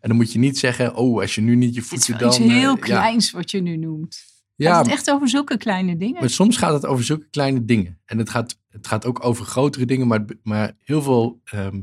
En 0.00 0.08
dan 0.08 0.16
moet 0.16 0.32
je 0.32 0.38
niet 0.38 0.58
zeggen, 0.58 0.94
oh, 0.94 1.20
als 1.20 1.34
je 1.34 1.40
nu 1.40 1.54
niet 1.54 1.74
je 1.74 1.80
Het 1.80 1.92
is 1.92 2.04
voeten 2.04 2.18
dan... 2.18 2.28
iets 2.28 2.52
eh, 2.52 2.58
heel 2.58 2.76
kleins 2.76 3.30
wat 3.30 3.50
je 3.50 3.60
nu 3.60 3.76
noemt. 3.76 4.24
Ja, 4.54 4.72
Gaat 4.72 4.84
het 4.84 4.94
echt 4.94 5.10
over 5.10 5.28
zulke 5.28 5.56
kleine 5.56 5.96
dingen? 5.96 6.20
maar 6.20 6.30
soms 6.30 6.56
gaat 6.56 6.72
het 6.72 6.86
over 6.86 7.04
zulke 7.04 7.28
kleine 7.30 7.64
dingen. 7.64 8.00
En 8.04 8.18
het 8.18 8.30
gaat, 8.30 8.58
het 8.68 8.86
gaat 8.86 9.06
ook 9.06 9.24
over 9.24 9.44
grotere 9.44 9.84
dingen, 9.84 10.06
maar, 10.06 10.24
maar 10.42 10.76
heel 10.84 11.02
veel 11.02 11.40
ehm, 11.44 11.80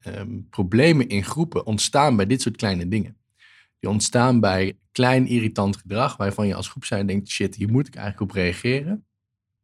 ehm, 0.00 0.28
problemen 0.50 1.08
in 1.08 1.24
groepen 1.24 1.66
ontstaan 1.66 2.16
bij 2.16 2.26
dit 2.26 2.42
soort 2.42 2.56
kleine 2.56 2.88
dingen. 2.88 3.16
Die 3.78 3.90
ontstaan 3.90 4.40
bij 4.40 4.78
klein 4.92 5.26
irritant 5.26 5.76
gedrag, 5.76 6.16
waarvan 6.16 6.46
je 6.46 6.54
als 6.54 6.68
groep 6.68 6.84
zijn 6.84 7.06
denkt, 7.06 7.28
shit, 7.28 7.54
hier 7.54 7.68
moet 7.70 7.86
ik 7.86 7.94
eigenlijk 7.94 8.30
op 8.30 8.36
reageren. 8.36 9.04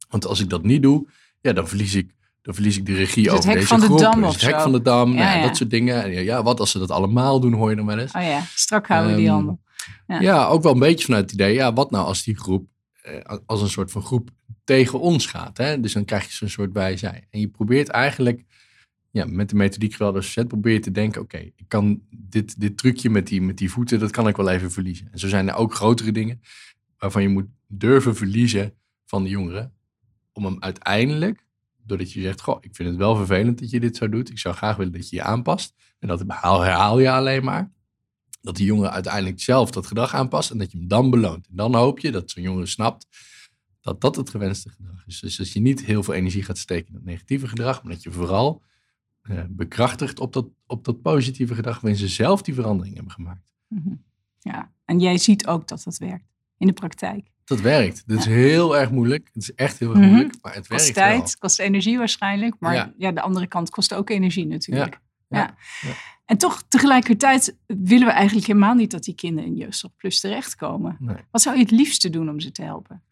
Want 0.09 0.27
als 0.27 0.41
ik 0.41 0.49
dat 0.51 0.63
niet 0.63 0.83
doe, 0.83 1.07
ja, 1.41 1.53
dan 1.53 1.69
verlies 1.69 1.95
ik, 1.95 2.15
dan 2.43 2.55
verlies 2.55 2.77
ik 2.77 2.87
de 2.87 2.95
regie 2.95 3.23
Dus 3.23 3.33
het 3.33 3.39
over 3.39 3.49
hek 3.51 3.59
deze 3.59 3.69
van 3.69 3.81
de 3.81 3.87
groep. 3.87 3.99
dam 3.99 4.21
Dus 4.23 4.33
het 4.33 4.41
hek 4.43 4.55
zo. 4.55 4.61
van 4.61 4.73
de 4.73 4.83
dam, 4.83 5.09
Ja, 5.13 5.15
nou 5.15 5.29
ja, 5.29 5.37
ja. 5.37 5.47
dat 5.47 5.57
soort 5.57 5.71
dingen. 5.71 6.03
En 6.03 6.25
ja, 6.25 6.43
wat 6.43 6.61
als 6.61 6.71
ze 6.71 6.79
dat 6.79 6.91
allemaal 6.91 7.41
doen, 7.41 7.53
hoor 7.53 7.71
je 7.71 7.77
dan 7.77 7.87
wel 7.87 7.99
eens. 7.99 8.13
Oh 8.13 8.23
ja, 8.23 8.43
strak 8.55 8.87
houden 8.87 9.17
die 9.17 9.25
Ehm, 9.27 9.35
handen. 9.35 9.61
Ja. 10.07 10.21
Ja. 10.21 10.47
ook 10.47 10.63
wel 10.63 10.73
een 10.73 10.79
beetje 10.79 11.05
vanuit 11.05 11.23
het 11.23 11.33
idee, 11.33 11.55
ja, 11.55 11.73
wat 11.73 11.91
nou 11.91 12.05
als 12.07 12.23
die 12.23 12.39
groep 12.39 12.69
eh, 13.03 13.37
als 13.47 13.63
een 13.63 13.69
soort 13.69 13.91
van 13.91 14.03
groep 14.03 14.31
tegen 14.65 15.01
ons 15.01 15.27
gaat. 15.27 15.57
Hè? 15.57 15.81
Dus 15.81 15.93
dan 15.93 16.05
krijg 16.05 16.25
je 16.27 16.33
zo'n 16.33 16.49
soort 16.49 16.73
wij-zij. 16.73 17.27
En 17.31 17.41
je 17.41 17.49
probeert 17.49 17.89
eigenlijk, 17.89 18.45
ja, 19.11 19.25
met 19.25 19.49
de 19.49 19.57
methodiek 19.57 19.93
geweldloos 19.93 20.25
verzet, 20.25 20.49
probeer 20.49 20.73
je 20.73 20.81
te 20.81 20.91
denken, 20.91 21.21
oké, 21.21 21.39
ik 21.39 21.65
kan 21.69 22.03
dit, 22.11 22.61
dit 22.61 22.79
trucje 22.79 23.11
met 23.11 23.27
die, 23.27 23.43
met 23.43 23.59
die 23.59 23.71
voeten, 23.71 23.99
dat 23.99 24.11
kan 24.11 24.29
ik 24.29 24.37
wel 24.37 24.49
even 24.49 24.71
verliezen. 24.71 25.09
En 25.13 25.19
zo 25.19 25.29
zijn 25.29 25.49
er 25.49 25.55
ook 25.55 25.75
grotere 25.75 26.13
dingen 26.13 26.41
waarvan 26.99 27.23
je 27.23 27.29
moet 27.29 27.47
durven 27.67 28.17
verliezen 28.17 28.75
van 29.05 29.23
de 29.23 29.29
jongeren, 29.29 29.73
om 30.33 30.45
hem 30.45 30.57
uiteindelijk, 30.63 31.45
doordat 31.85 32.13
je 32.13 32.21
zegt, 32.21 32.41
goh, 32.41 32.59
ik 32.61 32.75
vind 32.75 32.89
het 32.89 32.99
wel 32.99 33.17
vervelend 33.17 33.59
dat 33.59 33.71
je 33.71 33.81
dit 33.81 33.97
zo 33.97 34.09
doet, 34.09 34.31
ik 34.31 34.39
zou 34.39 34.55
graag 34.55 34.77
willen 34.77 34.93
dat 34.93 35.09
je 35.09 35.17
je 35.17 35.23
aanpast. 35.23 35.75
En 35.99 36.09
dat 36.09 36.23
herhaal, 36.27 37.01
je 37.01 37.11
alleen 37.11 37.45
maar 37.45 37.73
dat 38.41 38.57
die 38.57 38.67
jongen 38.67 38.91
uiteindelijk 38.91 39.41
zelf 39.41 39.71
dat 39.71 39.87
gedrag 39.87 40.15
aanpast 40.15 40.51
en 40.51 40.59
dat 40.59 40.73
je 40.73 40.79
hem 40.79 40.89
dan 40.89 41.11
beloont. 41.11 41.47
En 41.49 41.57
dan 41.57 41.75
hoop 41.75 41.99
je 41.99 42.11
dat 42.11 42.31
zo'n 42.31 42.43
jongen 42.43 42.69
snapt 42.69 43.07
dat 43.81 44.01
dat 44.01 44.17
het 44.17 44.31
gewenste 44.31 44.71
gedrag 44.71 45.07
is. 45.07 45.21
Dus 45.21 45.37
dat 45.37 45.53
je 45.53 45.61
niet 45.61 45.85
heel 45.85 46.03
veel 46.03 46.15
energie 46.15 46.43
gaat 46.43 46.59
steken 46.59 46.89
in 46.89 46.95
het 46.95 47.05
negatieve 47.05 47.49
gedrag, 47.49 47.83
maar 47.83 47.93
dat 47.93 48.03
je 48.03 48.11
vooral 48.11 48.63
eh, 49.29 49.39
bekrachtigt 49.49 50.21
op 50.21 50.33
dat, 50.33 50.47
op 50.67 50.85
dat 50.85 51.03
positieve 51.03 51.55
gedrag 51.55 51.81
waarin 51.81 52.01
ze 52.01 52.09
zelf 52.09 52.43
die 52.43 52.55
verandering 52.55 52.95
hebben 52.95 53.13
gemaakt. 53.13 53.53
Mhm. 53.69 53.95
Ja, 54.41 54.73
en 54.85 55.01
jij 55.01 55.19
ziet 55.19 55.47
ook 55.47 55.69
dat 55.69 55.83
dat 55.85 55.99
werkt 55.99 56.25
in 56.59 56.67
de 56.67 56.73
praktijk. 56.73 57.31
Dat 57.45 57.61
werkt. 57.61 58.03
Dat 58.07 58.19
is 58.19 58.25
heel 58.25 58.77
erg 58.77 58.91
moeilijk. 58.91 59.31
Het 59.33 59.43
is 59.43 59.55
echt 59.55 59.79
heel 59.79 59.89
erg 59.91 59.99
Mhm. 59.99 60.09
moeilijk, 60.09 60.35
maar 60.43 60.55
het 60.55 60.69
Kost 60.69 60.81
werkt 60.81 60.95
tijd, 60.95 61.19
wel. 61.23 61.35
kost 61.39 61.59
energie 61.59 61.99
waarschijnlijk. 61.99 62.55
Maar 62.59 62.75
ja. 62.75 62.93
Ja. 62.99 63.13
de 63.13 63.21
andere 63.21 63.47
kant 63.47 63.71
kost 63.71 63.95
ook 63.95 64.11
energie 64.11 64.47
natuurlijk. 64.47 65.01
Ja, 65.29 65.39
Ja. 65.39 65.55
ja. 65.89 65.95
En 66.25 66.39
toch 66.39 66.63
tegelijkertijd 66.69 67.57
willen 67.67 68.07
we 68.07 68.13
eigenlijk 68.13 68.47
helemaal 68.47 68.75
niet 68.75 68.91
dat 68.91 69.05
die 69.05 69.15
kinderen 69.15 69.51
in 69.51 69.57
Jeugdzorg 69.57 69.97
Plus 69.97 70.21
terechtkomen. 70.21 70.97
Nee. 71.01 71.17
Wat 71.31 71.43
zou 71.43 71.57
je 71.57 71.63
het 71.63 71.71
liefste 71.71 72.11
doen 72.11 72.29
om 72.29 72.41
ze 72.41 72.51
te 72.53 72.63
helpen? 72.63 73.03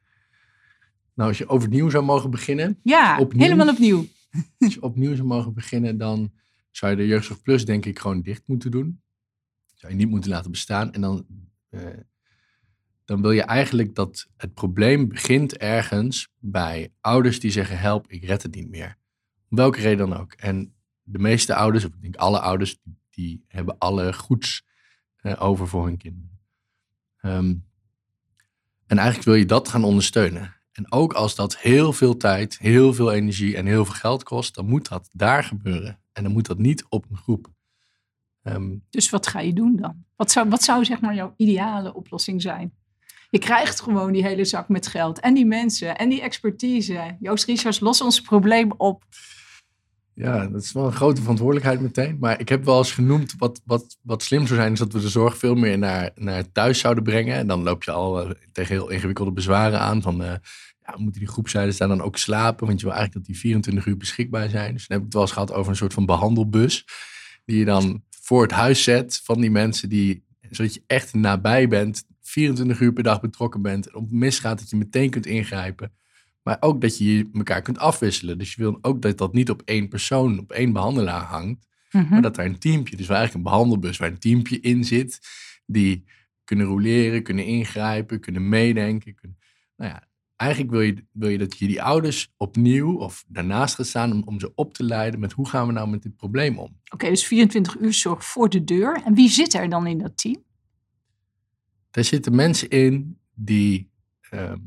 Nou, 1.15 1.29
als 1.29 1.39
je 1.39 1.49
overnieuw 1.49 1.91
zou 1.91 2.05
mogen 2.05 2.31
beginnen, 2.31 2.79
Ja, 2.83 3.19
Opnieuw? 3.19 3.43
helemaal 3.43 3.69
opnieuw. 3.69 4.07
als 4.59 4.75
je 4.75 4.83
opnieuw 4.83 5.15
zou 5.15 5.27
mogen 5.27 5.55
beginnen, 5.55 5.99
dan 5.99 6.33
zou 6.71 6.93
je 6.93 6.97
de 6.99 7.07
Jeugdzorg 7.07 7.43
Plus 7.43 7.65
denk 7.65 7.85
ik 7.85 7.99
gewoon 7.99 8.23
dicht 8.23 8.43
moeten 8.47 8.71
doen. 8.71 9.01
Zou 9.75 9.93
je 9.93 9.99
niet 9.99 10.09
moeten 10.09 10.31
laten 10.31 10.51
bestaan. 10.51 10.93
En 10.93 11.01
dan, 11.01 11.27
eh, 11.69 11.87
dan 13.05 13.23
wil 13.23 13.31
je 13.31 13.43
eigenlijk 13.43 13.95
dat 13.95 14.29
het 14.37 14.55
probleem 14.55 15.09
begint 15.09 15.57
ergens 15.57 16.29
bij 16.39 16.93
ouders 17.01 17.41
die 17.41 17.51
zeggen 17.51 17.79
help, 17.79 18.11
ik 18.11 18.25
red 18.25 18.43
het 18.43 18.55
niet 18.55 18.69
meer. 18.69 18.97
Om 19.51 19.57
welke 19.57 19.81
reden 19.81 20.09
dan 20.09 20.19
ook. 20.19 20.33
En 20.33 20.75
de 21.03 21.19
meeste 21.19 21.55
ouders, 21.55 21.85
of 21.85 21.95
ik 21.95 22.03
denk 22.03 22.17
alle 22.17 22.41
ouders, 22.41 22.79
die, 23.11 23.45
hebben 23.49 23.79
alle 23.79 24.13
goeds 24.13 24.67
eh, 25.17 25.43
over 25.43 25.69
voor 25.69 25.87
hun 25.87 25.97
kinderen. 25.97 26.41
Ehm, 27.17 27.55
en 28.87 28.99
eigenlijk 28.99 29.27
wil 29.27 29.35
je 29.35 29.47
dat 29.47 29.69
gaan 29.69 29.85
ondersteunen. 29.85 30.55
En 30.75 30.93
ook 30.93 31.13
als 31.13 31.35
dat 31.35 31.59
heel 31.59 31.93
veel 31.93 32.17
tijd, 32.17 32.59
heel 32.59 32.95
veel 32.95 33.13
energie 33.13 33.57
en 33.57 33.67
heel 33.67 33.85
veel 33.85 33.95
geld 33.95 34.23
kost, 34.23 34.55
dan 34.55 34.67
moet 34.67 34.89
dat 34.89 35.09
daar 35.13 35.45
gebeuren. 35.45 36.01
En 36.13 36.23
dan 36.23 36.33
moet 36.33 36.47
dat 36.47 36.59
niet 36.59 36.85
op 36.89 37.07
een 37.11 37.17
groep. 37.17 37.53
Ehm, 38.43 38.77
Dus 38.91 39.11
wat 39.11 39.27
ga 39.27 39.41
je 39.41 39.53
doen 39.53 39.77
dan? 39.77 40.05
Wat 40.17 40.31
zou, 40.31 40.49
wat 40.49 40.63
zou 40.63 40.85
zeg 40.85 41.01
maar 41.01 41.15
jouw 41.15 41.35
ideale 41.37 41.95
oplossing 41.95 42.43
zijn? 42.43 42.75
Je 43.31 43.39
krijgt 43.39 43.81
gewoon 43.81 44.13
die 44.13 44.23
hele 44.23 44.45
zak 44.45 44.69
met 44.69 44.87
geld 44.87 45.21
en 45.21 45.35
die 45.35 45.47
mensen 45.47 45.97
en 45.97 46.09
die 46.09 46.21
expertise. 46.21 47.17
Joost 47.21 47.45
Richards, 47.45 47.81
los 47.81 48.01
ons 48.01 48.21
probleem 48.21 48.73
op. 48.77 49.05
ja, 50.15 50.47
dat 50.47 50.63
is 50.63 50.73
wel 50.73 50.87
een 50.87 50.93
grote 50.93 51.21
verantwoordelijkheid 51.21 51.81
meteen. 51.81 52.17
Maar 52.21 52.41
ik 52.41 52.49
heb 52.49 52.65
wel 52.65 52.79
eens 52.79 52.93
genoemd 52.93 53.35
wat, 53.39 53.61
wat, 53.65 53.99
wat 54.03 54.23
slim 54.23 54.47
zou 54.47 54.61
zijn, 54.61 54.73
is 54.73 54.79
dat 54.79 54.93
we 54.93 55.01
de 55.01 55.09
zorg 55.09 55.39
veel 55.39 55.55
meer 55.55 55.79
naar, 55.79 56.11
naar 56.15 56.53
thuis 56.53 56.79
zouden 56.79 57.05
brengen. 57.05 57.37
En 57.37 57.47
dan 57.47 57.63
loop 57.63 57.83
je 57.85 57.91
al 57.91 58.21
eh, 58.21 58.31
tegen 58.53 58.75
heel 58.75 58.91
ingewikkelde 58.91 59.33
bezwaren 59.33 59.81
aan 59.81 60.03
van, 60.03 60.23
eh, 60.23 60.35
ja, 60.87 60.95
moeten 60.97 61.21
die 61.21 61.29
groepszijden 61.29 61.79
daar 61.79 61.89
dan 61.89 62.03
ook 62.03 62.17
slapen? 62.17 62.67
Want 62.67 62.81
je 62.81 62.87
wil 62.87 62.95
eigenlijk 62.95 63.27
dat 63.27 63.35
die 63.35 63.43
24 63.43 63.87
uur 63.87 63.97
beschikbaar 63.97 64.49
zijn. 64.49 64.73
Dus 64.73 64.87
dan 64.87 64.97
heb 64.97 64.99
ik 64.99 65.05
het 65.05 65.13
wel 65.13 65.23
eens 65.23 65.33
gehad 65.33 65.53
over 65.53 65.71
een 65.71 65.77
soort 65.77 65.95
van 65.95 66.07
behandelbus. 66.07 66.87
Die 67.45 67.59
je 67.59 67.65
dan 67.65 68.03
voor 68.21 68.43
het 68.43 68.53
huis 68.53 68.83
zet 68.83 69.21
van 69.25 69.41
die 69.41 69.51
mensen 69.51 69.89
die, 69.89 70.25
zodat 70.51 70.75
je 70.75 70.83
echt 70.87 71.15
nabij 71.15 71.69
bent, 71.69 72.05
24 72.23 72.81
uur 72.81 72.93
per 72.93 73.03
dag 73.03 73.21
betrokken 73.21 73.63
bent. 73.63 73.89
En 73.89 73.95
op 73.95 74.11
misgaat 74.11 74.59
dat 74.59 74.71
je 74.71 74.77
meteen 74.77 75.11
kunt 75.11 75.27
ingrijpen. 75.27 75.93
Maar 76.45 76.57
ook 76.61 76.81
dat 76.81 76.99
je 76.99 77.31
elkaar 77.33 77.63
kunt 77.63 77.79
afwisselen. 77.79 78.39
Dus 78.39 78.55
je 78.55 78.63
wil 78.63 78.79
ook 78.81 79.03
dat 79.03 79.19
dat 79.19 79.33
niet 79.33 79.51
op 79.51 79.63
één 79.65 79.89
persoon, 79.89 80.39
op 80.39 80.53
één 80.53 80.73
behandelaar 80.73 81.23
hangt. 81.23 81.67
Maar 81.91 82.23
dat 82.23 82.35
daar 82.35 82.47
een 82.47 82.59
teampje, 82.59 82.97
dus 82.97 83.09
eigenlijk 83.09 83.37
een 83.37 83.53
behandelbus 83.53 83.97
waar 83.97 84.11
een 84.11 84.19
teampje 84.19 84.61
in 84.61 84.85
zit. 84.85 85.21
Die 85.67 86.05
kunnen 86.45 86.67
roleren, 86.67 87.23
kunnen 87.23 87.45
ingrijpen, 87.45 88.21
kunnen 88.21 88.49
meedenken. 88.49 89.15
Kunnen, 89.15 89.39
nou 89.77 89.91
ja, 89.91 90.09
eigenlijk 90.37 90.71
wil 90.71 90.81
je, 90.81 91.05
wil 91.13 91.29
je 91.29 91.39
dat 91.39 91.59
je 91.59 91.67
die 91.67 91.83
ouders 91.83 92.33
opnieuw 92.37 92.97
of 92.97 93.25
daarnaast 93.29 93.75
gaat 93.75 93.87
staan 93.87 94.13
om, 94.13 94.23
om 94.25 94.41
ze 94.41 94.55
op 94.55 94.75
te 94.75 94.85
leiden 94.85 95.21
met 95.21 95.33
hoe 95.33 95.49
gaan 95.49 95.67
we 95.67 95.73
nou 95.73 95.89
met 95.89 96.03
dit 96.03 96.17
probleem 96.17 96.59
om. 96.59 96.81
Oké, 96.93 97.09
dus 97.09 97.27
24 97.27 97.79
uur 97.79 97.93
zorg 97.93 98.25
voor 98.25 98.49
de 98.49 98.65
deur. 98.65 99.03
En 99.05 99.15
wie 99.15 99.29
zit 99.29 99.55
er 99.55 99.69
dan 99.69 99.87
in 99.87 99.99
dat 99.99 100.17
team? 100.17 100.43
Daar 101.91 102.05
zitten 102.05 102.35
mensen 102.35 102.69
in 102.69 103.19
die 103.35 103.91
ehm, 104.31 104.59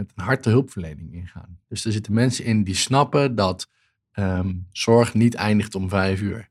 met 0.00 0.12
een 0.16 0.24
harte 0.24 0.50
hulpverlening 0.50 1.12
ingaan. 1.12 1.58
Dus 1.68 1.84
er 1.84 1.92
zitten 1.92 2.12
mensen 2.12 2.44
in 2.44 2.64
die 2.64 2.74
snappen 2.74 3.34
dat 3.34 3.68
ehm, 4.12 4.54
zorg 4.72 5.14
niet 5.14 5.34
eindigt 5.34 5.74
om 5.74 5.88
vijf 5.88 6.20
uur. 6.20 6.48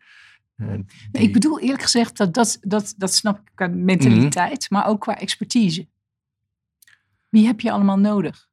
Eh, 0.55 0.67
Nee, 0.67 1.23
Ik 1.23 1.33
bedoel 1.33 1.59
eerlijk 1.59 1.81
gezegd, 1.81 2.17
dat, 2.17 2.33
dat, 2.33 2.57
dat, 2.61 2.93
dat 2.97 3.13
snap 3.13 3.39
ik 3.39 3.51
qua 3.55 3.67
mentaliteit, 3.67 4.69
maar 4.69 4.87
ook 4.87 5.01
qua 5.01 5.17
expertise. 5.17 5.87
Wie 7.29 7.45
heb 7.45 7.59
je 7.59 7.71
allemaal 7.71 7.99
nodig? 7.99 8.47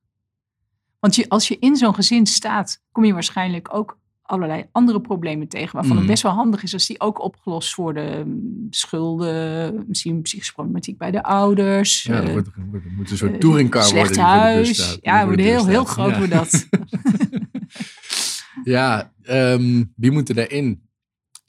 Want 0.99 1.15
je, 1.15 1.29
als 1.29 1.49
je 1.49 1.59
in 1.59 1.77
zo'n 1.77 1.95
gezin 1.95 2.27
staat, 2.27 2.83
kom 2.93 3.05
je 3.05 3.13
waarschijnlijk 3.13 3.75
ook 3.75 3.99
allerlei 4.27 4.65
andere 4.73 5.01
problemen 5.01 5.49
tegen. 5.49 5.77
Waarvan 5.77 5.97
het 5.97 6.07
best 6.07 6.23
wel 6.23 6.33
handig 6.33 6.63
is 6.63 6.73
als 6.73 6.87
die 6.87 7.01
ook 7.01 7.23
opgelost 7.23 7.75
worden. 7.75 8.29
Mm, 8.29 8.67
Schulden, 8.71 9.85
misschien 9.89 10.23
psychische 10.23 10.53
problematiek 10.53 10.99
bij 10.99 11.11
de 11.11 11.23
ouders. 11.23 12.03
ja, 12.03 12.15
er 12.15 12.25
eh, 12.25 12.33
wordt, 12.33 12.49
wordt- 12.71 12.91
moet 12.97 13.11
een 13.11 13.17
soort 13.17 13.33
eh, 13.33 13.39
touringcar 13.39 13.83
slecht 13.83 14.17
worden. 14.17 14.35
bus 14.35 14.79
huis. 14.79 14.99
Ja, 15.03 15.17
voor 15.19 15.27
wordt 15.27 15.43
heel, 15.43 15.67
heel 15.67 15.85
groot 15.85 16.11
Ja. 16.11 16.17
wordt 16.19 16.33
dat. 16.33 16.67
Ja, 18.65 19.13
ehm, 19.23 19.85
wie 19.97 20.11
moet 20.11 20.29
er 20.29 20.35
daarin? 20.35 20.89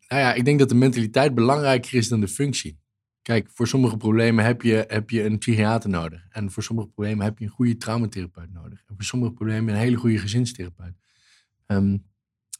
Nou 0.07 0.21
ja, 0.21 0.33
ik 0.33 0.45
denk 0.45 0.59
dat 0.59 0.69
de 0.69 0.75
mentaliteit 0.75 1.35
belangrijker 1.35 1.93
is 1.93 2.07
dan 2.07 2.19
de 2.19 2.27
functie. 2.27 2.79
Kijk, 3.21 3.49
voor 3.53 3.67
sommige 3.67 3.97
problemen 3.97 4.45
heb 4.45 4.61
je, 4.61 4.83
heb 4.87 5.09
je 5.09 5.23
een 5.23 5.37
psychiater 5.37 5.89
nodig. 5.89 6.25
En 6.29 6.51
voor 6.51 6.63
sommige 6.63 6.87
problemen 6.87 7.25
heb 7.25 7.39
je 7.39 7.45
een 7.45 7.51
goede 7.51 7.77
traumatherapeut 7.77 8.53
nodig. 8.53 8.79
En 8.87 8.95
voor 8.95 9.03
sommige 9.03 9.31
problemen 9.31 9.73
een 9.73 9.79
hele 9.79 9.95
goede 9.95 10.17
gezinstherapeut. 10.17 10.93
Ehm, 11.65 11.97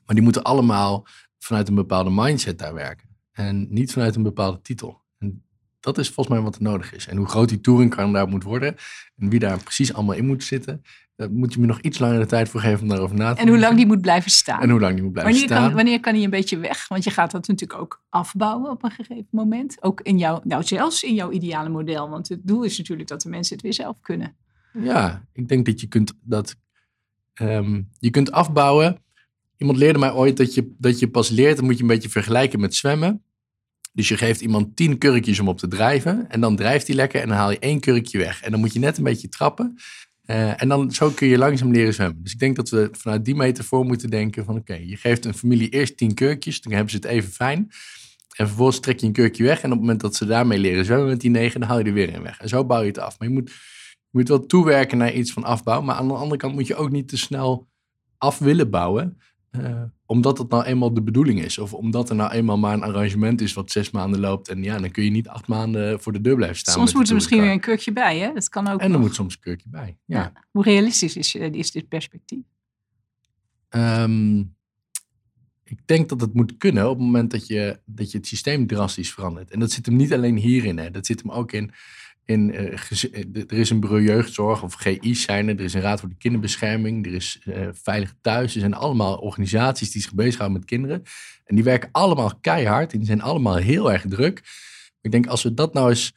maar 0.08 0.16
die 0.16 0.24
moeten 0.24 0.43
allemaal 0.43 1.08
vanuit 1.38 1.68
een 1.68 1.76
bepaalde 1.76 2.10
mindset 2.10 2.60
daar 2.60 2.74
werken. 2.74 3.08
En 3.32 3.68
niet 3.70 3.91
vanuit 3.91 4.16
een 4.16 4.24
bepaalde 4.24 4.62
titel. 4.62 5.01
En 5.18 5.43
dat 5.80 5.97
is 5.97 6.10
volgens 6.10 6.36
mij 6.36 6.45
wat 6.45 6.55
er 6.55 6.62
nodig 6.62 6.93
is. 6.93 7.08
En 7.08 7.18
hoe 7.18 7.28
groot 7.28 7.49
die 7.49 7.62
touringcar 7.62 8.12
daar 8.12 8.28
moet 8.28 8.43
worden. 8.43 8.76
En 9.18 9.30
wie 9.30 9.39
daar 9.39 9.64
precies 9.64 9.93
allemaal 9.93 10.16
in 10.16 10.26
moet 10.26 10.43
zitten. 10.43 10.84
Daar 11.16 11.32
moet 11.32 11.53
je 11.53 11.60
me 11.60 11.66
nog 11.66 11.82
iets 11.82 11.99
langer 11.99 12.20
de 12.20 12.26
tijd 12.26 12.49
voor 12.49 12.60
geven 12.60 12.82
om 12.82 12.88
daarover 12.88 13.16
na 13.16 13.24
te 13.24 13.30
En 13.30 13.36
hoe 13.36 13.45
denken. 13.45 13.62
lang 13.62 13.76
die 13.76 13.86
moet 13.86 14.01
blijven 14.01 14.32
staan. 14.32 14.62
En 14.62 14.70
hoe 14.70 14.80
lang 14.80 14.93
die 14.93 15.03
moet 15.03 15.12
blijven 15.12 15.34
Wanneer 15.34 15.51
staan. 15.51 15.68
kan, 15.68 15.76
wanneer 15.76 15.99
kan 15.99 16.14
hij 16.14 16.24
een 16.24 16.30
beetje 16.30 16.58
weg? 16.58 16.88
Want 16.88 17.03
je 17.03 17.10
gaat 17.10 17.32
dat 17.32 17.47
natuurlijk 17.47 17.80
ook 17.80 18.03
afbouwen 18.10 18.72
op 18.72 18.84
een 18.84 18.91
gegeven 18.91 19.28
moment. 19.32 19.78
Ook 19.84 20.01
in 20.01 20.18
jouw, 20.18 20.41
nou 20.43 20.64
zelfs 20.64 21.03
in 21.03 21.14
jouw 21.14 21.32
ideale 21.32 21.70
model. 21.70 22.10
Want 22.10 22.30
het 22.30 22.39
doel 22.43 22.64
is 22.64 22.78
natuurlijk 22.78 23.10
dat 23.10 23.22
de 23.22 23.30
mensen 23.30 23.53
het 23.53 23.64
weer 23.64 23.74
zelf 23.74 23.95
kunnen. 24.01 24.36
Ja, 24.74 25.24
ik 25.34 25.47
denk 25.47 25.66
dat 25.66 25.82
je 25.82 25.88
kunt 25.88 26.14
dat 26.22 26.55
ehm, 27.34 27.82
je 27.99 28.10
kunt 28.10 28.32
afbouwen. 28.32 29.01
Iemand 29.58 29.78
leerde 29.78 29.99
mij 29.99 30.12
ooit 30.12 30.38
dat 30.38 30.53
je, 30.53 30.76
dat 30.78 30.99
je 30.99 31.10
pas 31.10 31.30
leert, 31.30 31.55
dan 31.55 31.66
moet 31.66 31.76
je 31.76 31.82
een 31.82 31.88
beetje 31.88 32.10
vergelijken 32.10 32.60
met 32.60 32.76
zwemmen. 32.76 33.22
Dus 33.93 34.08
je 34.08 34.18
geeft 34.18 34.41
iemand 34.41 34.76
tien 34.76 34.97
kurkjes 34.97 35.39
om 35.39 35.47
op 35.47 35.58
te 35.58 35.68
drijven. 35.68 36.30
En 36.30 36.41
dan 36.41 36.55
drijft 36.55 36.88
hij 36.88 36.95
lekker 36.95 37.22
en 37.22 37.28
dan 37.28 37.38
haal 37.38 37.51
je 37.51 37.60
één 37.60 37.80
kurkje 37.80 38.18
weg. 38.18 38.41
En 38.41 38.51
dan 38.51 38.60
moet 38.60 38.74
je 38.74 38.80
net 38.80 38.97
een 38.97 39.03
beetje 39.03 39.30
trappen. 39.30 39.78
Eh, 40.26 40.62
en 40.62 40.68
dan 40.68 40.91
zo 40.91 41.10
kun 41.10 41.28
je 41.28 41.38
langzaam 41.38 41.72
leren 41.72 41.93
zwemmen. 41.93 42.24
Dus 42.24 42.34
ik 42.34 42.39
denk 42.39 42.55
dat 42.55 42.70
we 42.70 42.89
vanuit 42.91 43.26
die 43.26 43.36
metafoor 43.36 43.86
moeten 43.86 44.10
denken 44.10 44.45
van 44.45 44.58
oké, 44.58 44.74
je 44.74 44.97
geeft 44.97 45.26
een 45.26 45.34
familie 45.34 45.70
eerst 45.70 45.97
tien 45.97 46.14
kurkjes, 46.14 46.62
dan 46.62 46.72
hebben 46.72 46.91
ze 46.91 46.95
het 46.95 47.05
even 47.05 47.32
fijn. 47.32 47.72
En 48.36 48.47
vervolgens 48.47 48.80
trek 48.80 48.99
je 48.99 49.05
een 49.05 49.12
kurkje 49.12 49.43
weg. 49.43 49.62
En 49.62 49.66
op 49.66 49.72
het 49.72 49.80
moment 49.80 50.01
dat 50.01 50.16
ze 50.16 50.26
daarmee 50.26 50.60
leren 50.60 50.86
zwemmen 50.86 51.08
met 51.08 51.22
die 51.22 51.30
negen, 51.30 51.60
dan 51.60 51.70
haal 51.70 51.80
je 51.80 51.84
er 51.84 51.93
weer 51.93 52.16
een 52.16 52.22
weg. 52.22 52.39
En 52.39 52.49
zo 52.49 52.66
bouw 52.66 52.82
je 52.82 52.88
het 52.88 52.99
af. 52.99 53.20
Maar 53.20 53.28
je 53.28 53.34
moet, 53.34 53.49
je 53.49 54.10
moet 54.12 54.28
wel 54.28 54.45
toewerken 54.45 54.97
naar 54.97 55.14
iets 55.14 55.32
van 55.32 55.43
afbouw. 55.43 55.82
Maar 55.82 55.95
aan 55.95 56.08
de 56.08 56.14
andere 56.14 56.38
kant 56.38 56.53
moet 56.53 56.68
je 56.68 56.76
ook 56.76 56.91
niet 56.91 57.08
te 57.08 57.18
snel 57.18 57.68
af 58.18 58.38
willen 58.39 58.70
bouwen. 58.70 59.18
Eh, 59.64 59.82
omdat 60.05 60.38
het 60.38 60.49
nou 60.49 60.64
eenmaal 60.64 60.93
de 60.93 61.01
bedoeling 61.01 61.41
is. 61.41 61.58
Of 61.58 61.74
omdat 61.74 62.10
er 62.10 62.16
nou 62.16 62.32
eenmaal 62.32 62.58
maar 62.58 62.74
een 62.74 62.84
arrangement 62.84 63.41
is 63.41 63.53
wat 63.53 63.72
zes 63.72 63.91
maanden 63.91 64.20
loopt. 64.20 64.49
En 64.49 64.64
ja, 64.64 64.78
dan 64.78 64.91
kun 64.91 65.03
je 65.03 65.10
niet 65.10 65.28
acht 65.28 65.47
maanden 65.47 65.99
voor 65.99 66.14
de 66.14 66.22
deur 66.22 66.36
blijven 66.36 66.58
staan. 66.58 66.74
Soms 66.74 66.93
moet 66.93 67.08
er 67.08 67.14
misschien 67.14 67.41
weer 67.41 67.51
een 67.51 67.60
kurkje 67.60 67.93
bij, 67.93 68.20
hè? 68.20 68.34
Dat 68.34 68.49
kan 68.49 68.68
ook. 68.68 68.80
En 68.80 68.86
er 68.86 68.91
nog. 68.91 69.01
moet 69.01 69.16
soms 69.16 69.34
een 69.34 69.39
kurkje 69.39 69.70
bij. 69.70 69.97
Ja. 70.05 70.20
Ja. 70.20 70.34
Hoe 70.51 70.64
realistisch 70.64 71.16
is, 71.16 71.36
is 71.36 71.72
dit 71.72 71.88
perspectief? 71.88 72.43
Ehm, 73.70 74.39
ik 75.64 75.80
denk 75.86 76.10
dat 76.10 76.22
het 76.22 76.34
moet 76.34 76.58
kunnen 76.58 76.89
op 76.89 76.97
het 76.97 77.05
moment 77.05 77.32
dat 77.32 77.47
je, 77.47 77.80
dat 77.86 78.12
je 78.12 78.18
het 78.18 78.28
systeem 78.28 78.68
drastisch 78.68 79.14
verandert. 79.14 79.51
En 79.51 79.60
dat 79.60 79.72
zit 79.72 79.86
hem 79.86 79.95
niet 79.95 80.14
alleen 80.14 80.38
hierin. 80.38 80.78
Hè. 80.78 80.91
Dat 80.91 81.05
zit 81.05 81.22
hem 81.22 81.32
ook 81.32 81.51
in. 81.51 81.72
In 82.28 82.54
eh, 82.54 82.74
eh, 83.14 83.44
er 83.48 83.58
is 83.58 83.70
een 83.70 83.80
bureau 83.80 84.04
jeugdzorg 84.04 84.64
of 84.64 84.74
GI's 84.74 85.22
zijn 85.22 85.48
er. 85.48 85.56
Er 85.58 85.64
is 85.64 85.74
een 85.74 85.82
raad 85.82 86.00
voor 86.00 86.10
de 86.10 86.18
kinderbescherming. 86.18 87.06
Er 87.06 87.14
is 87.14 87.40
eh, 87.44 87.68
Veilig 87.72 88.14
Thuis. 88.22 88.54
Er 88.54 88.60
zijn 88.60 88.74
allemaal 88.74 89.18
organisaties 89.18 89.92
die 89.92 90.02
zich 90.02 90.14
bezighouden 90.14 90.60
met 90.60 90.68
kinderen. 90.68 91.04
En 91.46 91.56
die 91.56 91.64
werken 91.64 91.90
allemaal 91.92 92.36
keihard. 92.42 92.92
En 92.92 92.98
die 92.98 93.08
zijn 93.08 93.22
allemaal 93.22 93.56
heel 93.56 93.92
erg 93.92 94.06
druk. 94.08 94.42
Ik 95.02 95.12
denk 95.12 95.28
als 95.28 95.44
we 95.44 95.54
dat 95.54 95.74
nou 95.74 95.90
eens, 95.90 96.16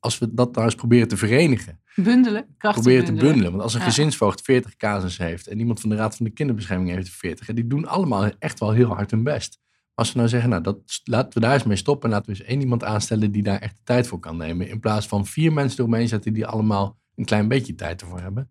als 0.00 0.18
we 0.18 0.34
dat 0.34 0.52
nou 0.54 0.64
eens 0.64 0.74
proberen 0.74 1.08
te 1.08 1.16
verenigen 1.16 1.80
Bundelen, 1.94 2.46
krachten 2.58 2.82
proberen 2.82 3.04
te 3.04 3.10
bundelen. 3.10 3.32
bundelen. 3.32 3.50
Want 3.50 3.62
als 3.62 3.74
een 3.74 3.80
Ja. 3.80 3.86
gezinsvoogd 3.86 4.40
40 4.42 4.76
casussen 4.76 5.24
heeft 5.24 5.46
en 5.46 5.58
iemand 5.58 5.80
van 5.80 5.90
de 5.90 5.96
Raad 5.96 6.16
van 6.16 6.26
de 6.26 6.32
Kinderbescherming 6.32 6.90
heeft 6.90 7.06
er 7.06 7.12
40, 7.12 7.46
hè, 7.46 7.54
die 7.54 7.66
doen 7.66 7.86
allemaal 7.86 8.30
echt 8.38 8.58
wel 8.60 8.70
heel 8.70 8.94
hard 8.94 9.10
hun 9.10 9.22
best. 9.22 9.58
Als 9.96 10.12
we 10.12 10.16
nou 10.18 10.28
zeggen, 10.30 10.50
nou, 10.50 10.62
dat, 10.62 10.78
laten 11.04 11.32
we 11.32 11.40
daar 11.40 11.52
eens 11.54 11.64
mee 11.64 11.76
stoppen 11.76 12.08
en 12.08 12.14
laten 12.16 12.32
we 12.32 12.38
eens 12.38 12.48
één 12.48 12.60
iemand 12.60 12.84
aanstellen 12.84 13.32
die 13.32 13.42
daar 13.42 13.58
echt 13.58 13.76
de 13.76 13.82
tijd 13.84 14.06
voor 14.06 14.18
kan 14.18 14.36
nemen. 14.36 14.68
In 14.68 14.80
plaats 14.80 15.06
van 15.06 15.26
vier 15.26 15.52
mensen 15.52 15.78
eromheen 15.78 16.08
zetten 16.08 16.32
die 16.32 16.46
allemaal 16.46 16.98
een 17.14 17.24
klein 17.24 17.48
beetje 17.48 17.74
tijd 17.74 18.00
ervoor 18.00 18.20
hebben. 18.20 18.50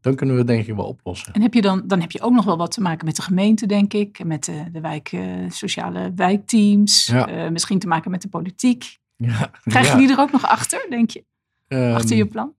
Dan 0.00 0.14
kunnen 0.14 0.34
we 0.34 0.40
het 0.40 0.50
denk 0.50 0.66
ik 0.66 0.74
wel 0.74 0.86
oplossen. 0.86 1.32
En 1.32 1.42
heb 1.42 1.54
je 1.54 1.62
dan, 1.62 1.82
dan 1.86 2.00
heb 2.00 2.10
je 2.10 2.20
ook 2.20 2.32
nog 2.32 2.44
wel 2.44 2.56
wat 2.56 2.70
te 2.72 2.80
maken 2.80 3.06
met 3.06 3.16
de 3.16 3.22
gemeente, 3.22 3.66
denk 3.66 3.92
ik. 3.92 4.18
en 4.18 4.26
Met 4.26 4.44
de, 4.44 4.64
de 4.72 4.80
wijk, 4.80 5.12
eh, 5.12 5.50
sociale 5.50 6.12
wijkteams. 6.14 7.06
Ja. 7.06 7.28
eh, 7.28 7.50
misschien 7.50 7.78
te 7.78 7.86
maken 7.86 8.10
met 8.10 8.22
de 8.22 8.28
politiek. 8.28 8.98
Ja, 9.16 9.50
Krijg 9.64 9.86
je 9.86 9.92
ja. 9.92 9.98
die 9.98 10.10
er 10.10 10.18
ook 10.20 10.32
nog 10.32 10.44
achter, 10.46 10.86
denk 10.90 11.10
je? 11.10 11.24
Achter 11.68 12.16
je 12.16 12.22
Ehm, 12.22 12.32
plan? 12.32 12.54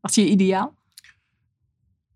Achter 0.00 0.22
je 0.22 0.28
ideaal? 0.30 0.74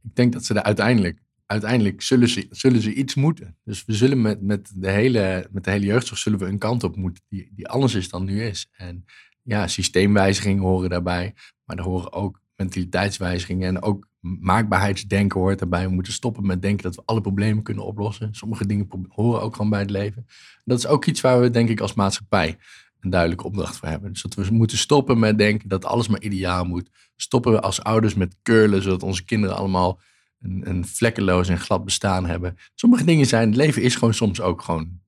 Ik 0.02 0.14
denk 0.14 0.32
dat 0.32 0.44
ze 0.44 0.54
er 0.54 0.62
uiteindelijk, 0.62 1.18
uiteindelijk 1.50 2.02
zullen 2.02 2.28
ze, 2.28 2.46
zullen 2.50 2.80
ze 2.80 2.94
iets 2.94 3.14
moeten. 3.14 3.56
Dus 3.64 3.84
we 3.84 3.92
zullen 3.92 4.20
met, 4.20 4.42
met, 4.42 4.72
de 4.74 4.90
hele, 4.90 5.48
met 5.50 5.64
de 5.64 5.70
hele 5.70 5.86
jeugdzorg 5.86 6.18
zullen 6.20 6.38
we 6.38 6.46
een 6.46 6.58
kant 6.58 6.84
op 6.84 6.96
moeten 6.96 7.22
die, 7.28 7.50
die 7.54 7.68
anders 7.68 7.94
is 7.94 8.08
dan 8.08 8.24
nu 8.24 8.42
is. 8.42 8.68
En 8.72 9.04
ja, 9.42 9.66
systeemwijzigingen 9.66 10.62
horen 10.62 10.90
daarbij, 10.90 11.34
maar 11.64 11.76
er 11.76 11.82
horen 11.82 12.12
ook 12.12 12.40
mentaliteitswijzigingen 12.56 13.68
en 13.68 13.82
ook 13.82 14.06
maakbaarheidsdenken 14.20 15.40
hoort 15.40 15.58
daarbij. 15.58 15.84
We 15.84 15.94
moeten 15.94 16.12
stoppen 16.12 16.46
met 16.46 16.62
denken 16.62 16.82
dat 16.82 16.94
we 16.94 17.02
alle 17.04 17.20
problemen 17.20 17.62
kunnen 17.62 17.84
oplossen. 17.84 18.34
Sommige 18.34 18.66
dingen 18.66 18.88
horen 19.08 19.42
ook 19.42 19.56
gewoon 19.56 19.70
bij 19.70 19.80
het 19.80 19.90
leven. 19.90 20.26
Dat 20.64 20.78
is 20.78 20.86
ook 20.86 21.06
iets 21.06 21.20
waar 21.20 21.40
we 21.40 21.50
denk 21.50 21.68
ik 21.68 21.80
als 21.80 21.94
maatschappij 21.94 22.58
een 23.00 23.10
duidelijke 23.10 23.44
opdracht 23.44 23.76
voor 23.76 23.88
hebben. 23.88 24.12
Dus 24.12 24.22
dat 24.22 24.34
we 24.34 24.54
moeten 24.54 24.78
stoppen 24.78 25.18
met 25.18 25.38
denken 25.38 25.68
dat 25.68 25.84
alles 25.84 26.08
maar 26.08 26.20
ideaal 26.20 26.64
moet. 26.64 26.90
Stoppen 27.16 27.52
we 27.52 27.60
als 27.60 27.82
ouders 27.82 28.14
met 28.14 28.36
curlen, 28.42 28.82
zodat 28.82 29.02
onze 29.02 29.24
kinderen 29.24 29.56
allemaal 29.56 30.00
een, 30.40 30.68
een 30.68 30.86
vlekkeloos 30.86 31.48
en 31.48 31.58
glad 31.58 31.84
bestaan 31.84 32.26
hebben. 32.26 32.56
Sommige 32.74 33.04
dingen 33.04 33.26
zijn, 33.26 33.48
het 33.48 33.56
leven 33.56 33.82
is 33.82 33.94
gewoon 33.94 34.14
soms 34.14 34.40
ook 34.40 34.62
gewoon 34.62 35.00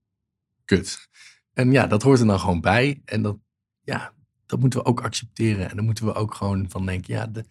kut. 0.65 1.09
En 1.53 1.73
ja, 1.73 1.87
dat 1.87 2.03
hoort 2.03 2.21
er 2.21 2.27
dan 2.27 2.41
gewoon 2.41 2.61
bij. 2.61 3.03
En 3.05 3.23
dat, 3.23 3.37
ja, 3.83 4.13
dat 4.47 4.61
moeten 4.61 4.79
we 4.79 4.85
ook 4.85 5.01
accepteren. 5.01 5.71
En 5.71 5.77
dan 5.77 5.85
moeten 5.85 6.05
we 6.05 6.15
ook 6.15 6.35
gewoon 6.35 6.67
van 6.69 6.87
denken, 6.87 7.15
ja, 7.15 7.27
de, 7.27 7.45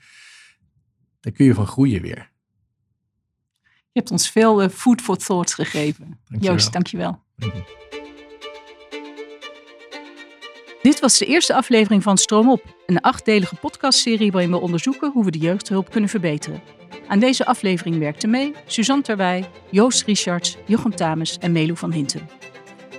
daar 1.19 1.33
kun 1.33 1.45
je 1.45 1.53
van 1.53 1.67
groeien 1.67 2.01
weer. 2.01 2.31
Je 3.63 3.99
hebt 3.99 4.11
ons 4.11 4.29
veel 4.29 4.61
eh, 4.61 4.69
food 4.69 5.01
for 5.01 5.17
thought 5.17 5.53
gegeven. 5.53 6.05
Dankjewel. 6.05 6.55
Joost, 6.55 6.73
dankjewel. 6.73 7.23
Dank 7.35 7.53
je. 7.53 7.79
Dit 10.81 10.99
was 10.99 11.17
de 11.17 11.25
eerste 11.25 11.53
aflevering 11.53 12.03
van 12.03 12.17
Stroom 12.17 12.49
Op, 12.49 12.75
een 12.85 13.01
achtdelige 13.01 13.55
podcastserie 13.55 14.31
waarin 14.31 14.51
we 14.51 14.59
onderzoeken 14.59 15.11
hoe 15.11 15.25
we 15.25 15.31
de 15.31 15.37
jeugdhulp 15.37 15.89
kunnen 15.89 16.09
verbeteren. 16.09 16.80
Aan 17.11 17.19
deze 17.19 17.45
aflevering 17.45 17.97
werkten 17.97 18.29
mee 18.29 18.53
Suzanne 18.65 19.03
Terwij, 19.03 19.45
Joost 19.69 20.05
Richards, 20.05 20.57
Jochem 20.65 20.95
Tames 20.95 21.37
en 21.37 21.51
Melu 21.51 21.75
van 21.75 21.91
Hinten. 21.91 22.29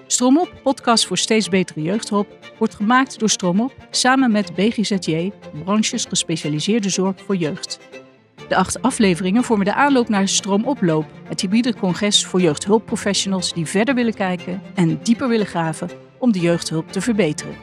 Stroom 0.07 0.39
Op, 0.39 0.53
podcast 0.63 1.07
voor 1.07 1.19
steeds 1.19 1.49
betere 1.49 1.83
jeugdhulp, 1.83 2.27
wordt 2.59 2.75
gemaakt 2.75 3.19
door 3.19 3.29
Stroom 3.29 3.61
Op 3.61 3.73
samen 3.91 4.33
met 4.33 4.55
BGZJ, 4.55 5.33
branches 5.65 6.05
gespecialiseerde 6.05 6.89
zorg 6.89 7.17
voor 7.25 7.37
jeugd. 7.37 7.79
De 8.49 8.57
acht 8.57 8.83
afleveringen 8.83 9.45
vormen 9.45 9.67
de 9.67 9.75
aanloop 9.75 10.09
naar 10.09 10.29
Stroom 10.29 10.65
Oploop, 10.65 11.07
het 11.29 11.41
hybride 11.41 11.75
congres 11.75 12.27
voor 12.27 12.41
jeugdhulpprofessionals 12.41 13.53
die 13.53 13.67
verder 13.67 13.95
willen 13.95 14.15
kijken 14.15 14.63
en 14.75 15.03
dieper 15.03 15.29
willen 15.29 15.47
graven 15.47 15.91
om 16.19 16.33
de 16.33 16.41
jeugdhulp 16.41 16.93
te 16.93 17.01
verbeteren. 17.01 17.55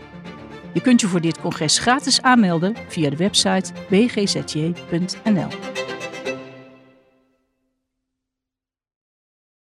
Je 0.74 0.82
kunt 0.82 1.02
je 1.02 1.08
voor 1.08 1.22
dit 1.22 1.42
congres 1.42 1.80
gratis 1.80 2.22
aanmelden 2.22 2.76
via 2.88 3.10
de 3.10 3.16
website 3.16 3.74
bgzj.nl. 3.90 5.48